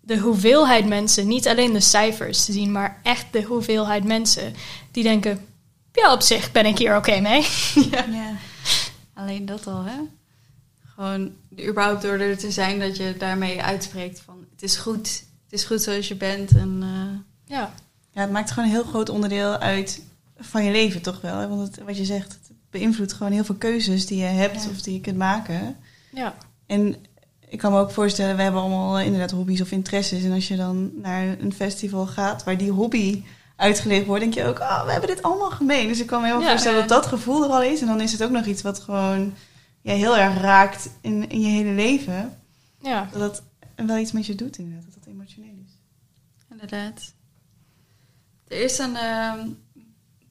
de 0.00 0.18
hoeveelheid 0.18 0.86
mensen, 0.86 1.28
niet 1.28 1.48
alleen 1.48 1.72
de 1.72 1.80
cijfers 1.80 2.44
te 2.44 2.52
zien, 2.52 2.72
maar 2.72 3.00
echt 3.02 3.26
de 3.30 3.42
hoeveelheid 3.42 4.04
mensen 4.04 4.54
die 4.90 5.02
denken, 5.02 5.47
ja, 6.02 6.12
op 6.12 6.22
zich 6.22 6.52
ben 6.52 6.66
ik 6.66 6.78
hier 6.78 6.96
oké 6.96 7.20
mee. 7.20 7.46
Ja. 7.90 8.04
Alleen 9.14 9.46
dat 9.46 9.66
al, 9.66 9.84
hè? 9.84 9.96
Gewoon 10.94 11.32
überhaupt 11.68 12.02
door 12.02 12.18
er 12.18 12.38
te 12.38 12.50
zijn 12.50 12.78
dat 12.78 12.96
je 12.96 13.14
daarmee 13.18 13.62
uitspreekt 13.62 14.20
van 14.20 14.44
het 14.52 14.62
is 14.62 14.76
goed. 14.76 15.24
Het 15.44 15.58
is 15.58 15.64
goed 15.64 15.82
zoals 15.82 16.08
je 16.08 16.14
bent. 16.16 16.50
En, 16.56 16.78
eh, 16.82 17.56
Ja, 17.56 17.72
ja, 18.10 18.20
het 18.20 18.30
maakt 18.30 18.50
gewoon 18.50 18.68
een 18.68 18.74
heel 18.74 18.84
groot 18.84 19.08
onderdeel 19.08 19.56
uit 19.58 20.02
van 20.38 20.64
je 20.64 20.70
leven 20.70 21.02
toch 21.02 21.20
wel. 21.20 21.38
Hè? 21.38 21.48
Want 21.48 21.60
het, 21.76 21.84
wat 21.84 21.96
je 21.96 22.04
zegt, 22.04 22.32
het 22.32 22.50
beïnvloedt 22.70 23.12
gewoon 23.12 23.32
heel 23.32 23.44
veel 23.44 23.54
keuzes 23.54 24.06
die 24.06 24.18
je 24.18 24.24
hebt 24.24 24.62
Ja. 24.64 24.70
of 24.70 24.80
die 24.82 24.94
je 24.94 25.00
kunt 25.00 25.16
maken. 25.16 25.76
ja. 26.12 26.34
En 26.66 26.96
ik 27.48 27.58
kan 27.58 27.72
me 27.72 27.78
ook 27.78 27.90
voorstellen, 27.90 28.36
we 28.36 28.42
hebben 28.42 28.60
allemaal 28.60 28.98
eh, 28.98 29.04
inderdaad 29.04 29.30
hobby's 29.30 29.60
of 29.60 29.70
interesses. 29.70 30.22
En 30.22 30.32
als 30.32 30.48
je 30.48 30.56
dan 30.56 30.90
naar 31.02 31.38
een 31.40 31.52
festival 31.52 32.06
gaat 32.06 32.44
waar 32.44 32.56
die 32.58 32.70
hobby 32.70 33.22
uitgeleefd 33.58 34.06
wordt, 34.06 34.22
denk 34.22 34.34
je 34.34 34.44
ook, 34.44 34.58
oh, 34.58 34.84
we 34.84 34.90
hebben 34.90 35.08
dit 35.08 35.22
allemaal 35.22 35.50
gemeen. 35.50 35.88
Dus 35.88 36.00
ik 36.00 36.06
kan 36.06 36.20
me 36.20 36.26
heel 36.26 36.40
Ja. 36.40 36.48
voorstellen 36.48 36.78
dat 36.78 36.88
dat 36.88 37.06
gevoel 37.06 37.44
er 37.44 37.50
al 37.50 37.62
is. 37.62 37.80
En 37.80 37.86
dan 37.86 38.00
is 38.00 38.12
het 38.12 38.22
ook 38.22 38.30
nog 38.30 38.46
iets 38.46 38.62
wat 38.62 38.78
gewoon 38.80 39.34
ja, 39.80 39.92
heel 39.94 40.16
erg 40.16 40.40
raakt 40.40 40.88
in, 41.00 41.28
in 41.30 41.40
je 41.40 41.48
hele 41.48 41.70
leven. 41.72 42.38
ja. 42.80 43.08
Dat 43.12 43.20
dat 43.20 43.86
wel 43.86 43.96
iets 43.98 44.12
met 44.12 44.26
je 44.26 44.34
doet 44.34 44.58
inderdaad, 44.58 44.84
dat 44.84 44.94
dat 45.04 45.12
emotioneel 45.14 45.54
is. 45.66 45.72
inderdaad. 46.50 47.12
Er 48.48 48.60
is 48.60 48.78
een, 48.78 48.96
ehm, 48.96 49.46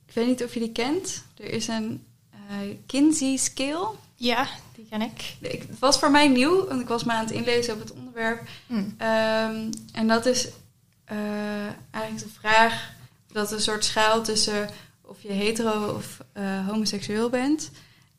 ik 0.05 0.13
weet 0.13 0.28
niet 0.28 0.43
of 0.43 0.53
je 0.53 0.59
die 0.59 0.71
kent. 0.71 1.23
Er 1.38 1.49
is 1.51 1.67
een 1.67 2.03
eh, 2.32 2.75
Kinsey 2.86 3.38
scale. 3.38 3.89
Ja, 4.15 4.47
die 4.75 4.86
ken 4.89 5.01
ik. 5.01 5.36
Ik, 5.41 5.65
het 5.69 5.80
was 5.80 5.99
voor 5.99 6.11
mij 6.11 6.28
nieuw, 6.28 6.67
want 6.67 6.82
ik 6.82 6.88
was 6.88 7.03
me 7.03 7.11
aan 7.11 7.25
het 7.25 7.32
inlezen 7.32 7.73
op 7.73 7.80
het 7.80 7.91
onderwerp. 7.93 8.47
Hm. 8.67 8.84
Ehm, 8.97 9.71
en 9.93 10.07
dat 10.07 10.25
is 10.25 10.47
eh, 11.05 11.17
eigenlijk 11.91 12.23
de 12.23 12.39
vraag 12.39 12.95
dat 13.38 13.52
een 13.52 13.62
soort 13.62 13.86
schaal 13.86 14.24
tussen 14.24 14.70
of 15.02 15.22
je 15.22 15.32
hetero 15.32 15.96
of 15.96 16.18
eh, 16.34 16.68
homoseksueel 16.68 17.30
bent. 17.30 17.72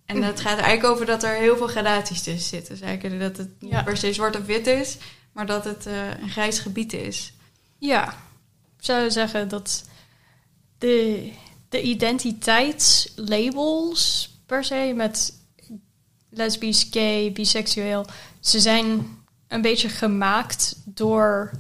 En 0.07 0.21
dat 0.21 0.41
gaat 0.41 0.59
eigenlijk 0.59 0.95
over 0.95 1.07
dat 1.07 1.23
er 1.23 1.35
heel 1.35 1.57
veel 1.57 1.67
gradaties 1.67 2.23
tussen 2.23 2.49
zitten. 2.49 2.75
Dus 2.75 2.83
eigenlijk 2.85 3.21
dat 3.21 3.37
het 3.37 3.49
niet 3.61 3.71
Ja. 3.71 3.83
per 3.83 3.97
se 3.97 4.13
zwart 4.13 4.37
of 4.37 4.45
wit 4.47 4.67
is, 4.67 4.97
maar 5.33 5.47
dat 5.47 5.65
het 5.65 5.87
eh, 5.87 6.09
een 6.21 6.31
grijs 6.31 6.59
gebied 6.59 6.93
is. 6.93 7.33
Ja, 7.79 8.09
ik 8.79 8.85
zou 8.85 9.11
zeggen 9.11 9.49
dat 9.49 9.85
de, 10.79 11.31
de 11.69 11.83
identiteitslabels 11.83 14.31
per 14.47 14.65
se 14.65 14.93
met 14.97 15.33
lesbisch, 16.31 16.87
gay, 16.91 17.33
biseksueel. 17.33 18.07
Ze 18.41 18.61
zijn 18.61 19.07
een 19.49 19.63
beetje 19.63 19.89
gemaakt 19.89 20.77
door 20.85 21.51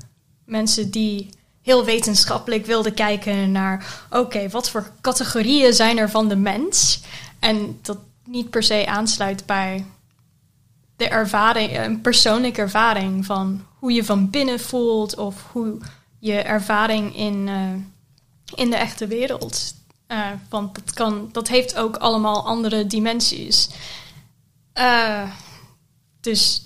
mensen 0.45 0.91
die 0.91 1.29
heel 1.69 1.85
wetenschappelijk 1.85 2.67
wilden 2.67 2.95
kijken 2.95 3.53
naar... 3.53 4.07
oké, 4.11 4.49
wat 4.49 4.71
voor 4.71 4.91
categorieën 5.01 5.73
zijn 5.73 5.99
er 5.99 6.11
van 6.11 6.29
de 6.29 6.37
mens? 6.37 7.01
En 7.39 7.79
dat 7.83 7.99
niet 8.25 8.51
per 8.51 8.63
se 8.63 8.87
aansluit 8.87 9.47
bij 9.47 9.85
de 10.97 11.09
ervaring, 11.09 11.79
een 11.79 12.01
persoonlijke 12.01 12.61
ervaring 12.61 13.27
van 13.27 13.65
hoe 13.79 13.93
je 13.93 14.05
van 14.05 14.31
binnen 14.31 14.61
voelt 14.61 15.17
of 15.17 15.35
hoe 15.53 15.79
je 16.19 16.35
ervaring 16.35 17.17
in, 17.17 17.49
eh, 17.49 18.65
in 18.65 18.71
de 18.71 18.77
echte 18.77 19.07
wereld. 19.07 19.75
Uh, 20.09 20.27
want 20.49 20.75
dat, 20.75 20.95
kan, 20.95 21.29
dat 21.33 21.49
heeft 21.49 21.77
ook 21.77 21.97
allemaal 21.97 22.47
andere 22.47 22.87
dimensies. 22.87 23.69
Uh, 24.75 25.31
dus 26.21 26.65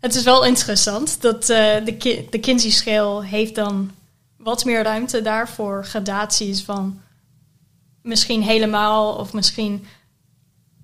het 0.00 0.14
is 0.14 0.22
wel 0.22 0.44
interessant 0.44 1.20
dat 1.20 1.46
de, 1.46 1.94
ki 1.98 2.26
de 2.30 2.38
Kinsey-schil 2.38 3.22
heeft 3.22 3.54
dan 3.54 3.90
wat 4.42 4.64
meer 4.64 4.82
ruimte 4.82 5.22
daarvoor 5.22 5.84
gradaties 5.84 6.62
van 6.62 7.00
misschien 8.02 8.42
helemaal 8.42 9.14
of 9.14 9.32
misschien 9.32 9.86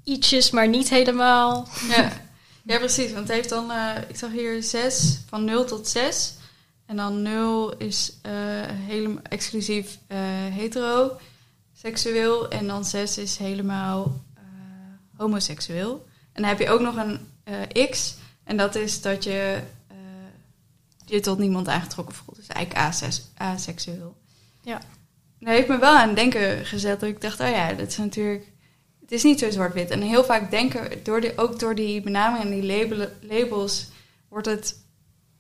ietsjes, 0.04 0.50
maar 0.50 0.68
niet 0.68 0.88
helemaal. 0.88 1.68
Ja, 1.88 2.12
ja 2.62 2.78
precies. 2.78 3.12
Want 3.12 3.28
het 3.28 3.36
heeft 3.36 3.48
dan, 3.48 3.70
uh, 3.70 3.90
ik 4.08 4.16
zag 4.16 4.30
hier 4.30 4.62
zes, 4.62 5.18
van 5.28 5.44
0 5.44 5.64
tot 5.64 5.88
6. 5.88 6.34
En 6.86 6.96
dan 6.96 7.22
0 7.22 7.76
is 7.76 8.12
uh, 8.26 8.32
helemaal 8.66 9.22
exclusief 9.22 9.98
uh, 10.08 10.18
hetero, 10.50 11.18
seksueel. 11.72 12.48
En 12.48 12.66
dan 12.66 12.84
6 12.84 13.18
is 13.18 13.36
helemaal 13.36 14.24
homoseksueel. 15.16 16.06
En 16.32 16.42
dan 16.42 16.50
heb 16.50 16.58
je 16.58 16.70
ook 16.70 16.80
nog 16.80 16.96
een 16.96 17.28
X. 17.90 18.14
En 18.44 18.56
dat 18.56 18.74
is 18.74 19.02
dat 19.02 19.24
je 19.24 19.60
je 21.06 21.20
tot 21.20 21.38
niemand 21.38 21.68
aangetrokken 21.68 22.14
voelt. 22.14 22.36
Dus 22.36 22.46
eigenlijk 22.46 23.10
aseksueel. 23.36 24.16
Ja. 24.62 24.80
Dat 25.38 25.48
heeft 25.48 25.68
me 25.68 25.78
wel 25.78 25.96
aan 25.96 26.06
het 26.06 26.16
denken 26.16 26.66
gezet. 26.66 27.00
Dat 27.00 27.08
ik 27.08 27.20
dacht, 27.20 27.40
oh 27.40 27.48
ja, 27.48 27.72
dat 27.72 27.88
is 27.88 27.96
natuurlijk 27.96 28.54
het 29.06 29.14
is 29.14 29.22
niet 29.22 29.38
zo 29.38 29.50
zwart-wit. 29.50 29.90
En 29.90 30.00
heel 30.00 30.24
vaak 30.24 30.50
denken, 30.50 30.90
door 31.02 31.20
die, 31.20 31.38
ook 31.38 31.58
door 31.58 31.74
die 31.74 32.00
benamingen 32.00 32.52
en 32.52 32.60
die 32.60 33.06
labels, 33.20 33.88
wordt 34.28 34.46
het 34.46 34.84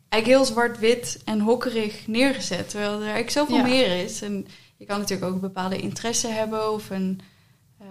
eigenlijk 0.08 0.40
heel 0.40 0.54
zwart-wit 0.54 1.22
en 1.24 1.40
hokkerig 1.40 2.06
neergezet. 2.06 2.68
Terwijl 2.68 2.92
er 2.92 2.98
eigenlijk 2.98 3.30
zoveel 3.30 3.62
meer 3.62 4.04
is. 4.04 4.22
En 4.22 4.46
je 4.76 4.84
kan 4.84 4.98
natuurlijk 4.98 5.28
ook 5.28 5.34
een 5.34 5.40
bepaalde 5.40 5.78
interesse 5.78 6.28
hebben 6.28 6.72
of 6.72 6.90
een. 6.90 7.20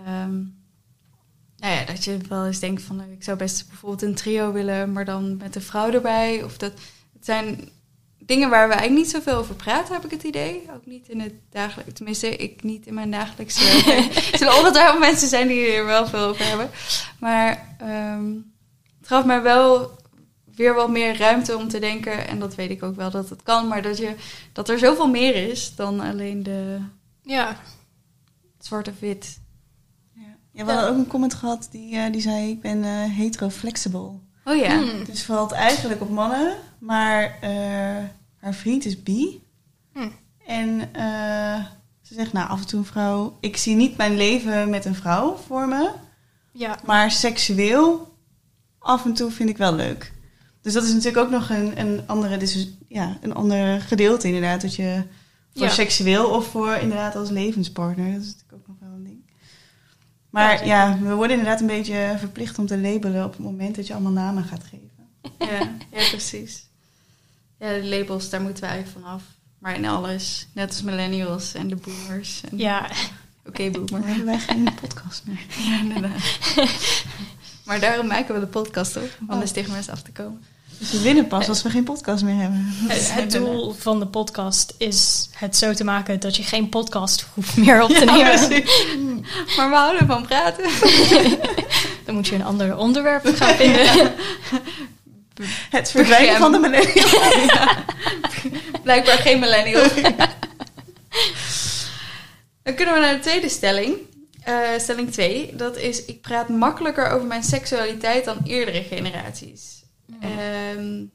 Um, 0.07 0.63
nou 1.57 1.73
ja, 1.73 1.85
dat 1.85 2.03
je 2.03 2.17
wel 2.29 2.45
eens 2.45 2.59
denkt 2.59 2.81
van 2.81 3.01
ik 3.01 3.23
zou 3.23 3.37
best 3.37 3.67
bijvoorbeeld 3.67 4.01
een 4.01 4.15
trio 4.15 4.51
willen, 4.51 4.91
maar 4.91 5.05
dan 5.05 5.37
met 5.37 5.55
een 5.55 5.61
vrouw 5.61 5.91
erbij. 5.91 6.43
Of 6.43 6.57
dat 6.57 6.73
zijn 7.25 7.69
dingen 8.25 8.49
waar 8.49 8.67
we 8.67 8.73
eigenlijk 8.73 9.05
niet 9.05 9.15
zoveel 9.15 9.37
over 9.37 9.55
praten, 9.55 9.93
heb 9.93 10.05
ik 10.05 10.11
het 10.11 10.23
idee. 10.23 10.63
Ook 10.75 10.85
niet 10.85 11.09
in 11.09 11.19
het 11.19 11.33
dagelijks, 11.49 11.93
tenminste, 11.93 12.35
ik 12.35 12.63
niet 12.63 12.85
in 12.85 12.93
mijn 12.93 13.11
dagelijkse. 13.11 13.63
er 14.31 14.37
zullen 14.37 14.57
ongetwijfeld 14.57 14.99
mensen 14.99 15.27
zijn 15.27 15.47
die 15.47 15.71
er 15.71 15.85
wel 15.85 16.07
veel 16.07 16.25
over 16.25 16.45
hebben. 16.45 16.69
Maar 17.19 17.77
um, 17.81 18.53
het 18.99 19.07
gaf 19.07 19.25
mij 19.25 19.41
wel 19.41 19.91
weer 20.55 20.73
wat 20.73 20.89
meer 20.89 21.17
ruimte 21.17 21.57
om 21.57 21.67
te 21.67 21.79
denken. 21.79 22.27
En 22.27 22.39
dat 22.39 22.55
weet 22.55 22.69
ik 22.69 22.83
ook 22.83 22.95
wel 22.95 23.11
dat 23.11 23.29
het 23.29 23.43
kan. 23.43 23.67
Maar 23.67 23.81
dat, 23.81 23.97
je, 23.97 24.15
dat 24.53 24.69
er 24.69 24.79
zoveel 24.79 25.07
meer 25.07 25.49
is 25.49 25.75
dan 25.75 25.99
alleen 25.99 26.43
de 26.43 26.79
ja. 27.21 27.57
zwarte 28.59 28.93
wit. 28.99 29.39
Ja. 30.13 30.37
ja 30.51 30.65
we 30.65 30.71
hadden 30.71 30.89
ook 30.89 30.97
een 30.97 31.07
comment 31.07 31.33
gehad 31.33 31.67
die, 31.71 31.95
uh, 31.95 32.11
die 32.11 32.21
zei: 32.21 32.49
Ik 32.49 32.61
ben 32.61 32.83
uh, 32.83 33.03
hetero-flexible. 33.03 34.11
Oh 34.47 34.55
ja. 34.55 34.77
Hmm. 34.77 35.03
Dus 35.03 35.23
valt 35.23 35.51
eigenlijk 35.51 36.01
op 36.01 36.09
mannen, 36.09 36.55
maar 36.79 37.37
uh, 37.43 37.49
haar 38.39 38.53
vriend 38.53 38.85
is 38.85 39.03
bi. 39.03 39.43
Hmm. 39.93 40.11
En 40.45 40.89
uh, 40.95 41.65
ze 42.01 42.13
zegt, 42.13 42.33
nou, 42.33 42.49
af 42.49 42.59
en 42.59 42.67
toe 42.67 42.79
een 42.79 42.85
vrouw... 42.85 43.37
Ik 43.39 43.57
zie 43.57 43.75
niet 43.75 43.97
mijn 43.97 44.17
leven 44.17 44.69
met 44.69 44.85
een 44.85 44.95
vrouw 44.95 45.35
voor 45.47 45.67
me. 45.67 45.91
Ja. 46.51 46.79
Maar 46.85 47.11
seksueel, 47.11 48.13
af 48.79 49.05
en 49.05 49.13
toe 49.13 49.31
vind 49.31 49.49
ik 49.49 49.57
wel 49.57 49.75
leuk. 49.75 50.13
Dus 50.61 50.73
dat 50.73 50.83
is 50.83 50.93
natuurlijk 50.93 51.25
ook 51.25 51.31
nog 51.31 51.49
een, 51.49 51.79
een, 51.79 52.03
andere, 52.05 52.37
dus, 52.37 52.67
ja, 52.87 53.17
een 53.21 53.33
ander 53.33 53.81
gedeelte 53.81 54.27
inderdaad. 54.27 54.61
Dat 54.61 54.75
je 54.75 55.03
voor 55.53 55.65
ja. 55.65 55.71
seksueel 55.71 56.29
of 56.29 56.47
voor 56.47 56.73
inderdaad 56.73 57.15
als 57.15 57.29
levenspartner. 57.29 58.11
Dat 58.13 58.21
is 58.21 58.27
natuurlijk 58.27 58.53
ook 58.53 58.67
nog. 58.67 58.74
Maar 60.35 60.65
ja, 60.65 60.97
we 61.01 61.13
worden 61.13 61.37
inderdaad 61.37 61.61
een 61.61 61.67
beetje 61.67 62.15
verplicht 62.17 62.59
om 62.59 62.65
te 62.65 62.77
labelen 62.77 63.23
op 63.23 63.31
het 63.31 63.41
moment 63.41 63.75
dat 63.75 63.87
je 63.87 63.93
allemaal 63.93 64.11
namen 64.11 64.43
gaat 64.43 64.63
geven. 64.63 64.91
Ja, 65.39 65.75
ja 65.91 66.09
precies. 66.09 66.67
Ja, 67.59 67.73
de 67.73 67.83
labels, 67.83 68.29
daar 68.29 68.41
moeten 68.41 68.63
we 68.63 68.69
eigenlijk 68.69 69.05
vanaf. 69.05 69.23
Maar 69.59 69.75
in 69.75 69.85
alles, 69.85 70.47
net 70.53 70.69
als 70.69 70.81
millennials 70.81 71.53
en 71.53 71.67
de 71.67 71.75
boomers. 71.75 72.41
En 72.51 72.57
ja. 72.57 72.79
Oké, 72.85 72.91
okay, 73.45 73.71
boomer. 73.71 73.89
Dan 73.89 74.03
hebben 74.03 74.25
wij 74.25 74.39
geen 74.39 74.69
podcast 74.81 75.23
meer. 75.25 75.45
Ja, 75.57 75.79
inderdaad. 75.79 76.37
maar 77.65 77.79
daarom 77.79 78.07
maken 78.07 78.33
we 78.33 78.39
de 78.39 78.47
podcast 78.47 78.95
op, 78.95 79.17
om 79.21 79.35
oh. 79.35 79.39
de 79.39 79.47
stigma's 79.47 79.89
af 79.89 80.01
te 80.01 80.11
komen. 80.11 80.43
Dus 80.79 80.91
we 80.91 81.01
winnen 81.01 81.27
pas 81.27 81.49
als 81.49 81.61
we 81.61 81.69
geen 81.69 81.83
podcast 81.83 82.23
meer 82.23 82.35
hebben. 82.35 82.73
Het, 82.87 83.13
het 83.13 83.31
doel 83.31 83.73
van 83.73 83.99
de 83.99 84.07
podcast 84.07 84.73
is 84.77 85.29
het 85.31 85.57
zo 85.57 85.73
te 85.73 85.83
maken 85.83 86.19
dat 86.19 86.35
je 86.35 86.43
geen 86.43 86.69
podcast 86.69 87.25
hoeft 87.33 87.57
meer 87.57 87.83
op 87.83 87.89
te 87.89 88.05
nemen. 88.11 88.49
Ja, 88.49 88.61
maar 89.57 89.69
we 89.69 89.75
houden 89.75 90.07
van 90.07 90.25
praten. 90.27 90.69
Dan 92.05 92.15
moet 92.15 92.27
je 92.27 92.35
een 92.35 92.43
ander 92.43 92.77
onderwerp 92.77 93.35
gaan 93.35 93.55
vinden. 93.55 94.13
Het 95.69 95.91
verdwijnen 95.91 96.37
van 96.37 96.51
de 96.51 96.59
millennial. 96.59 97.07
Ja. 97.45 97.85
Blijkbaar 98.83 99.17
geen 99.17 99.39
millennial. 99.39 99.87
Dan 102.63 102.75
kunnen 102.75 102.93
we 102.93 102.99
naar 102.99 103.13
de 103.13 103.19
tweede 103.19 103.49
stelling. 103.49 103.95
Uh, 104.47 104.59
stelling 104.77 105.11
2. 105.11 105.55
Dat 105.55 105.77
is, 105.77 106.05
ik 106.05 106.21
praat 106.21 106.49
makkelijker 106.49 107.09
over 107.09 107.27
mijn 107.27 107.43
seksualiteit 107.43 108.25
dan 108.25 108.37
eerdere 108.43 108.83
generaties. 108.83 109.84
Um, 110.23 111.11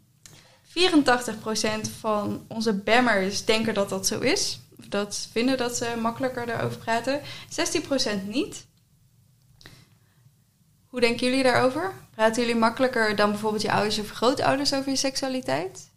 84% 0.70 1.90
van 1.98 2.44
onze 2.48 2.72
bammers 2.72 3.44
denken 3.44 3.74
dat 3.74 3.88
dat 3.88 4.06
zo 4.06 4.18
is. 4.18 4.60
Of 4.78 4.84
dat 4.88 5.28
vinden 5.32 5.56
dat 5.56 5.76
ze 5.76 5.96
makkelijker 6.00 6.46
daarover 6.46 6.78
praten. 6.78 7.20
16% 7.20 8.26
niet. 8.26 8.66
Hoe 10.86 11.00
denken 11.00 11.26
jullie 11.26 11.42
daarover? 11.42 11.92
Praten 12.14 12.42
jullie 12.42 12.58
makkelijker 12.60 13.16
dan 13.16 13.30
bijvoorbeeld 13.30 13.62
je 13.62 13.72
ouders 13.72 13.98
of 13.98 14.10
grootouders 14.10 14.74
over 14.74 14.90
je 14.90 14.96
seksualiteit? 14.96 15.88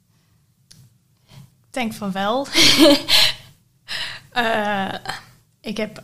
Ik 1.28 1.70
denk 1.70 1.94
van 1.94 2.12
wel. 2.12 2.48
uh, 4.38 4.94
ik 5.72 5.78
heb 5.78 6.04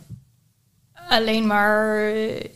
alleen 0.93 1.47
maar. 1.47 2.07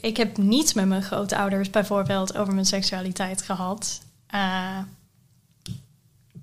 Ik 0.01 0.17
heb 0.17 0.37
niet 0.37 0.75
met 0.75 0.85
mijn 0.85 1.03
grootouders 1.03 1.69
bijvoorbeeld 1.69 2.37
over 2.37 2.53
mijn 2.53 2.65
seksualiteit 2.65 3.41
gehad. 3.41 4.01
Uh, 4.33 4.79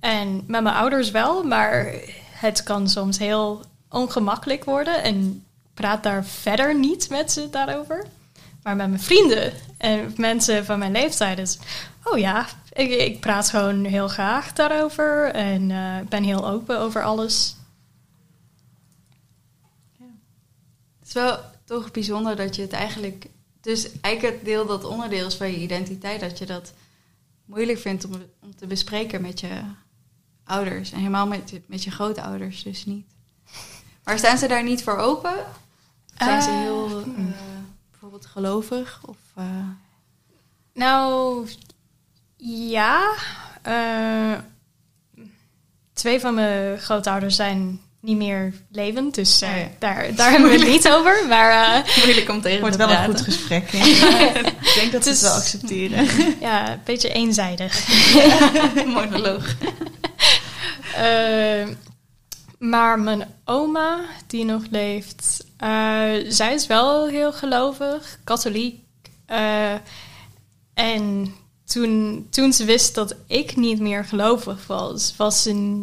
en 0.00 0.44
met 0.46 0.62
mijn 0.62 0.74
ouders 0.74 1.10
wel, 1.10 1.44
maar 1.44 1.94
het 2.30 2.62
kan 2.62 2.88
soms 2.88 3.18
heel 3.18 3.64
ongemakkelijk 3.88 4.64
worden 4.64 5.02
en 5.02 5.44
praat 5.74 6.02
daar 6.02 6.24
verder 6.24 6.78
niet 6.78 7.08
met 7.10 7.32
ze 7.32 7.50
daarover. 7.50 8.06
Maar 8.62 8.76
met 8.76 8.88
mijn 8.88 9.00
vrienden 9.00 9.52
en 9.78 10.14
mensen 10.16 10.64
van 10.64 10.78
mijn 10.78 10.92
leeftijd 10.92 11.38
is, 11.38 11.58
oh 12.04 12.18
ja, 12.18 12.46
ik, 12.72 13.20
praat 13.20 13.50
gewoon 13.50 13.84
heel 13.84 14.08
graag 14.08 14.52
daarover 14.52 15.30
en 15.34 15.70
uh, 15.70 15.96
ben 16.08 16.22
heel 16.22 16.48
open 16.48 16.78
over 16.78 17.02
alles. 17.02 17.56
Ja. 19.98 20.04
Het 20.98 21.08
is 21.08 21.12
wel 21.12 21.38
toch 21.64 21.90
bijzonder 21.90 22.36
dat 22.36 22.56
je 22.56 22.62
het 22.62 22.72
eigenlijk, 22.72 23.26
dus 23.60 23.88
eigenlijk 24.00 24.36
het 24.36 24.44
deel 24.44 24.66
dat 24.66 24.84
onderdeel 24.84 25.26
is 25.26 25.34
van 25.34 25.50
je 25.50 25.58
identiteit, 25.58 26.20
dat 26.20 26.38
je 26.38 26.46
dat 26.46 26.72
moeilijk 27.50 27.78
vindt 27.78 28.04
om, 28.04 28.12
om 28.40 28.56
te 28.56 28.66
bespreken 28.66 29.22
met 29.22 29.40
je 29.40 29.62
ouders. 30.44 30.92
En 30.92 30.98
helemaal 30.98 31.26
met, 31.26 31.60
met 31.66 31.84
je 31.84 31.90
grootouders 31.90 32.62
dus 32.62 32.84
niet. 32.84 33.06
Maar 34.04 34.18
staan 34.18 34.38
ze 34.38 34.48
daar 34.48 34.62
niet 34.62 34.82
voor 34.82 34.96
open? 34.96 35.34
Zijn 36.18 36.42
ze 36.42 36.50
heel 36.50 37.00
uh, 37.00 37.14
bijvoorbeeld 37.90 38.26
gelovig? 38.26 39.00
Of, 39.04 39.16
uh... 39.38 39.44
Nou, 40.72 41.48
ja. 42.36 43.14
Twee 45.92 46.20
van 46.20 46.34
mijn 46.34 46.78
grootouders 46.78 47.36
zijn 47.36 47.80
niet 48.00 48.16
meer 48.16 48.52
levend, 48.72 49.14
dus 49.14 49.42
oh 49.42 49.48
ja. 49.48 49.68
daar, 49.78 50.14
daar 50.14 50.30
hebben 50.30 50.50
we 50.50 50.58
het 50.58 50.68
niet 50.68 50.88
over. 50.88 51.26
Maar, 51.28 51.82
Moeilijk 52.04 52.30
om 52.30 52.40
tegen 52.40 52.60
Wordt 52.60 52.78
te 52.78 52.86
wel 52.86 52.88
praten. 52.88 53.10
een 53.10 53.16
goed 53.16 53.24
gesprek. 53.24 53.72
ik 53.72 54.72
denk 54.74 54.92
dat 54.92 55.02
ze 55.02 55.10
het 55.10 55.20
wel 55.20 55.32
accepteren. 55.32 56.06
ja, 56.40 56.72
een 56.72 56.80
beetje 56.84 57.12
eenzijdig. 57.12 57.88
Monoloog. 58.86 59.54
Uh, 60.98 61.68
maar 62.58 62.98
mijn 62.98 63.34
oma, 63.44 64.00
die 64.26 64.44
nog 64.44 64.62
leeft, 64.70 65.44
uh, 65.64 66.12
zij 66.28 66.54
is 66.54 66.66
wel 66.66 67.08
heel 67.08 67.32
gelovig, 67.32 68.18
katholiek. 68.24 68.84
Eh, 69.26 69.72
en 70.74 71.34
toen, 71.64 72.26
toen 72.30 72.52
ze 72.52 72.64
wist 72.64 72.94
dat 72.94 73.14
ik 73.26 73.56
niet 73.56 73.80
meer 73.80 74.04
gelovig 74.04 74.66
was, 74.66 75.14
was 75.16 75.42
ze, 75.42 75.82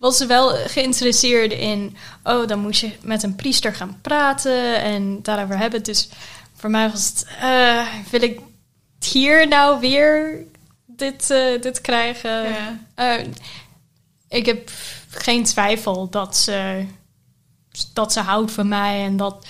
was 0.00 0.16
ze 0.16 0.26
wel 0.26 0.48
geïnteresseerd 0.48 1.52
in... 1.52 1.96
oh, 2.24 2.46
dan 2.46 2.58
moest 2.58 2.80
je 2.80 2.92
met 3.02 3.22
een 3.22 3.34
priester 3.36 3.74
gaan 3.74 3.98
praten 4.02 4.80
en 4.82 5.22
daarover 5.22 5.58
hebben. 5.58 5.82
Dus 5.82 6.08
voor 6.54 6.70
mij 6.70 6.90
was 6.90 7.06
het... 7.08 7.26
eh, 7.40 7.86
wil 8.10 8.22
ik 8.22 8.40
hier 9.10 9.48
nou 9.48 9.80
weer 9.80 10.38
dit, 10.86 11.30
eh, 11.30 11.60
dit 11.60 11.80
krijgen? 11.80 12.42
Ja. 12.42 12.78
Eh, 12.94 13.26
ik 14.28 14.46
heb 14.46 14.70
geen 15.10 15.44
twijfel 15.44 16.08
dat 16.08 16.36
ze, 16.36 16.84
dat 17.92 18.12
ze 18.12 18.20
houdt 18.20 18.52
van 18.52 18.68
mij 18.68 19.04
en 19.04 19.16
dat... 19.16 19.46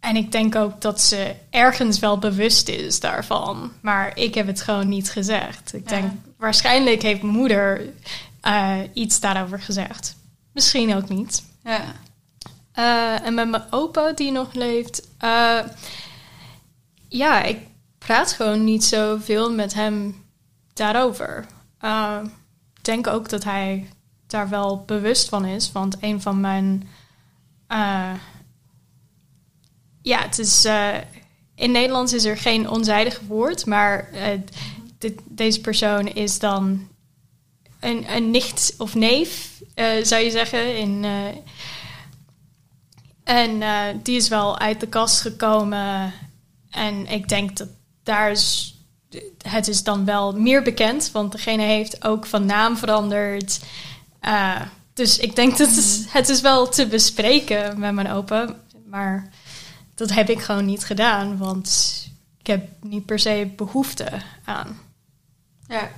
En 0.00 0.16
ik 0.16 0.32
denk 0.32 0.54
ook 0.56 0.80
dat 0.80 1.00
ze 1.00 1.34
ergens 1.50 1.98
wel 1.98 2.18
bewust 2.18 2.68
is 2.68 3.00
daarvan. 3.00 3.72
Maar 3.80 4.16
ik 4.18 4.34
heb 4.34 4.46
het 4.46 4.60
gewoon 4.62 4.88
niet 4.88 5.10
gezegd. 5.10 5.74
Ik 5.74 5.90
Ja. 5.90 5.96
denk, 6.00 6.12
waarschijnlijk 6.38 7.02
heeft 7.02 7.22
mijn 7.22 7.34
moeder 7.36 7.80
eh, 8.44 8.78
iets 8.92 9.20
daarover 9.20 9.60
gezegd. 9.60 10.16
Misschien 10.52 10.94
ook 10.94 11.08
niet. 11.08 11.44
Ja. 11.62 11.82
Eh, 12.72 13.26
en 13.26 13.34
met 13.34 13.48
mijn 13.48 13.62
opa 13.70 14.12
die 14.12 14.32
nog 14.32 14.52
leeft. 14.52 15.08
eh, 15.18 15.58
ja, 17.08 17.42
ik 17.42 17.58
praat 17.98 18.32
gewoon 18.32 18.64
niet 18.64 18.84
zoveel 18.84 19.52
met 19.52 19.74
hem 19.74 20.24
daarover. 20.72 21.46
Ik 22.74 22.84
denk 22.84 23.06
ook 23.06 23.28
dat 23.28 23.44
hij 23.44 23.88
daar 24.26 24.48
wel 24.48 24.82
bewust 24.86 25.28
van 25.28 25.44
is. 25.44 25.72
Want 25.72 25.96
een 26.00 26.20
van 26.22 26.40
mijn. 26.40 26.88
ja, 30.02 30.22
het 30.22 30.38
is. 30.38 30.64
in 31.54 31.70
Nederlands 31.72 32.12
is 32.12 32.24
er 32.24 32.36
geen 32.36 32.68
onzijdig 32.68 33.20
woord. 33.26 33.66
Maar 33.66 34.08
dit, 34.98 35.20
deze 35.24 35.60
persoon 35.60 36.06
is 36.06 36.38
dan. 36.38 36.88
Een, 37.84 38.14
een 38.14 38.30
nicht 38.30 38.74
of 38.78 38.94
neef, 38.94 39.60
eh, 39.74 40.04
zou 40.04 40.22
je 40.22 40.30
zeggen. 40.30 40.76
In, 40.76 41.04
eh, 41.04 41.26
en 43.24 43.62
eh, 43.62 43.94
die 44.02 44.16
is 44.16 44.28
wel 44.28 44.58
uit 44.58 44.80
de 44.80 44.88
kast 44.88 45.20
gekomen. 45.20 46.12
En 46.70 47.06
ik 47.06 47.28
denk 47.28 47.56
dat 47.56 47.68
daar 48.02 48.30
is. 48.30 48.68
Het 49.42 49.68
is 49.68 49.82
dan 49.82 50.04
wel 50.04 50.32
meer 50.32 50.62
bekend, 50.62 51.10
want 51.12 51.32
degene 51.32 51.62
heeft 51.62 52.04
ook 52.04 52.26
van 52.26 52.46
naam 52.46 52.76
veranderd. 52.76 53.60
Dus 54.94 55.18
ik 55.18 55.36
denk 55.36 55.58
dat 55.58 55.68
het, 55.68 56.06
het 56.08 56.28
is 56.28 56.40
wel 56.40 56.68
te 56.68 56.86
bespreken 56.86 57.78
met 57.78 57.94
mijn 57.94 58.10
opa. 58.10 58.56
Maar 58.86 59.28
dat 59.94 60.10
heb 60.10 60.30
ik 60.30 60.40
gewoon 60.40 60.64
niet 60.64 60.84
gedaan, 60.84 61.36
want 61.38 62.00
ik 62.38 62.46
heb 62.46 62.68
niet 62.80 63.06
per 63.06 63.18
se 63.18 63.52
behoefte 63.56 64.08
aan. 64.44 64.78
Ja. 65.68 65.90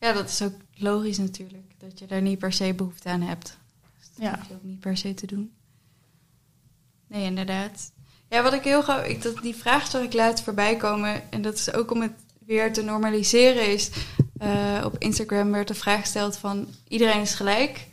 ja, 0.00 0.12
dat 0.12 0.28
is 0.28 0.42
ook 0.42 0.54
logisch 0.82 1.18
natuurlijk. 1.18 1.64
Dat 1.78 1.98
je 1.98 2.06
daar 2.06 2.22
niet 2.22 2.38
per 2.38 2.52
se 2.52 2.74
behoefte 2.74 3.08
aan 3.08 3.20
hebt. 3.20 3.56
Dus 3.98 4.08
dat 4.14 4.24
Ja. 4.24 4.36
hoef 4.38 4.48
je 4.48 4.54
ook 4.54 4.62
niet 4.62 4.80
per 4.80 4.96
se 4.96 5.14
te 5.14 5.26
doen. 5.26 5.52
Nee, 7.06 7.24
inderdaad. 7.24 7.92
Ja, 8.28 8.42
wat 8.42 8.52
ik 8.52 8.62
heel 8.64 8.82
gauw... 8.82 9.02
Ik, 9.04 9.22
dat, 9.22 9.42
die 9.42 9.54
vraag 9.56 9.86
zag 9.90 10.02
ik 10.02 10.12
laatst 10.12 10.44
voorbij 10.44 10.76
komen. 10.76 11.30
En 11.32 11.42
dat 11.42 11.54
is 11.54 11.72
ook 11.72 11.90
om 11.90 12.00
het 12.00 12.12
weer 12.46 12.72
te 12.72 12.82
normaliseren. 12.82 13.72
Is, 13.72 13.90
eh, 14.38 14.82
op 14.84 14.98
Instagram 14.98 15.50
werd 15.50 15.68
de 15.68 15.74
vraag 15.74 16.00
gesteld 16.00 16.36
van... 16.36 16.66
Iedereen 16.88 17.20
is 17.20 17.34
gelijk. 17.34 17.86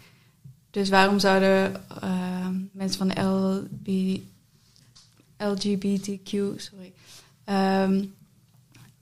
Dus 0.72 0.90
waarom 0.90 1.20
zouden 1.20 1.76
eh, 2.02 2.48
mensen 2.72 2.98
van 2.98 3.08
de 3.08 3.22
LB, 3.22 4.20
LGBTQ... 5.38 6.30
Sorry. 6.60 6.94
ehm, 7.44 8.06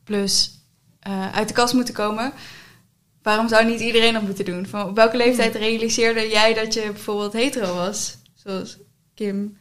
plus 0.04 0.60
eh, 1.00 1.32
uit 1.36 1.48
de 1.48 1.54
kast 1.54 1.74
moeten 1.74 1.94
komen. 1.94 2.34
Waarom 3.28 3.48
zou 3.48 3.66
niet 3.66 3.80
iedereen 3.80 4.14
dat 4.14 4.22
moeten 4.22 4.46
doen? 4.46 4.66
Van 4.66 4.90
op 4.90 4.96
welke 4.96 5.18
leeftijd 5.18 5.56
realiseerde 5.56 6.28
jij 6.28 6.54
dat 6.54 6.74
je 6.74 6.82
bijvoorbeeld 6.82 7.34
hetero 7.34 7.76
was? 7.76 8.18
Zoals 8.34 8.78
Kim. 9.16 9.58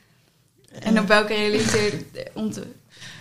En 0.81 1.01
op 1.01 1.07
welke, 1.07 1.35
realiseerde, 1.35 2.05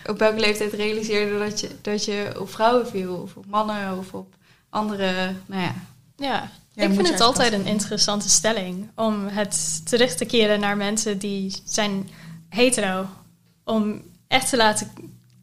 op 0.06 0.20
welke 0.20 0.40
leeftijd 0.40 0.74
realiseerde 0.74 1.38
dat 1.38 1.60
je, 1.60 1.70
dat 1.82 2.06
je 2.06 2.36
op 2.40 2.50
vrouwen 2.50 2.88
viel? 2.88 3.16
Of 3.16 3.36
op 3.36 3.46
mannen 3.46 3.98
of 3.98 4.14
op 4.14 4.36
andere... 4.70 5.34
Nou 5.46 5.62
ja, 5.62 5.76
Ja, 6.18 6.52
Ja, 6.74 6.84
ik 6.84 6.94
vind 6.94 7.10
het 7.10 7.22
altijd 7.22 7.54
een 7.54 7.66
interessante 7.66 8.30
stelling 8.30 8.90
om 8.96 9.28
het 9.28 9.82
terug 9.86 10.16
te 10.16 10.26
keren 10.26 10.60
naar 10.60 10.78
mensen 10.78 11.18
die 11.18 11.56
zijn 11.64 12.10
hetero. 12.50 13.06
Om 13.64 14.02
echt 14.28 14.50
te 14.50 14.58
laten 14.58 14.92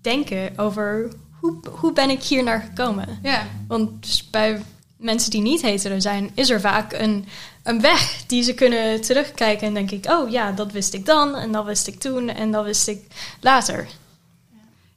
denken 0.01 0.59
over 0.59 1.09
hoe, 1.41 1.59
hoe 1.71 1.93
ben 1.93 2.11
ik 2.11 2.23
hier 2.23 2.43
naar 2.43 2.61
gekomen. 2.61 3.19
ja, 3.23 3.47
Want 3.67 4.03
dus 4.03 4.31
bij 4.31 4.63
mensen 5.03 5.31
die 5.31 5.41
niet 5.41 5.63
hetero 5.63 6.01
zijn, 6.01 6.31
is 6.35 6.51
er 6.51 6.61
vaak 6.61 6.93
een, 6.93 7.27
een 7.63 7.81
weg 7.81 8.25
die 8.27 8.43
ze 8.43 8.55
kunnen 8.55 9.01
terugkijken 9.01 9.67
en 9.67 9.75
denk 9.75 9.91
ik, 9.91 10.07
oh 10.07 10.31
ja, 10.31 10.53
dat 10.53 10.73
wist 10.73 10.95
ik 10.95 11.07
dan 11.07 11.37
en 11.37 11.53
dat 11.53 11.65
wist 11.65 11.87
ik 11.87 12.01
toen 12.01 12.29
en 12.29 12.51
dat 12.51 12.65
wist 12.65 12.89
ik 12.89 13.07
later. 13.41 13.89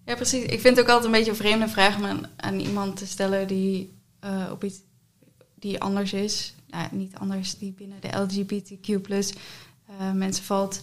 ja, 0.06 0.16
precies. 0.16 0.44
Ik 0.44 0.62
vind 0.62 0.78
het 0.78 0.80
ook 0.80 0.92
altijd 0.92 1.06
een 1.06 1.12
beetje 1.12 1.32
een 1.32 1.38
vreemde 1.38 1.68
vraag 1.68 1.98
om 1.98 2.26
aan, 2.36 2.60
iemand 2.60 2.98
te 2.98 3.08
stellen 3.08 3.48
die 3.48 3.94
eh, 4.20 4.50
op 4.52 4.64
iets 4.64 4.80
die 5.56 5.82
anders 5.82 6.14
is. 6.14 6.54
Nou, 6.70 6.88
niet 6.92 7.16
anders, 7.16 7.58
die 7.58 7.72
binnen 7.72 7.98
de 8.02 8.18
LGBTQ 8.18 9.02
plus 9.02 9.34
eh, 9.88 10.12
mensen 10.12 10.44
valt. 10.44 10.82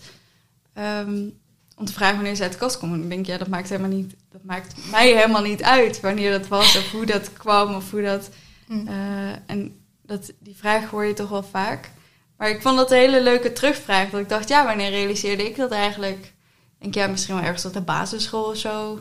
Ehm, 0.73 1.29
om 1.77 1.85
te 1.85 1.93
vragen 1.93 2.15
wanneer 2.15 2.35
ze 2.35 2.43
uit 2.43 2.53
de 2.53 2.59
kast 2.59 2.79
komen. 2.79 3.03
Ik 3.03 3.09
denk, 3.09 3.27
ja, 3.27 3.39
dat 3.39 3.49
maakt 3.49 3.69
helemaal 3.69 3.91
niet. 3.91 4.15
Dat 4.31 4.45
maakt 4.45 4.75
mij 4.91 5.13
helemaal 5.13 5.43
niet 5.43 5.63
uit 5.63 6.01
wanneer 6.01 6.31
dat 6.31 6.49
was 6.49 6.77
of 6.77 6.91
hoe 6.91 7.07
dat 7.07 7.33
kwam 7.33 7.75
of 7.75 7.91
hoe 7.91 8.03
dat. 8.03 8.31
Hm. 8.73 8.89
eh, 8.89 9.33
en 9.47 9.81
dat, 10.03 10.33
die 10.39 10.57
vraag 10.57 10.91
hoor 10.91 11.05
je 11.05 11.15
toch 11.15 11.29
wel 11.29 11.43
vaak. 11.43 11.91
Maar 12.37 12.51
ik 12.51 12.63
vond 12.63 12.77
dat 12.77 12.91
een 12.91 12.99
hele 12.99 13.23
leuke 13.23 13.53
terugvraag. 13.53 14.11
Dat 14.11 14.21
ik 14.21 14.29
dacht, 14.29 14.49
ja, 14.49 14.65
wanneer 14.65 14.91
realiseerde 14.91 15.47
ik 15.47 15.57
dat 15.57 15.71
eigenlijk? 15.71 16.33
Ik 16.79 16.95
ja, 16.95 17.07
misschien 17.07 17.35
wel 17.35 17.45
ergens 17.45 17.65
op 17.65 17.73
de 17.73 17.81
basisschool 17.81 18.45
of 18.45 18.57
zo. 18.57 19.01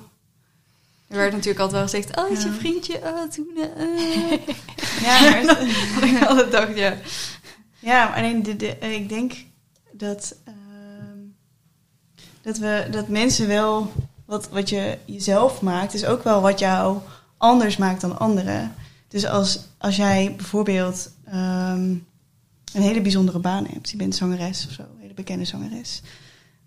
Er 1.08 1.18
werd 1.18 1.32
natuurlijk 1.32 1.60
altijd 1.60 1.92
wel 1.92 2.02
gezegd, 2.02 2.18
oh, 2.18 2.38
is 2.38 2.44
je 2.44 2.52
vriendje? 2.52 3.00
Oh, 3.04 3.30
toen... 3.30 3.48
eh. 3.78 4.32
Ja, 5.02 5.20
maar 5.20 5.46
Dat 6.00 6.04
ik 6.04 6.24
altijd 6.24 6.52
dacht, 6.52 6.78
ja. 6.78 6.98
Ja, 7.80 8.06
alleen 8.16 8.44
de, 8.44 8.56
de, 8.56 8.78
eh, 8.78 8.94
ik 8.94 9.10
denk 9.10 9.34
dat, 9.92 10.36
ehm, 10.46 11.20
dat, 12.42 12.58
we, 12.58 12.88
dat 12.92 13.08
mensen 13.08 13.48
wel, 13.48 13.92
wat, 14.26 14.50
wat 14.50 14.70
je 14.70 14.98
jezelf 15.06 15.62
maakt, 15.62 15.94
is 15.94 16.06
ook 16.06 16.24
wel 16.24 16.42
wat 16.42 16.60
jou 16.60 16.98
anders 17.38 17.78
maakt 17.78 18.02
dan 18.02 18.20
anderen. 18.20 18.76
Dus 19.12 19.26
als, 19.26 19.60
als 19.78 19.96
jij 19.96 20.34
bijvoorbeeld 20.36 21.12
ehm, 21.26 21.90
een 22.74 22.82
hele 22.82 23.02
bijzondere 23.02 23.40
baan 23.40 23.66
hebt, 23.66 23.90
je 23.90 23.98
bent 23.98 24.16
zangeres 24.16 24.66
of 24.68 24.74
zo, 24.74 24.82
een 24.82 25.02
hele 25.02 25.14
bekende 25.14 25.46
zangeres, 25.46 26.02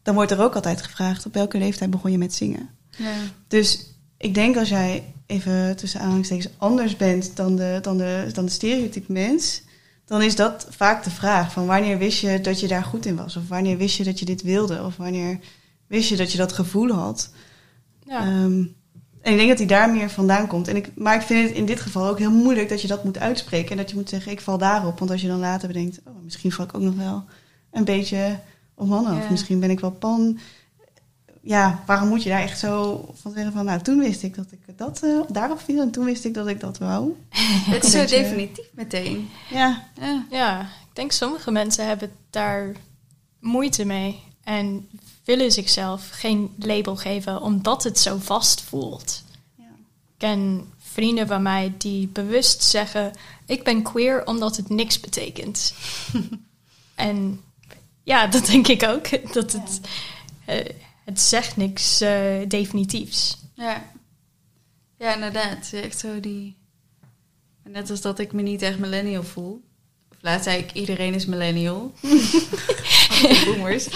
dan 0.02 0.14
wordt 0.14 0.30
er 0.30 0.40
ook 0.40 0.54
altijd 0.54 0.82
gevraagd 0.82 1.26
op 1.26 1.34
welke 1.34 1.58
leeftijd 1.58 1.90
begon 1.90 2.10
je 2.10 2.18
met 2.18 2.34
zingen. 2.34 2.68
ja. 2.90 3.12
Dus 3.48 3.86
ik 4.16 4.34
denk 4.34 4.56
als 4.56 4.68
jij 4.68 5.14
even 5.26 5.76
tussen 5.76 6.00
aanhalingstekens 6.00 6.48
anders 6.56 6.96
bent 6.96 7.36
dan 7.36 7.56
de, 7.56 7.78
dan 7.82 7.96
de, 7.98 8.30
dan 8.32 8.44
de 8.44 8.50
stereotype 8.50 9.12
mens, 9.12 9.62
dan 10.04 10.22
is 10.22 10.36
dat 10.36 10.66
vaak 10.70 11.04
de 11.04 11.10
vraag 11.10 11.52
van 11.52 11.66
wanneer 11.66 11.98
wist 11.98 12.20
je 12.20 12.40
dat 12.40 12.60
je 12.60 12.68
daar 12.68 12.84
goed 12.84 13.06
in 13.06 13.16
was? 13.16 13.36
Of 13.36 13.48
wanneer 13.48 13.76
wist 13.76 13.96
je 13.96 14.04
dat 14.04 14.18
je 14.18 14.24
dit 14.24 14.42
wilde? 14.42 14.82
Of 14.82 14.96
wanneer 14.96 15.38
wist 15.86 16.08
je 16.08 16.16
dat 16.16 16.32
je 16.32 16.38
dat 16.38 16.52
gevoel 16.52 16.90
had? 16.90 17.30
Ja. 18.06 18.20
Ehm, 18.20 18.64
en 19.24 19.32
ik 19.32 19.36
denk 19.36 19.48
dat 19.48 19.58
hij 19.58 19.66
daar 19.66 19.90
meer 19.90 20.10
vandaan 20.10 20.46
komt. 20.46 20.68
En 20.68 20.76
ik, 20.76 20.90
maar 20.94 21.14
ik 21.14 21.22
vind 21.22 21.48
het 21.48 21.56
in 21.58 21.64
dit 21.66 21.80
geval 21.80 22.06
ook 22.08 22.18
heel 22.18 22.30
moeilijk 22.30 22.68
dat 22.68 22.80
je 22.82 22.88
dat 22.88 23.04
moet 23.04 23.18
uitspreken. 23.18 23.70
En 23.70 23.76
dat 23.76 23.90
je 23.90 23.96
moet 23.96 24.08
zeggen, 24.08 24.32
ik 24.32 24.40
val 24.40 24.58
daarop. 24.58 24.98
Want 24.98 25.10
als 25.10 25.20
je 25.20 25.28
dan 25.28 25.38
later 25.38 25.68
bedenkt, 25.68 26.00
oh, 26.06 26.14
misschien 26.24 26.52
val 26.52 26.64
ik 26.64 26.74
ook 26.74 26.82
nog 26.82 26.94
wel 26.96 27.24
een 27.70 27.84
beetje 27.84 28.38
op 28.74 28.88
mannen. 28.88 29.14
Ja. 29.14 29.18
Of 29.22 29.30
misschien 29.30 29.60
ben 29.60 29.70
ik 29.70 29.80
wel 29.80 29.90
pan. 29.90 30.38
Ja, 31.40 31.82
waarom 31.86 32.08
moet 32.08 32.22
je 32.22 32.28
daar 32.28 32.40
echt 32.42 32.58
zo 32.58 33.04
van 33.20 33.32
zeggen 33.32 33.52
van... 33.52 33.64
Nou, 33.64 33.80
toen 33.80 33.98
wist 33.98 34.22
ik 34.22 34.34
dat 34.34 34.46
ik 34.50 34.78
dat 34.78 35.02
eh, 35.02 35.20
daarop 35.28 35.60
viel. 35.60 35.80
En 35.80 35.90
toen 35.90 36.04
wist 36.04 36.24
ik 36.24 36.34
dat 36.34 36.46
ik 36.46 36.60
dat 36.60 36.78
wou. 36.78 37.12
Het 37.74 37.84
is 37.84 37.90
zo 37.92 37.98
beetje- 38.00 38.16
definitief 38.16 38.66
meteen. 38.74 39.28
Ja, 39.50 39.82
Ja. 40.00 40.24
Ja, 40.30 40.60
ik 40.60 40.94
denk 40.94 41.12
sommige 41.12 41.50
mensen 41.50 41.86
hebben 41.86 42.10
daar 42.30 42.72
moeite 43.40 43.84
mee 43.84 44.22
en 44.44 44.88
willen 45.24 45.52
zichzelf 45.52 46.08
geen 46.10 46.54
label 46.58 46.96
geven 46.96 47.42
omdat 47.42 47.84
het 47.84 47.98
zo 47.98 48.18
vast 48.18 48.60
voelt. 48.60 49.22
ja. 49.56 49.64
Ik 49.64 50.14
ken 50.16 50.72
vrienden 50.78 51.26
van 51.26 51.42
mij 51.42 51.72
die 51.78 52.08
bewust 52.08 52.62
zeggen: 52.62 53.12
Ik 53.46 53.64
ben 53.64 53.82
queer 53.82 54.26
omdat 54.26 54.56
het 54.56 54.68
niks 54.68 55.00
betekent. 55.00 55.74
en 56.94 57.40
ja, 58.02 58.26
dat 58.26 58.46
denk 58.46 58.68
ik 58.68 58.82
ook. 58.82 59.08
Dat 59.34 59.52
het, 59.52 59.80
eh, 60.44 60.74
het 61.04 61.20
zegt 61.20 61.56
niks 61.56 62.00
eh, 62.00 62.48
definitiefs. 62.48 63.36
Ja. 63.54 63.92
Ja, 64.98 65.14
inderdaad. 65.14 65.70
Echt 65.72 65.98
zo 65.98 66.20
die... 66.20 66.56
Net 67.62 67.90
als 67.90 68.00
dat 68.00 68.18
ik 68.18 68.32
me 68.32 68.42
niet 68.42 68.62
echt 68.62 68.78
millennial 68.78 69.22
voel. 69.22 69.62
Of 70.10 70.16
laatst 70.20 70.44
zei 70.44 70.58
ik, 70.58 70.72
iedereen 70.72 71.14
is 71.14 71.26
millennial. 71.26 71.92
Boomers. 73.44 73.88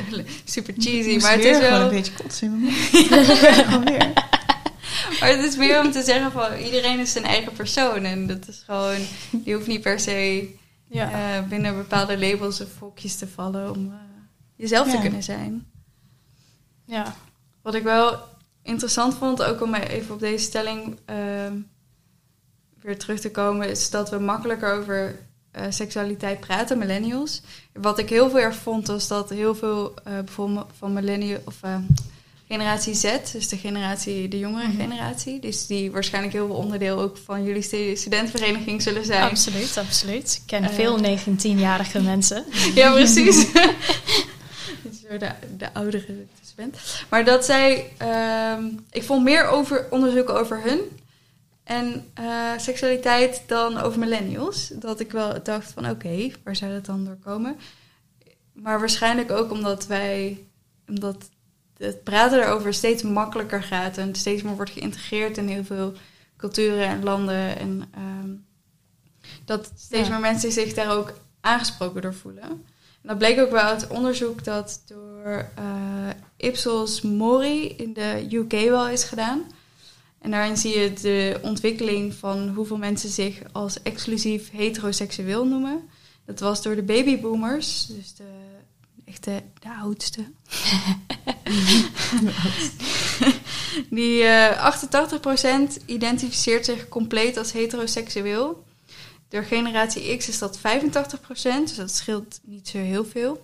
super 0.44 0.74
cheesy. 0.78 1.18
Maar 1.22 1.32
het 1.32 1.44
is 1.44 1.58
wel... 1.58 1.80
een 1.80 1.88
beetje 1.90 2.12
kotsen. 2.12 2.60
Gewoon 3.64 3.84
weer. 3.84 4.12
Maar 5.20 5.30
het 5.30 5.44
is 5.44 5.56
meer 5.56 5.80
om 5.80 5.90
te 5.92 6.02
zeggen 6.02 6.32
van 6.32 6.54
iedereen 6.54 6.98
is 6.98 7.12
zijn 7.12 7.24
eigen 7.24 7.52
persoon. 7.52 8.04
En 8.04 8.26
dat 8.26 8.48
is 8.48 8.62
gewoon, 8.66 8.98
je 9.44 9.54
hoeft 9.54 9.66
niet 9.66 9.80
per 9.80 10.00
se 10.00 10.48
Ja. 10.88 11.10
eh, 11.36 11.48
binnen 11.48 11.76
bepaalde 11.76 12.18
labels 12.18 12.60
of 12.60 12.78
hokjes 12.78 13.16
te 13.16 13.28
vallen 13.28 13.70
om 13.70 13.86
eh, 13.86 13.94
jezelf 14.56 14.90
te 14.90 14.98
kunnen 15.00 15.22
zijn. 15.22 15.66
ja. 16.84 17.14
Wat 17.62 17.74
ik 17.74 17.82
wel 17.82 18.18
interessant 18.62 19.14
vond, 19.14 19.42
ook 19.42 19.62
om 19.62 19.74
even 19.74 20.14
op 20.14 20.20
deze 20.20 20.44
stelling 20.44 20.98
ehm, 21.04 21.56
weer 22.80 22.98
terug 22.98 23.20
te 23.20 23.30
komen, 23.30 23.68
is 23.70 23.90
dat 23.90 24.10
we 24.10 24.18
makkelijker 24.18 24.72
over 24.72 25.18
eh, 25.50 25.64
seksualiteit 25.68 26.40
praten, 26.40 26.78
millennials. 26.78 27.42
Wat 27.72 27.98
ik 27.98 28.08
heel 28.08 28.30
veel 28.30 28.38
erg 28.40 28.56
vond, 28.56 28.86
was 28.86 29.08
dat 29.08 29.30
heel 29.30 29.54
veel 29.54 29.94
eh, 30.04 30.12
bijvoorbeeld 30.24 30.66
van 30.78 30.92
millennial 30.92 31.38
of 31.44 31.54
eh, 31.60 31.76
generatie 32.48 32.94
Z, 32.94 33.16
dus 33.32 33.48
de 33.48 33.56
generatie, 33.56 34.28
de 34.28 34.38
jongere 34.38 34.68
Mhm. 34.68 34.76
generatie, 34.80 35.40
dus 35.40 35.66
die 35.66 35.90
waarschijnlijk 35.90 36.34
heel 36.34 36.46
veel 36.46 36.56
onderdeel 36.56 37.00
ook 37.00 37.16
van 37.24 37.44
jullie 37.44 37.62
stu- 37.62 37.96
studentenvereniging 37.96 38.82
zullen 38.82 39.04
zijn. 39.04 39.22
Absoluut, 39.30 39.76
absoluut. 39.76 40.34
Ik 40.34 40.42
ken 40.46 40.64
Eh. 40.64 40.70
veel 40.70 40.98
19-jarige 40.98 42.00
mensen. 42.00 42.44
Ja, 42.74 42.92
precies. 42.92 43.46
Weer 45.08 45.18
de, 45.18 45.30
de 45.58 45.74
oudere 45.74 46.06
dus 46.40 46.54
bent. 46.56 46.76
Maar 47.08 47.24
dat 47.24 47.44
zij... 47.44 47.90
ehm, 47.96 48.64
ik 48.90 49.02
vond 49.02 49.22
meer 49.24 49.46
over, 49.46 49.86
onderzoeken 49.90 50.40
over 50.40 50.60
hun 50.64 50.78
en 51.64 52.10
eh, 52.14 52.52
seksualiteit 52.56 53.42
dan 53.46 53.78
over 53.78 53.98
millennials. 53.98 54.68
Dat 54.68 55.00
ik 55.00 55.12
wel 55.12 55.42
dacht 55.42 55.72
van 55.72 55.90
oké, 55.90 56.30
waar 56.44 56.56
zou 56.56 56.72
dat 56.72 56.86
dan 56.86 57.04
door 57.04 57.18
komen? 57.24 57.56
Maar 58.52 58.78
waarschijnlijk 58.78 59.30
ook 59.30 59.50
omdat 59.50 59.86
wij... 59.86 60.46
Omdat 60.88 61.30
het 61.76 62.02
praten 62.02 62.42
erover 62.42 62.74
steeds 62.74 63.02
makkelijker 63.02 63.62
gaat 63.62 63.98
en 63.98 64.14
steeds 64.14 64.42
meer 64.42 64.56
wordt 64.56 64.70
geïntegreerd 64.70 65.36
in 65.38 65.48
heel 65.48 65.64
veel 65.64 65.92
culturen 66.36 66.86
en 66.86 67.02
landen. 67.02 67.58
En 67.58 67.82
ehm, 67.94 68.30
dat 69.44 69.70
steeds 69.76 70.08
Ja. 70.08 70.12
meer 70.12 70.20
mensen 70.20 70.52
zich 70.52 70.74
daar 70.74 70.96
ook 70.96 71.12
aangesproken 71.40 72.02
door 72.02 72.14
voelen. 72.14 72.42
En 72.42 73.08
dat 73.08 73.18
bleek 73.18 73.40
ook 73.40 73.50
wel 73.50 73.60
uit 73.60 73.86
onderzoek 73.86 74.44
dat 74.44 74.82
door 74.86 75.48
eh, 75.54 76.08
Ipsos 76.36 77.00
Mori 77.00 77.68
in 77.68 77.92
de 77.92 78.26
UK 78.30 78.52
wel 78.52 78.88
is 78.88 79.04
gedaan. 79.04 79.42
En 80.22 80.30
daarin 80.30 80.56
zie 80.56 80.78
je 80.78 80.92
de 80.92 81.38
ontwikkeling 81.42 82.14
van 82.14 82.48
hoeveel 82.48 82.76
mensen 82.76 83.08
zich 83.08 83.42
als 83.52 83.82
exclusief 83.82 84.50
heteroseksueel 84.50 85.46
noemen. 85.46 85.88
Dat 86.24 86.40
was 86.40 86.62
door 86.62 86.74
de 86.74 86.82
babyboomers, 86.82 87.86
dus 87.86 88.14
de, 88.14 88.24
echt 89.04 89.24
de, 89.24 89.42
de 89.58 89.74
oudste. 89.80 90.24
Die 93.90 94.22
eh 94.22 94.74
88% 95.80 95.84
identificeert 95.86 96.64
zich 96.64 96.88
compleet 96.88 97.36
als 97.36 97.52
heteroseksueel. 97.52 98.64
Door 99.28 99.44
generatie 99.44 100.16
X 100.16 100.28
is 100.28 100.38
dat 100.38 100.58
85%, 100.58 100.62
dus 101.32 101.74
dat 101.74 101.90
scheelt 101.90 102.40
niet 102.42 102.68
zo 102.68 102.78
heel 102.78 103.04
veel. 103.04 103.40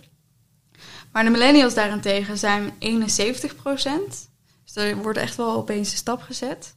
Maar 1.13 1.25
de 1.25 1.31
millennials 1.31 1.75
daarentegen 1.75 2.39
zijn 2.39 2.73
71%. 2.73 4.29
Dus 4.73 4.85
er 4.85 4.97
wordt 4.97 5.19
echt 5.19 5.37
wel 5.37 5.53
opeens 5.57 5.91
een 5.91 5.97
stap 5.97 6.21
gezet. 6.21 6.75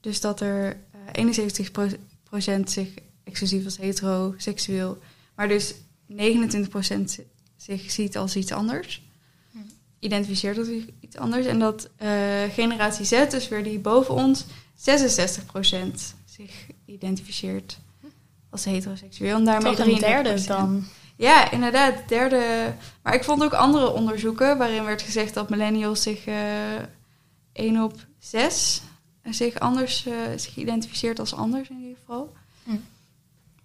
Dus 0.00 0.20
dat 0.20 0.40
er 0.40 0.76
eh 1.12 1.24
71% 2.60 2.60
zich 2.64 2.88
exclusief 3.24 3.64
als 3.64 3.76
heteroseksueel, 3.76 4.98
maar 5.34 5.48
dus 5.48 5.74
29% 6.12 6.14
zich 7.56 7.90
ziet 7.90 8.16
als 8.16 8.36
iets 8.36 8.52
anders. 8.52 9.02
Hm. 9.50 9.58
Identificeert 9.98 10.58
als 10.58 10.68
iets 11.00 11.16
anders. 11.16 11.46
En 11.46 11.58
dat 11.58 11.88
eh, 11.96 12.10
generatie 12.52 13.04
Z, 13.04 13.30
dus 13.30 13.48
weer 13.48 13.64
die 13.64 13.78
boven 13.78 14.14
ons, 14.14 14.44
66% 14.44 14.50
zich 16.24 16.66
identificeert 16.84 17.78
als 18.50 18.64
heteroseksueel. 18.64 19.36
En 19.36 19.44
daarmee 19.44 19.74
Toch 19.74 19.86
een 19.86 19.98
derde 19.98 20.42
33%. 20.42 20.46
dan. 20.46 20.84
Ja, 21.16 21.50
inderdaad. 21.50 22.08
Derde. 22.08 22.74
Maar 23.02 23.14
ik 23.14 23.24
vond 23.24 23.42
ook 23.42 23.54
andere 23.54 23.92
onderzoeken 23.92 24.58
waarin 24.58 24.84
werd 24.84 25.02
gezegd 25.02 25.34
dat 25.34 25.48
millennials 25.50 26.02
zich 26.02 26.26
eh 26.26 26.34
1 27.58 27.82
op 27.82 27.94
6 28.18 28.80
zich 29.30 29.58
anders 29.58 30.06
eh, 30.06 30.14
zich 30.36 30.56
identificeert 30.56 31.18
als 31.18 31.34
anders 31.34 31.68
in 31.68 31.80
ieder 31.80 31.96
geval. 31.98 32.32
Hm. 32.64 32.70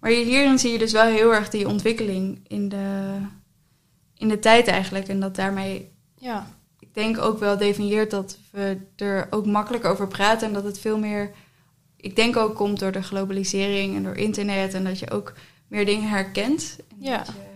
Maar 0.00 0.10
hier- 0.10 0.24
hierin 0.24 0.58
zie 0.58 0.72
je 0.72 0.78
dus 0.78 0.92
wel 0.92 1.04
heel 1.06 1.34
erg 1.34 1.50
die 1.50 1.68
ontwikkeling 1.68 2.40
in 2.48 2.68
de, 2.68 3.16
in 4.16 4.28
de 4.28 4.38
tijd 4.38 4.66
eigenlijk. 4.66 5.08
En 5.08 5.20
dat 5.20 5.36
daarmee, 5.36 5.90
Ja. 6.18 6.46
ik 6.78 6.94
denk 6.94 7.18
ook 7.18 7.38
wel 7.38 7.56
definieert 7.58 8.10
dat 8.10 8.38
we 8.50 8.76
er 8.96 9.26
ook 9.30 9.46
makkelijk 9.46 9.84
over 9.84 10.08
praten. 10.08 10.48
En 10.48 10.54
dat 10.54 10.64
het 10.64 10.78
veel 10.78 10.98
meer, 10.98 11.30
ik 11.96 12.16
denk 12.16 12.36
ook 12.36 12.54
komt 12.54 12.78
door 12.78 12.92
de 12.92 13.02
globalisering 13.02 13.96
en 13.96 14.02
door 14.02 14.16
internet. 14.16 14.74
En 14.74 14.84
dat 14.84 14.98
je 14.98 15.10
ook 15.10 15.32
meer 15.68 15.86
dingen 15.86 16.08
herkent. 16.08 16.76
En 16.90 16.96
Ja. 16.98 17.16
dat 17.18 17.26
je- 17.26 17.52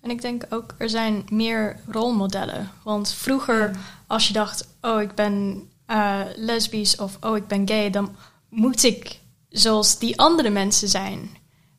En 0.00 0.10
ik 0.10 0.22
denk 0.22 0.44
ook, 0.50 0.74
er 0.78 0.88
zijn 0.88 1.24
meer 1.32 1.80
rolmodellen. 1.86 2.70
Want 2.84 3.12
vroeger, 3.12 3.76
als 4.06 4.26
je 4.26 4.32
dacht, 4.32 4.68
oh, 4.80 5.00
ik 5.00 5.14
ben 5.14 5.62
eh, 5.90 6.20
lesbisch 6.36 6.96
of 6.96 7.16
oh, 7.20 7.36
ik 7.36 7.46
ben 7.46 7.68
gay, 7.68 7.90
dan 7.90 8.16
moet 8.48 8.82
ik 8.82 9.20
zoals 9.48 9.98
die 9.98 10.18
andere 10.18 10.50
mensen 10.50 10.88
zijn. 10.88 11.30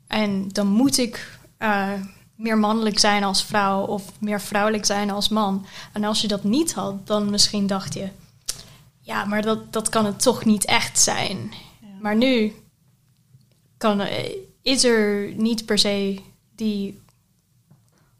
En 0.08 0.50
dan 0.50 0.68
moet 0.68 0.98
ik 0.98 1.40
eh, 1.58 1.92
meer 2.36 2.58
mannelijk 2.58 3.00
zijn 3.00 3.24
als 3.24 3.44
vrouw 3.44 3.86
of 3.86 4.12
meer 4.20 4.42
vrouwelijk 4.42 4.86
zijn 4.86 5.10
als 5.10 5.30
man. 5.30 5.66
En 5.94 6.04
als 6.04 6.22
je 6.22 6.28
dat 6.28 6.44
niet 6.44 6.74
had, 6.74 7.08
dan 7.08 7.30
misschien 7.30 7.68
dacht 7.68 7.94
je, 7.94 8.10
ja, 9.00 9.26
maar 9.26 9.42
dat, 9.42 9.74
dat 9.74 9.90
kan 9.90 10.06
het 10.06 10.22
toch 10.22 10.46
niet 10.46 10.66
echt 10.66 11.00
zijn. 11.00 11.52
Maar 12.02 12.16
nu 12.16 12.54
kan, 13.78 14.00
eh, 14.00 14.36
is 14.62 14.84
er 14.84 15.34
niet 15.36 15.66
per 15.66 15.78
se 15.78 16.22
die 16.56 17.02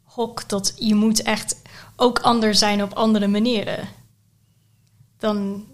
hok 0.02 0.48
dat 0.48 0.74
je 0.76 0.94
moet 0.94 1.22
echt 1.22 1.62
ook 1.96 2.18
anders 2.18 2.58
zijn 2.58 2.82
op 2.82 2.92
andere 2.92 3.26
manieren. 3.26 3.88
Dan 5.18 5.66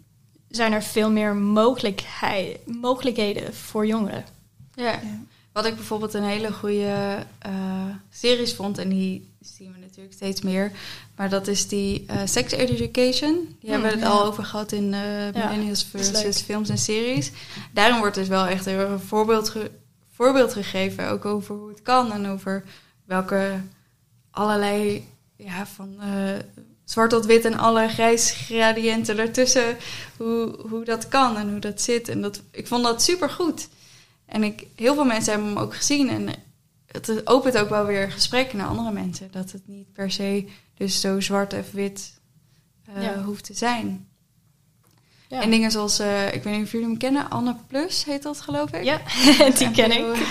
zijn 0.48 0.72
er 0.72 0.82
veel 0.82 1.10
meer 1.10 1.34
mogelijkheid, 1.36 2.66
mogelijkheden 2.66 3.54
voor 3.54 3.86
jongeren. 3.86 4.24
Ja. 4.74 4.84
Ja. 4.92 5.00
Wat 5.52 5.66
ik 5.66 5.74
bijvoorbeeld 5.74 6.14
een 6.14 6.22
hele 6.24 6.52
goede 6.52 7.16
eh, 7.38 7.52
series 8.10 8.54
vond, 8.54 8.78
en 8.78 8.88
die 8.88 9.28
zien 9.40 9.72
we 9.72 9.78
natuurlijk 9.78 10.14
steeds 10.14 10.42
meer, 10.42 10.72
maar 11.16 11.28
dat 11.28 11.46
is 11.46 11.68
die 11.68 12.04
eh, 12.06 12.16
Sex 12.24 12.52
Education. 12.52 13.56
Die 13.60 13.70
hebben 13.70 13.88
we 13.88 13.94
het 13.96 14.04
ja. 14.04 14.10
al 14.10 14.24
over 14.24 14.44
gehad 14.44 14.72
in 14.72 14.94
eh 14.94 15.00
Millennials 15.34 15.84
versus 15.84 16.40
films 16.40 16.68
en 16.68 16.78
series. 16.78 17.32
Daarin 17.72 17.98
wordt 17.98 18.14
dus 18.14 18.28
wel 18.28 18.46
echt 18.46 18.64
heel 18.64 18.78
erg 18.78 18.88
een 18.90 19.00
voorbeeld, 19.00 19.48
ge- 19.48 19.70
voorbeeld 20.14 20.52
gegeven, 20.52 21.10
ook 21.10 21.24
over 21.24 21.54
hoe 21.54 21.68
het 21.68 21.82
kan 21.82 22.12
en 22.12 22.26
over 22.26 22.64
welke 23.04 23.60
allerlei, 24.30 25.08
ja, 25.36 25.66
van 25.66 25.96
eh, 26.00 26.38
zwart 26.90 27.10
tot 27.10 27.26
wit 27.26 27.44
en 27.44 27.58
alle 27.58 27.88
grijsgradiënten 27.88 29.18
ertussen, 29.18 29.76
hoe, 30.16 30.58
hoe 30.68 30.84
dat 30.84 31.08
kan 31.08 31.36
en 31.36 31.50
hoe 31.50 31.58
dat 31.58 31.80
zit. 31.80 32.08
En 32.08 32.20
dat, 32.22 32.42
ik 32.50 32.66
vond 32.66 32.84
dat 32.84 33.02
super 33.02 33.30
goed. 33.30 33.68
En 34.26 34.42
ik, 34.44 34.66
heel 34.76 34.94
veel 34.94 35.04
mensen 35.04 35.32
hebben 35.32 35.50
hem 35.50 35.58
ook 35.58 35.74
gezien. 35.76 36.08
En 36.08 36.28
het 36.86 37.26
opent 37.26 37.58
ook 37.58 37.68
wel 37.68 37.84
weer 37.86 38.10
gesprekken 38.12 38.58
naar 38.58 38.66
andere 38.66 38.92
mensen. 38.92 39.28
Dat 39.30 39.52
het 39.52 39.62
niet 39.66 39.92
per 39.92 40.10
se 40.10 40.48
dus 40.76 41.00
zo 41.00 41.20
zwart 41.20 41.52
of 41.52 41.70
wit 41.72 42.12
eh, 42.94 43.02
Ja. 43.02 43.22
hoeft 43.22 43.44
te 43.44 43.54
zijn. 43.54 44.06
Ja, 45.28 45.42
En 45.42 45.50
dingen 45.50 45.70
zoals, 45.70 45.98
eh, 45.98 46.34
ik 46.34 46.42
weet 46.42 46.54
niet 46.56 46.64
of 46.64 46.72
jullie 46.72 46.86
hem 46.86 46.96
kennen, 46.98 47.30
Anne 47.30 47.56
Plus 47.66 48.04
heet 48.04 48.22
dat 48.22 48.40
geloof 48.40 48.72
ik. 48.72 48.84
ja 48.84 49.00
die 49.58 49.70
ken 49.70 49.90
ik. 49.90 50.04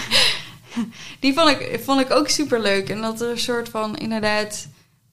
Die 1.20 1.34
vond 1.34 1.50
ik, 1.50 1.80
vond 1.84 2.02
ik 2.02 2.12
ook 2.12 2.28
super 2.30 2.62
leuk. 2.62 2.90
En 2.90 3.02
dat 3.02 3.22
er 3.22 3.30
een 3.30 3.40
soort 3.40 3.70
van 3.70 3.98
inderdaad 3.98 4.68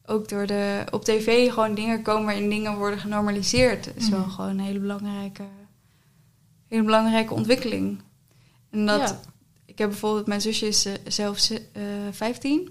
ook 0.07 0.29
door 0.29 0.47
de 0.47 0.85
op 0.91 1.05
tv 1.05 1.53
gewoon 1.53 1.75
dingen 1.75 2.03
komen 2.03 2.25
waarin 2.25 2.49
dingen 2.49 2.77
worden 2.77 2.99
genormaliseerd. 2.99 3.85
Dat 3.85 3.95
is 3.97 4.09
wel 4.09 4.21
Mhm. 4.21 4.31
gewoon 4.31 4.51
een 4.51 4.61
hele 4.61 4.79
belangrijke, 4.79 5.43
hele 6.69 6.83
belangrijke 6.83 7.35
ontwikkeling. 7.35 8.01
En 8.71 8.87
dat, 8.87 9.01
Ja. 9.01 9.21
ik 9.65 9.79
heb 9.79 9.89
bijvoorbeeld, 9.89 10.27
mijn 10.27 10.41
zusje 10.41 10.67
is 10.67 10.85
eh, 10.85 10.93
zelf 11.07 11.51
eh 11.51 11.83
15. 12.11 12.69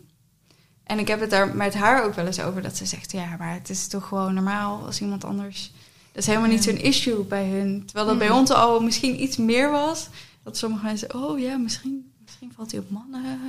En 0.84 1.00
ik 1.00 1.08
heb 1.08 1.20
het 1.20 1.30
daar 1.30 1.56
met 1.56 1.74
haar 1.74 2.04
ook 2.06 2.14
wel 2.14 2.26
eens 2.26 2.40
over. 2.42 2.62
Dat 2.62 2.78
ze 2.78 2.86
zegt, 2.86 3.12
ja, 3.12 3.36
maar 3.38 3.54
het 3.54 3.70
is 3.70 3.88
toch 3.88 4.08
gewoon 4.08 4.34
normaal 4.34 4.86
als 4.86 5.02
iemand 5.02 5.24
anders... 5.24 5.72
Dat 6.12 6.22
is 6.22 6.28
helemaal 6.28 6.50
niet 6.50 6.64
zo'n 6.64 6.78
issue 6.78 7.24
bij 7.24 7.50
hun. 7.50 7.86
Terwijl 7.86 8.06
dat 8.08 8.18
bij 8.18 8.28
Mhm. 8.28 8.38
ons 8.38 8.50
al 8.52 8.82
misschien 8.82 9.22
iets 9.24 9.38
meer 9.38 9.72
was. 9.72 10.08
Dat 10.44 10.58
sommige 10.58 10.86
mensen, 10.86 11.16
oh 11.16 11.40
ja, 11.40 11.58
misschien, 11.58 12.12
misschien 12.24 12.52
valt 12.56 12.72
hij 12.72 12.80
op 12.80 12.90
mannen. 12.90 13.40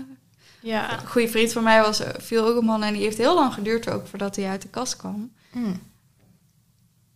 Ja. 0.65 1.01
Een 1.01 1.07
goede 1.07 1.29
vriend 1.29 1.53
van 1.53 1.62
mij 1.62 1.81
was, 1.81 2.01
viel 2.19 2.47
ook 2.47 2.57
op 2.57 2.65
mannen. 2.65 2.89
En 2.89 2.95
die 2.95 3.03
heeft 3.03 3.19
heel 3.19 3.35
lang 3.35 3.55
geduurd 3.55 3.89
ook 3.89 4.07
voordat 4.07 4.37
hij 4.37 4.47
uit 4.49 4.62
de 4.62 4.69
kast 4.69 4.97
kwam. 4.97 5.33
Hm. 5.53 5.59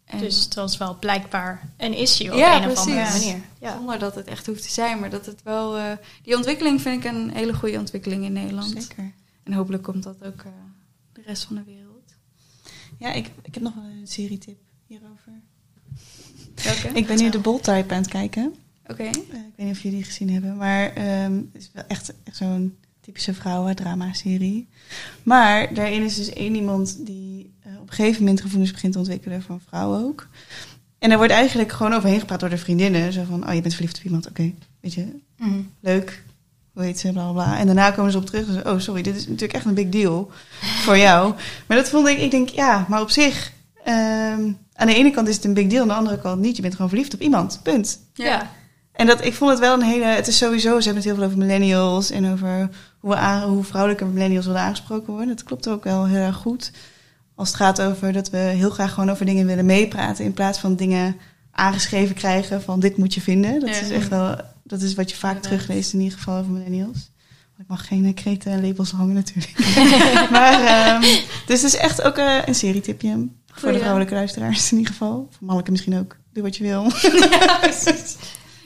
En 0.04 0.18
Dus 0.18 0.44
het 0.44 0.54
was 0.54 0.76
wel 0.76 0.98
blijkbaar 0.98 1.72
een 1.76 1.94
issue 1.94 2.32
op 2.32 2.38
Ja, 2.38 2.62
een 2.62 2.70
of 2.70 2.78
andere 2.78 2.96
manier. 3.10 3.40
Ja. 3.60 3.76
Zonder 3.76 3.98
dat 3.98 4.14
het 4.14 4.26
echt 4.26 4.46
hoeft 4.46 4.62
te 4.62 4.70
zijn. 4.70 5.00
Maar 5.00 5.10
dat 5.10 5.26
het 5.26 5.42
wel... 5.42 5.76
eh, 5.78 5.92
die 6.22 6.36
ontwikkeling 6.36 6.80
vind 6.82 7.04
ik 7.04 7.10
een 7.12 7.30
hele 7.30 7.54
goede 7.54 7.78
ontwikkeling 7.78 8.24
in 8.24 8.32
Nederland. 8.32 8.70
Zeker. 8.70 9.12
En 9.42 9.52
hopelijk 9.52 9.82
komt 9.82 10.02
dat 10.02 10.24
ook 10.24 10.40
eh, 10.40 10.52
de 11.12 11.22
rest 11.26 11.44
van 11.44 11.56
de 11.56 11.62
wereld. 11.64 12.14
Ja, 12.98 13.12
ik, 13.12 13.30
ik 13.42 13.54
heb 13.54 13.62
nog 13.62 13.74
wel 13.74 13.84
een 13.84 14.06
serietip 14.06 14.58
hierover. 14.86 15.32
Welke? 16.54 16.88
Ik 16.98 17.06
ben 17.06 17.16
nu 17.18 17.30
de 17.30 17.38
Bold 17.38 17.62
Type 17.62 17.94
aan 17.94 18.00
het 18.00 18.08
kijken. 18.10 18.54
Oké. 18.86 19.02
Eh, 19.02 19.08
ik 19.08 19.24
weet 19.56 19.66
niet 19.66 19.76
of 19.76 19.80
jullie 19.82 19.96
die 19.98 20.06
gezien 20.06 20.30
hebben, 20.30 20.56
maar 20.56 20.92
ehm, 20.92 21.32
het 21.52 21.62
is 21.62 21.70
wel 21.72 21.84
echt, 21.88 22.12
echt 22.24 22.36
zo'n 22.36 22.76
typische 23.08 23.34
vrouwendrama-serie. 23.34 24.68
Maar 25.22 25.74
daarin 25.74 26.02
is 26.02 26.16
dus 26.16 26.32
één 26.32 26.54
iemand 26.54 26.96
die 27.06 27.52
eh, 27.62 27.72
op 27.80 27.88
een 27.88 27.94
gegeven 27.94 28.22
moment 28.22 28.40
gevoelens 28.40 28.72
begint 28.72 28.92
te 28.92 28.98
ontwikkelen 28.98 29.42
van 29.42 29.60
vrouwen 29.68 30.04
ook. 30.04 30.26
En 30.98 31.08
daar 31.08 31.18
wordt 31.18 31.32
eigenlijk 31.32 31.72
gewoon 31.72 31.92
overheen 31.92 32.20
gepraat 32.20 32.40
door 32.40 32.48
de 32.48 32.58
vriendinnen. 32.58 33.12
Zo 33.12 33.24
van, 33.28 33.48
oh, 33.48 33.54
je 33.54 33.60
bent 33.60 33.74
verliefd 33.74 33.98
op 33.98 34.04
iemand, 34.04 34.28
oké, 34.28 34.52
weet 34.80 34.94
je, 34.94 35.06
Mhm. 35.36 35.60
leuk, 35.80 36.22
hoe 36.72 36.82
heet 36.82 36.98
ze, 36.98 37.12
bla 37.12 37.22
bla 37.22 37.44
bla. 37.44 37.58
En 37.58 37.66
daarna 37.66 37.90
komen 37.90 38.12
ze 38.12 38.18
op 38.18 38.26
terug 38.26 38.46
en 38.46 38.54
ze, 38.54 38.64
oh 38.64 38.78
sorry, 38.78 39.02
dit 39.02 39.16
is 39.16 39.26
natuurlijk 39.26 39.52
echt 39.52 39.64
een 39.64 39.74
big 39.74 39.88
deal 39.88 40.30
voor 40.84 40.98
jou. 40.98 41.34
Maar 41.66 41.76
dat 41.76 41.88
vond 41.88 42.08
ik, 42.08 42.18
ik 42.18 42.30
denk, 42.30 42.48
ja, 42.48 42.86
maar 42.88 43.00
op 43.00 43.10
zich, 43.10 43.52
ehm, 43.84 44.52
aan 44.74 44.86
de 44.86 44.94
ene 44.94 45.10
kant 45.10 45.28
is 45.28 45.36
het 45.36 45.44
een 45.44 45.54
big 45.54 45.66
deal, 45.66 45.82
aan 45.82 45.88
de 45.88 45.94
andere 45.94 46.20
kant 46.20 46.40
niet. 46.40 46.56
Je 46.56 46.62
bent 46.62 46.74
gewoon 46.74 46.88
verliefd 46.88 47.14
op 47.14 47.20
iemand, 47.20 47.60
punt. 47.62 47.98
Ja. 48.14 48.50
En 48.92 49.06
dat, 49.06 49.24
ik 49.24 49.34
vond 49.34 49.50
het 49.50 49.58
wel 49.58 49.74
een 49.74 49.82
hele. 49.82 50.04
Het 50.04 50.26
is 50.26 50.36
sowieso. 50.36 50.68
Ze 50.80 50.84
hebben 50.84 50.94
het 50.94 51.04
heel 51.04 51.14
veel 51.14 51.24
over 51.24 51.38
millennials. 51.38 52.10
En 52.10 52.32
over 52.32 52.68
hoe, 52.98 53.16
hoe 53.46 53.64
vrouwelijke 53.64 54.04
millennials 54.04 54.46
willen 54.46 54.60
aangesproken 54.60 55.12
worden. 55.12 55.28
Dat 55.36 55.44
klopt 55.44 55.68
ook 55.68 55.84
wel 55.84 56.06
heel 56.06 56.22
erg 56.22 56.36
goed. 56.36 56.72
Als 57.34 57.48
het 57.48 57.56
gaat 57.56 57.80
over 57.80 58.12
dat 58.12 58.30
we 58.30 58.36
heel 58.36 58.70
graag 58.70 58.92
gewoon 58.92 59.10
over 59.10 59.26
dingen 59.26 59.46
willen 59.46 59.66
meepraten. 59.66 60.24
In 60.24 60.32
plaats 60.32 60.58
van 60.58 60.76
dingen 60.76 61.16
aangeschreven 61.50 62.14
krijgen 62.14 62.62
van 62.62 62.80
dit 62.80 62.96
moet 62.96 63.14
je 63.14 63.20
vinden. 63.20 63.60
Dat 63.60 63.68
Ja. 63.68 63.80
is 63.80 63.90
echt 63.90 64.08
wel. 64.08 64.36
Dat 64.64 64.82
is 64.82 64.94
wat 64.94 65.10
je 65.10 65.16
vaak 65.16 65.34
Inderdaad. 65.34 65.58
terugleest 65.58 65.92
in 65.92 66.00
ieder 66.00 66.18
geval 66.18 66.38
over 66.38 66.50
millennials. 66.52 67.10
Ik 67.58 67.64
mag 67.68 67.86
geen 67.86 68.04
eh, 68.04 68.14
kreten 68.14 68.52
en 68.52 68.66
labels 68.66 68.90
hangen 68.90 69.14
natuurlijk. 69.14 69.52
maar, 70.30 70.64
ehm, 70.64 71.00
dus 71.46 71.62
het 71.62 71.72
is 71.72 71.76
echt 71.76 72.02
ook 72.02 72.16
eh, 72.16 72.36
een 72.46 72.54
serietipje. 72.54 73.08
Voor 73.10 73.56
Goeie. 73.58 73.72
de 73.72 73.78
vrouwelijke 73.78 74.14
luisteraars 74.14 74.72
in 74.72 74.78
ieder 74.78 74.92
geval. 74.92 75.26
Voor 75.30 75.38
mannelijke 75.40 75.70
misschien 75.70 75.98
ook. 75.98 76.16
Doe 76.32 76.42
wat 76.42 76.56
je 76.56 76.62
wil. 76.64 76.82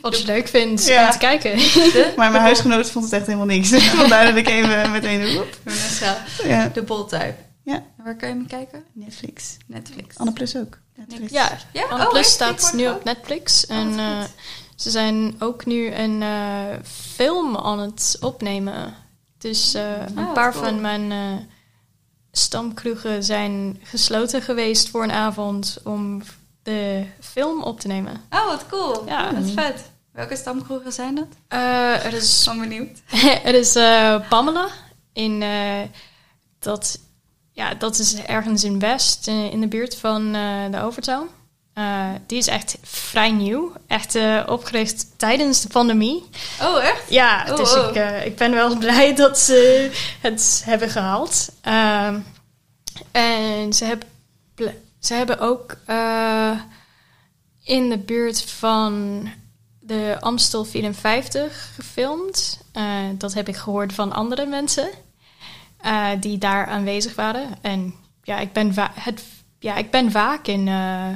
Wat 0.02 0.18
je 0.18 0.24
leuk 0.26 0.48
vindt 0.48 0.86
Ja. 0.86 1.04
om 1.06 1.10
te 1.12 1.18
kijken. 1.18 1.56
Maar 2.16 2.30
mijn 2.30 2.42
huisgenoot 2.42 2.90
vond 2.90 3.04
het 3.04 3.14
echt 3.14 3.26
helemaal 3.26 3.46
niks. 3.46 3.68
Vandaar 3.96 4.24
dat 4.26 4.36
ik 4.36 4.48
even 4.48 4.90
meteen 4.90 5.38
op. 5.40 5.58
Vanessa, 5.64 6.24
Ja. 6.44 6.68
De 6.68 6.82
Bold 6.82 7.08
Type. 7.08 7.34
Ja. 7.64 7.74
En 7.74 8.04
waar 8.04 8.16
kan 8.16 8.28
je 8.28 8.34
hem 8.34 8.46
kijken? 8.46 8.84
Netflix. 8.92 9.56
Netflix. 9.66 10.16
Anne 10.18 10.32
Plus 10.32 10.56
ook. 10.56 10.78
Netflix. 10.96 11.32
Ja, 11.32 11.58
Ja? 11.72 11.84
Anne 11.88 12.04
Oh, 12.04 12.10
Plus 12.10 12.32
staat 12.32 12.72
nu 12.74 12.88
op 12.88 13.04
Netflix. 13.04 13.66
Oh, 13.66 13.76
En 13.76 13.98
eh, 13.98 14.24
ze 14.76 14.90
zijn 14.90 15.34
ook 15.38 15.64
nu 15.66 15.92
een 15.94 16.22
eh, 16.22 16.64
film 17.14 17.56
aan 17.56 17.78
het 17.78 18.16
opnemen. 18.20 18.94
Dus 19.38 19.74
eh, 19.74 19.82
een 19.82 20.18
Ah, 20.18 20.24
wat 20.24 20.34
paar 20.34 20.52
cool. 20.52 20.64
van 20.64 20.80
mijn 20.80 21.12
eh 21.12 21.18
stamkroegen 22.32 23.24
zijn 23.24 23.80
gesloten 23.82 24.42
geweest 24.42 24.88
voor 24.88 25.02
een 25.02 25.12
avond 25.12 25.78
om 25.84 26.22
de 26.62 27.04
film 27.20 27.62
op 27.62 27.80
te 27.80 27.86
nemen. 27.86 28.20
Oh, 28.30 28.46
wat 28.46 28.66
cool. 28.70 29.06
Ja. 29.06 29.30
dat 29.30 29.44
is 29.44 29.52
vet. 29.52 29.90
Welke 30.12 30.36
stamkroegen 30.36 30.92
zijn 30.92 31.14
dat? 31.14 31.26
Eh, 31.48 32.04
er 32.04 32.12
is 32.12 32.44
Ben 32.44 32.58
benieuwd. 32.60 32.98
er 33.44 33.54
is 33.54 33.74
eh, 33.76 34.28
Pamela 34.28 34.68
in 35.12 35.42
eh, 35.42 35.80
dat 36.58 36.98
ja 37.52 37.74
dat 37.74 37.98
is 37.98 38.14
ergens 38.14 38.64
in 38.64 38.78
West 38.78 39.26
in, 39.26 39.50
in 39.50 39.60
de 39.60 39.68
buurt 39.68 39.96
van 39.96 40.34
eh, 40.34 40.70
de 40.70 40.80
Overtown. 40.80 41.28
Eh, 41.74 42.08
die 42.26 42.38
is 42.38 42.46
echt 42.46 42.76
vrij 42.82 43.30
nieuw, 43.30 43.72
echt 43.86 44.14
eh, 44.14 44.42
opgericht 44.46 45.06
tijdens 45.18 45.60
de 45.60 45.68
pandemie. 45.68 46.24
Oh, 46.62 46.84
echt? 46.84 47.02
Ja, 47.10 47.46
Oh, 47.50 47.56
dus 47.56 47.74
oh. 47.74 47.88
Ik, 47.96 48.24
ik 48.24 48.36
ben 48.36 48.50
wel 48.52 48.76
blij 48.84 49.14
dat 49.14 49.38
ze 49.38 49.90
het 50.20 50.62
hebben 50.64 50.88
gehaald. 50.90 51.48
Ehm, 51.60 52.20
en 53.10 53.72
ze 53.72 53.84
hebben, 53.84 54.08
ze 55.00 55.14
hebben 55.14 55.38
ook 55.38 55.76
eh, 55.86 56.60
in 57.64 57.88
de 57.90 57.98
buurt 57.98 58.42
van 58.50 59.22
de 59.84 60.16
Amstel 60.20 60.64
54 60.64 61.72
gefilmd. 61.74 62.60
Eh, 62.72 62.84
dat 63.18 63.34
heb 63.34 63.48
ik 63.48 63.56
gehoord 63.56 63.92
van 63.92 64.12
andere 64.12 64.46
mensen 64.46 64.90
eh, 65.76 66.10
die 66.20 66.38
daar 66.38 66.66
aanwezig 66.66 67.14
waren. 67.14 67.48
En 67.60 67.94
ja, 68.22 68.38
ik 68.38 68.52
ben, 68.52 68.72
het, 68.76 69.22
ja, 69.58 69.76
ik 69.76 69.90
ben 69.90 70.10
vaak 70.10 70.46
in 70.46 70.68
eh, 70.68 71.08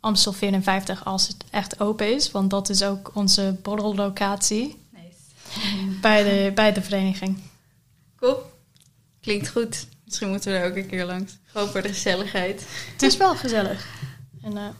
Amstel 0.00 0.32
54 0.32 1.04
als 1.04 1.28
het 1.28 1.44
echt 1.50 1.80
open 1.80 2.14
is. 2.14 2.30
Want 2.30 2.50
dat 2.50 2.68
is 2.68 2.82
ook 2.82 3.10
onze 3.14 3.56
borrellocatie 3.62 4.82
Nice. 4.90 5.98
bij 6.00 6.22
de, 6.22 6.52
bij 6.54 6.72
de 6.72 6.82
vereniging. 6.82 7.38
Cool. 8.16 8.42
Klinkt 9.20 9.48
goed. 9.48 9.86
Misschien 10.04 10.28
moeten 10.28 10.52
we 10.52 10.58
er 10.58 10.70
ook 10.70 10.76
een 10.76 10.86
keer 10.86 11.04
langs. 11.04 11.32
Gewoon 11.44 11.68
voor 11.68 11.82
de 11.82 11.88
gezelligheid. 11.88 12.66
Het 12.92 13.02
is 13.02 13.16
wel 13.16 13.36
gezellig. 13.36 13.86
En 14.42 14.74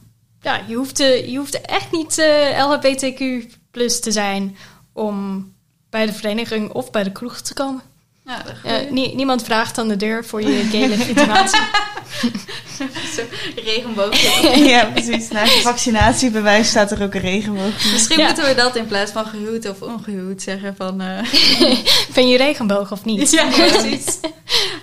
ja, 0.44 0.60
je 0.66 0.74
hoeft, 0.74 1.00
eh, 1.00 1.28
je 1.28 1.36
hoeft 1.38 1.60
echt 1.60 1.90
niet 1.92 2.18
eh, 2.18 2.66
LHBTQ 2.66 3.22
plus 3.70 4.00
te 4.00 4.12
zijn 4.12 4.56
om 4.92 5.48
bij 5.90 6.06
de 6.06 6.12
vereniging 6.12 6.70
of 6.72 6.90
bij 6.90 7.02
de 7.02 7.12
kroeg 7.12 7.40
te 7.40 7.54
komen. 7.54 7.82
Ja, 8.26 8.42
nie- 8.90 9.14
niemand 9.14 9.42
vraagt 9.44 9.78
aan 9.78 9.88
de 9.88 9.96
deur 9.96 10.24
voor 10.24 10.42
je 10.42 10.62
gay 10.70 10.86
legitimatie. 10.88 11.60
Zo, 13.16 13.22
regenboogje. 13.64 14.58
ja, 14.72 14.84
precies. 14.84 15.28
Naast 15.30 15.54
je 15.54 15.60
vaccinatiebewijs 15.60 16.68
staat 16.68 16.90
er 16.90 17.02
ook 17.02 17.14
een 17.14 17.20
regenboog. 17.20 17.92
Misschien 17.92 18.18
Ja. 18.18 18.26
moeten 18.26 18.44
we 18.44 18.54
dat 18.54 18.76
in 18.76 18.86
plaats 18.86 19.12
van 19.12 19.26
gehuwd 19.26 19.68
of 19.68 19.82
ongehuwd 19.82 20.42
zeggen 20.42 20.74
van... 20.76 21.00
eh 21.00 21.24
Vind 22.14 22.30
je 22.30 22.36
regenboog 22.36 22.92
of 22.92 23.04
niet? 23.04 23.30
ja, 23.30 23.46
precies. 23.48 24.18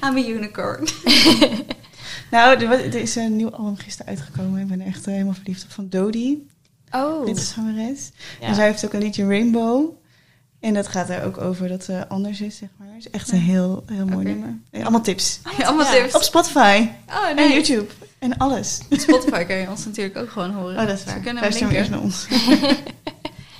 I'm 0.03 0.17
a 0.17 0.27
unicorn. 0.27 0.87
Nou, 2.31 2.59
er, 2.65 2.71
er 2.71 2.95
is 2.95 3.15
een 3.15 3.35
nieuw 3.35 3.49
album 3.51 3.75
gisteren 3.77 4.07
uitgekomen. 4.11 4.61
Ik 4.61 4.67
ben 4.67 4.79
er 4.81 4.87
echt 4.87 5.07
eh, 5.07 5.13
helemaal 5.13 5.33
verliefd 5.33 5.63
op. 5.63 5.71
Van 5.71 5.89
Dodie, 5.89 6.49
Oh. 6.91 7.25
dit 7.25 7.37
is 7.37 7.49
zangeres. 7.53 8.11
Ja. 8.39 8.47
En 8.47 8.55
zij 8.55 8.65
heeft 8.65 8.85
ook 8.85 8.93
een 8.93 9.01
liedje 9.01 9.25
Rainbow. 9.27 9.89
En 10.59 10.73
dat 10.73 10.87
gaat 10.87 11.09
er 11.09 11.23
ook 11.23 11.37
over 11.37 11.67
dat 11.67 11.83
ze 11.83 12.07
anders 12.07 12.41
is, 12.41 12.57
zeg 12.57 12.69
maar. 12.77 12.87
Het 12.87 12.97
is 12.97 13.09
echt 13.09 13.31
een 13.31 13.39
heel, 13.39 13.83
heel 13.85 14.05
mooi 14.05 14.25
Oké. 14.25 14.29
nummer. 14.29 14.57
Allemaal 14.81 15.01
tips. 15.01 15.39
Ja, 15.57 15.65
allemaal 15.65 15.85
Ja. 15.85 15.91
tips. 16.01 16.15
Op 16.15 16.21
Spotify 16.21 16.87
Oh, 17.09 17.27
en 17.29 17.35
nee. 17.35 17.53
YouTube. 17.53 17.85
En 18.19 18.37
alles. 18.37 18.79
Spotify 18.89 19.43
kan 19.43 19.55
je 19.55 19.69
ons 19.69 19.85
natuurlijk 19.85 20.17
ook 20.17 20.29
gewoon 20.29 20.51
horen. 20.51 20.79
Oh, 20.79 20.87
dat 20.87 20.97
is 20.97 21.03
Dus 21.03 21.03
we 21.03 21.09
waar. 21.11 21.19
kunnen 21.23 21.43
hem 21.43 21.51
Luister 21.51 21.61
linken. 21.61 21.77
eerst 21.77 21.89
naar 21.89 22.01
ons. 22.01 22.27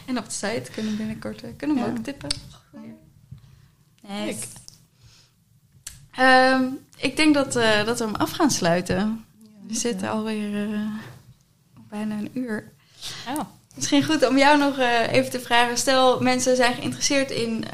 En 0.08 0.18
op 0.18 0.26
de 0.26 0.32
site 0.32 0.72
kunnen 0.74 0.92
we 0.92 0.98
binnenkort 0.98 1.44
eh, 1.44 1.50
kunnen 1.58 1.76
we 1.76 1.82
hem 1.84 1.92
Ja. 1.92 1.98
ook 1.98 2.04
tippen. 2.04 2.30
Nice. 2.74 4.26
Nice. 4.26 4.46
Ehm, 6.12 6.64
ik 6.98 7.16
denk 7.16 7.34
dat, 7.34 7.56
eh, 7.56 7.86
dat 7.86 8.00
we 8.00 8.06
hem 8.06 8.16
af 8.16 8.32
gaan 8.32 8.52
sluiten. 8.52 9.26
We 9.68 9.76
zitten 9.76 10.10
alweer 10.10 10.64
eh, 10.64 10.80
bijna 11.90 12.16
een 12.16 12.30
uur. 12.34 12.72
Oh. 13.28 13.40
Misschien 13.76 14.04
goed 14.04 14.28
om 14.28 14.38
jou 14.38 14.58
nog 14.58 14.78
eh, 14.78 15.12
even 15.12 15.32
te 15.32 15.40
vragen. 15.40 15.78
Stel, 15.78 16.22
mensen 16.22 16.56
zijn 16.56 16.74
geïnteresseerd 16.74 17.32
in 17.32 17.66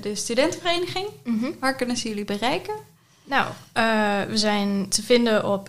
de 0.00 0.14
studentenvereniging. 0.14 1.06
Mhm. 1.24 1.50
Waar 1.60 1.76
kunnen 1.76 1.96
ze 1.96 2.08
jullie 2.08 2.24
bereiken? 2.24 2.74
Nou, 3.24 3.46
we 4.28 4.36
zijn 4.38 4.88
te 4.88 5.02
vinden 5.02 5.52
op 5.52 5.68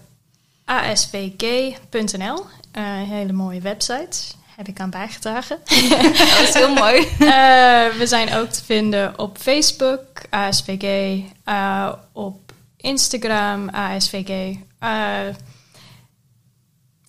asvg.nl. 0.65 2.45
Een 2.71 3.05
hele 3.05 3.33
mooie 3.33 3.61
website. 3.61 4.35
Heb 4.57 4.67
ik 4.67 4.79
aan 4.79 4.89
bijgedragen. 4.89 5.57
dat 6.37 6.47
is 6.47 6.53
heel 6.53 6.73
mooi. 6.83 6.97
Eh, 7.19 7.97
we 7.97 8.03
zijn 8.05 8.33
ook 8.33 8.49
te 8.49 8.63
vinden 8.63 9.19
op 9.19 9.37
Facebook, 9.37 10.03
ASVG, 10.29 11.21
eh, 11.43 11.93
op 12.11 12.51
Instagram, 12.77 13.69
ASVG. 13.69 14.55
Eh, 14.79 15.19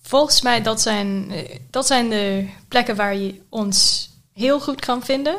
volgens 0.01 0.41
mij, 0.41 0.61
dat 0.61 0.81
zijn, 0.81 1.33
dat 1.69 1.87
zijn 1.87 2.09
de 2.09 2.49
plekken 2.67 2.95
waar 2.95 3.15
je 3.15 3.41
ons 3.49 4.09
heel 4.33 4.59
goed 4.59 4.79
kan 4.79 5.03
vinden. 5.03 5.37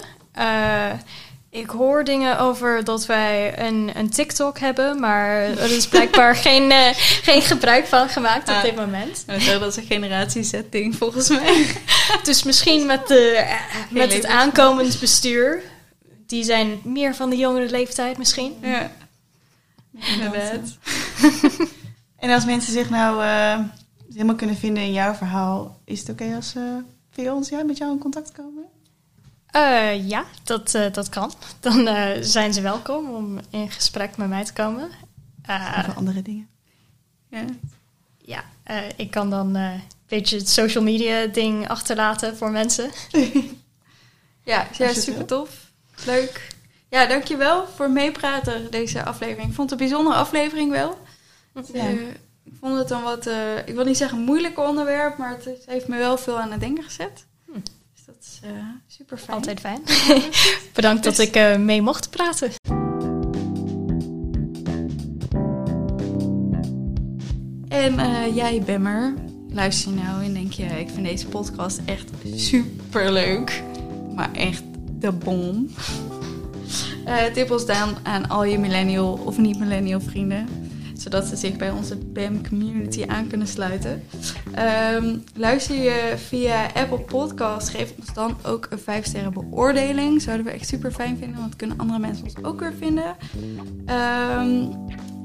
Ik 1.50 1.70
hoor 1.70 2.04
dingen 2.04 2.38
over 2.38 2.84
dat 2.84 3.06
wij 3.06 3.58
een, 3.58 3.90
een 3.94 4.10
TikTok 4.10 4.58
hebben, 4.58 5.00
maar 5.00 5.36
er 5.40 5.70
is 5.76 5.88
blijkbaar 5.88 6.36
geen, 6.46 6.70
eh, 6.70 6.88
geen 7.22 7.42
gebruik 7.42 7.86
van 7.86 8.08
gemaakt 8.08 8.48
op 8.48 8.54
Ah. 8.54 8.62
dit 8.62 8.76
moment. 8.76 9.22
En 9.26 9.58
dat 9.58 9.70
is 9.70 9.76
een 9.76 9.86
generatiesetting 9.86 10.96
volgens 10.96 11.28
mij. 11.28 11.66
Dus 12.22 12.42
misschien 12.42 12.86
met, 12.86 13.08
de, 13.08 13.36
eh, 13.36 13.54
met 13.90 14.12
het 14.12 14.26
aankomend 14.26 15.00
bestuur. 15.00 15.62
Die 16.26 16.44
zijn 16.44 16.80
meer 16.84 17.14
van 17.14 17.30
de 17.30 17.36
jongere 17.36 17.70
leeftijd 17.70 18.18
misschien. 18.18 18.54
Ja, 18.62 18.90
inderdaad. 19.92 20.60
En 22.18 22.30
als 22.30 22.44
mensen 22.44 22.72
zich 22.72 22.90
nou 22.90 23.22
eh, 23.24 23.58
helemaal 24.12 24.34
kunnen 24.34 24.56
vinden 24.56 24.82
in 24.82 24.92
jouw 24.92 25.14
verhaal, 25.14 25.80
is 25.84 26.00
het 26.00 26.08
oké 26.08 26.34
als 26.34 26.50
ze 26.50 26.82
via 27.10 27.34
ons 27.34 27.48
ja, 27.48 27.62
met 27.62 27.78
jou 27.78 27.92
in 27.92 27.98
contact 27.98 28.32
komen? 28.32 28.64
Eh, 29.50 30.08
ja, 30.08 30.24
dat, 30.42 30.74
eh, 30.74 30.92
dat 30.92 31.08
kan. 31.08 31.32
Dan 31.60 31.86
eh, 31.86 32.18
zijn 32.20 32.52
ze 32.52 32.60
welkom 32.60 33.10
om 33.10 33.38
in 33.50 33.70
gesprek 33.70 34.16
met 34.16 34.28
mij 34.28 34.44
te 34.44 34.52
komen. 34.52 34.90
Of 35.86 35.96
andere 35.96 36.22
dingen. 36.22 36.48
Ja. 37.28 37.44
ja, 38.18 38.44
ik 38.96 39.10
kan 39.10 39.30
dan 39.30 39.54
een 39.54 39.82
beetje 40.08 40.36
het 40.36 40.48
social 40.48 40.84
media 40.84 41.26
ding 41.26 41.68
achterlaten 41.68 42.36
voor 42.36 42.50
mensen. 42.50 42.90
Ja, 44.42 44.68
ja 44.72 44.92
super 44.92 45.24
tof. 45.24 45.70
Leuk. 46.06 46.54
Ja, 46.88 47.06
dankjewel 47.06 47.66
voor 47.66 47.90
meepraten 47.90 48.70
deze 48.70 49.04
aflevering. 49.04 49.48
Ik 49.48 49.54
vond 49.54 49.70
het 49.70 49.80
een 49.80 49.86
bijzondere 49.86 50.16
aflevering 50.16 50.70
wel. 50.70 50.98
Ja. 51.72 51.88
Ik 52.44 52.52
vond 52.60 52.78
het 52.78 52.90
een 52.90 53.02
wat, 53.02 53.26
ik 53.64 53.74
wil 53.74 53.84
niet 53.84 53.96
zeggen 53.96 54.18
moeilijk 54.18 54.58
onderwerp, 54.58 55.18
maar 55.18 55.30
het 55.30 55.66
heeft 55.66 55.88
me 55.88 55.96
wel 55.96 56.18
veel 56.18 56.40
aan 56.40 56.50
het 56.50 56.60
denken 56.60 56.84
gezet. 56.84 57.26
Dus 58.40 58.50
is 58.50 58.56
eh, 58.56 58.64
super 58.86 59.18
fijn. 59.18 59.36
Altijd 59.36 59.60
fijn. 59.60 59.80
Bedankt 60.74 61.04
dat 61.04 61.18
ik 61.18 61.34
eh, 61.34 61.56
mee 61.56 61.82
mocht 61.82 62.10
praten. 62.10 62.50
En 67.68 67.98
eh, 67.98 68.36
jij, 68.36 68.62
Bemmer, 68.64 69.14
luister 69.48 69.90
je 69.90 69.96
nou 69.96 70.24
en 70.24 70.34
denk 70.34 70.52
je, 70.52 70.64
ik 70.64 70.88
vind 70.90 71.06
deze 71.06 71.26
podcast 71.26 71.80
echt 71.84 72.10
super 72.34 73.12
leuk. 73.12 73.62
Maar 74.14 74.32
echt 74.32 74.62
de 74.92 75.12
bom. 75.12 75.70
Tip 77.34 77.50
ons 77.50 77.66
dan 77.66 77.96
aan 78.02 78.28
al 78.28 78.44
je 78.44 78.58
millennial 78.58 79.12
of 79.24 79.38
niet-millennial 79.38 80.00
vrienden. 80.00 80.69
Zodat 81.00 81.26
ze 81.26 81.36
zich 81.36 81.56
bij 81.56 81.70
onze 81.70 81.96
BAM 81.96 82.48
community 82.48 83.04
aan 83.06 83.26
kunnen 83.26 83.46
sluiten. 83.46 84.02
Ehm, 84.54 85.16
luister 85.34 85.76
je 85.76 86.14
via 86.16 86.66
Apple 86.74 87.00
Podcast, 87.00 87.68
geef 87.68 87.92
ons 87.98 88.14
dan 88.14 88.36
ook 88.42 88.66
een 88.70 88.78
5 88.78 89.04
sterren 89.04 89.32
beoordeling. 89.32 90.22
Zouden 90.22 90.46
we 90.46 90.52
echt 90.52 90.68
super 90.68 90.92
fijn 90.92 91.18
vinden, 91.18 91.40
want 91.40 91.56
kunnen 91.56 91.78
andere 91.78 91.98
mensen 91.98 92.24
ons 92.24 92.34
ook 92.42 92.60
weer 92.60 92.74
vinden. 92.78 93.16
Ehm, 93.86 94.66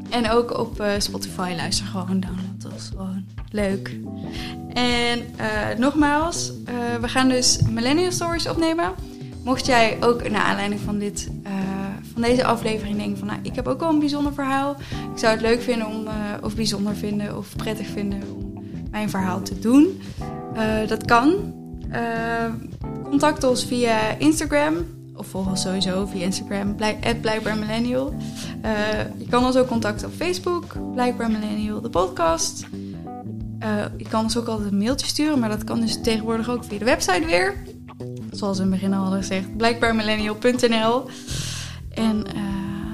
en 0.10 0.30
ook 0.30 0.58
op 0.58 0.80
eh, 0.80 0.92
Spotify 0.98 1.54
luister 1.56 1.86
gewoon 1.86 2.08
want 2.08 2.62
dat 2.62 2.74
is 2.76 2.90
gewoon 2.90 3.26
leuk. 3.52 3.98
En 4.74 5.20
eh, 5.38 5.78
nogmaals, 5.78 6.52
eh, 6.66 6.74
we 7.02 7.08
gaan 7.08 7.30
dus 7.30 7.60
Millennial 7.70 8.12
Stories 8.12 8.50
opnemen. 8.50 8.94
Mocht 9.44 9.66
jij 9.66 9.98
ook 10.00 10.30
naar 10.30 10.42
aanleiding 10.42 10.82
van, 10.82 11.00
dit, 11.00 11.30
van 12.16 12.24
deze 12.24 12.46
aflevering 12.46 12.98
denken 12.98 13.18
van... 13.18 13.28
Nou, 13.28 13.40
ik 13.42 13.56
heb 13.56 13.68
ook 13.68 13.80
wel 13.80 13.90
een 13.90 14.00
bijzonder 14.00 14.34
verhaal. 14.34 14.76
Ik 15.14 15.20
zou 15.20 15.34
het 15.34 15.42
leuk 15.42 15.62
vinden 15.62 15.88
om, 15.88 16.08
eh, 16.08 16.14
of 16.42 16.56
bijzonder 16.56 16.96
vinden 16.96 17.38
of 17.38 17.56
prettig 17.56 17.88
vinden 17.88 18.22
om 18.36 18.54
mijn 18.92 19.10
verhaal 19.10 19.42
te 19.42 19.60
doen. 19.60 20.02
Eh, 20.54 20.88
dat 20.88 21.06
kan. 21.06 21.54
Eh, 21.90 22.02
contact 23.04 23.44
ons 23.44 23.66
via 23.66 24.18
Instagram. 24.18 24.74
Of 25.16 25.28
volg 25.28 25.48
ons 25.50 25.62
sowieso 25.62 26.06
via 26.06 26.24
Instagram, 26.24 26.76
blij- 26.76 27.18
Blijkbaar 27.22 27.58
Millennial. 27.58 28.14
Je 29.18 29.26
kan 29.30 29.46
ons 29.46 29.56
ook 29.56 29.68
contacten 29.68 30.08
op 30.08 30.14
Facebook, 30.14 30.64
Blijkbaar 30.94 31.32
Millennial, 31.32 31.82
de 31.82 31.90
podcast. 31.90 32.66
Je 33.98 34.06
kan 34.10 34.24
ons 34.24 34.38
ook 34.38 34.48
altijd 34.48 34.72
een 34.72 34.78
mailtje 34.78 35.08
sturen, 35.08 35.40
maar 35.40 35.50
dat 35.50 35.64
kan 35.64 35.80
dus 35.80 36.02
tegenwoordig 36.02 36.50
ook 36.50 36.64
via 36.64 36.80
de 36.80 36.86
website 36.86 37.26
weer. 37.26 37.54
Zoals 38.32 38.58
in 38.58 38.64
het 38.64 38.72
begin 38.72 38.94
al 38.94 39.02
hadden 39.02 39.20
gezegd, 39.20 39.58
blijkbaarmillennial.nl. 39.58 41.04
En 41.96 42.26
eh, 42.28 42.42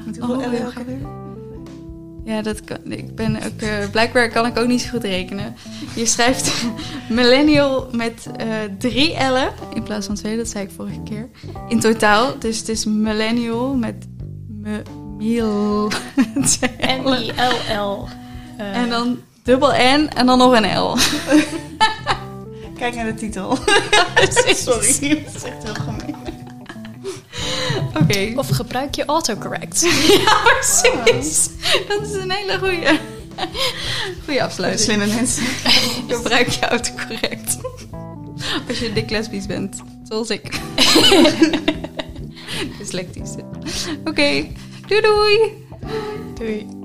Met 0.05 0.17
hoeveel 0.17 0.35
oh, 0.37 0.45
ook 0.45 0.73
alweer? 0.77 0.99
ja, 2.25 2.41
dat 2.41 2.63
kan, 2.63 2.77
ik 2.83 3.15
ben 3.15 3.35
ook, 3.35 3.61
eh, 3.61 3.89
blijkbaar 3.91 4.29
kan 4.29 4.45
ik 4.45 4.57
ook 4.57 4.67
niet 4.67 4.81
zo 4.81 4.89
goed 4.89 5.03
rekenen. 5.03 5.55
Je 5.95 6.05
schrijft 6.05 6.53
millennial 7.09 7.87
met 7.91 8.27
eh, 8.37 8.47
drie 8.77 9.13
L'en 9.17 9.49
in 9.73 9.83
plaats 9.83 10.05
van 10.05 10.15
twee, 10.15 10.37
dat 10.37 10.47
zei 10.47 10.63
ik 10.63 10.71
vorige 10.75 11.01
keer. 11.03 11.29
In 11.67 11.79
totaal, 11.79 12.39
dus 12.39 12.57
het 12.57 12.69
is 12.69 12.85
millennial 12.85 13.75
met 13.75 13.95
me, 14.47 14.81
miel. 15.17 15.87
N-I-L-L. 17.03 18.07
Eh, 18.57 18.77
En 18.77 18.89
dan 18.89 19.19
dubbel 19.43 19.71
N 19.71 20.09
en 20.15 20.25
dan 20.25 20.37
nog 20.37 20.53
een 20.55 20.77
L. 20.77 20.95
Kijk 22.79 22.95
naar 22.95 23.05
de 23.05 23.13
titel. 23.13 23.57
Sorry, 24.45 25.23
dat 25.23 25.35
is 25.35 25.43
echt 25.43 25.63
heel 25.63 25.73
gemeen. 25.73 26.10
Oké. 27.95 28.31
Of 28.35 28.49
gebruik 28.49 28.95
je 28.95 29.05
autocorrect. 29.05 29.81
Ja, 30.25 30.41
precies. 30.43 31.49
Dat 31.87 32.01
is 32.01 32.13
een 32.13 32.31
hele 32.31 32.57
goede. 32.59 32.99
Goede 34.25 34.43
afsluiting. 34.43 34.83
Slimme 34.83 35.05
mensen. 35.15 35.43
Gebruik 36.15 36.49
je 36.49 36.65
autocorrect. 36.67 37.57
Als 38.67 38.79
je 38.79 38.93
dik 38.93 39.09
lesbisch 39.09 39.45
bent, 39.45 39.81
zoals 40.03 40.29
ik. 40.29 40.49
Dyslectisch. 42.79 43.31
Oké, 44.05 44.45
doei 44.87 45.01
doei! 45.01 45.39
Doei. 46.35 46.80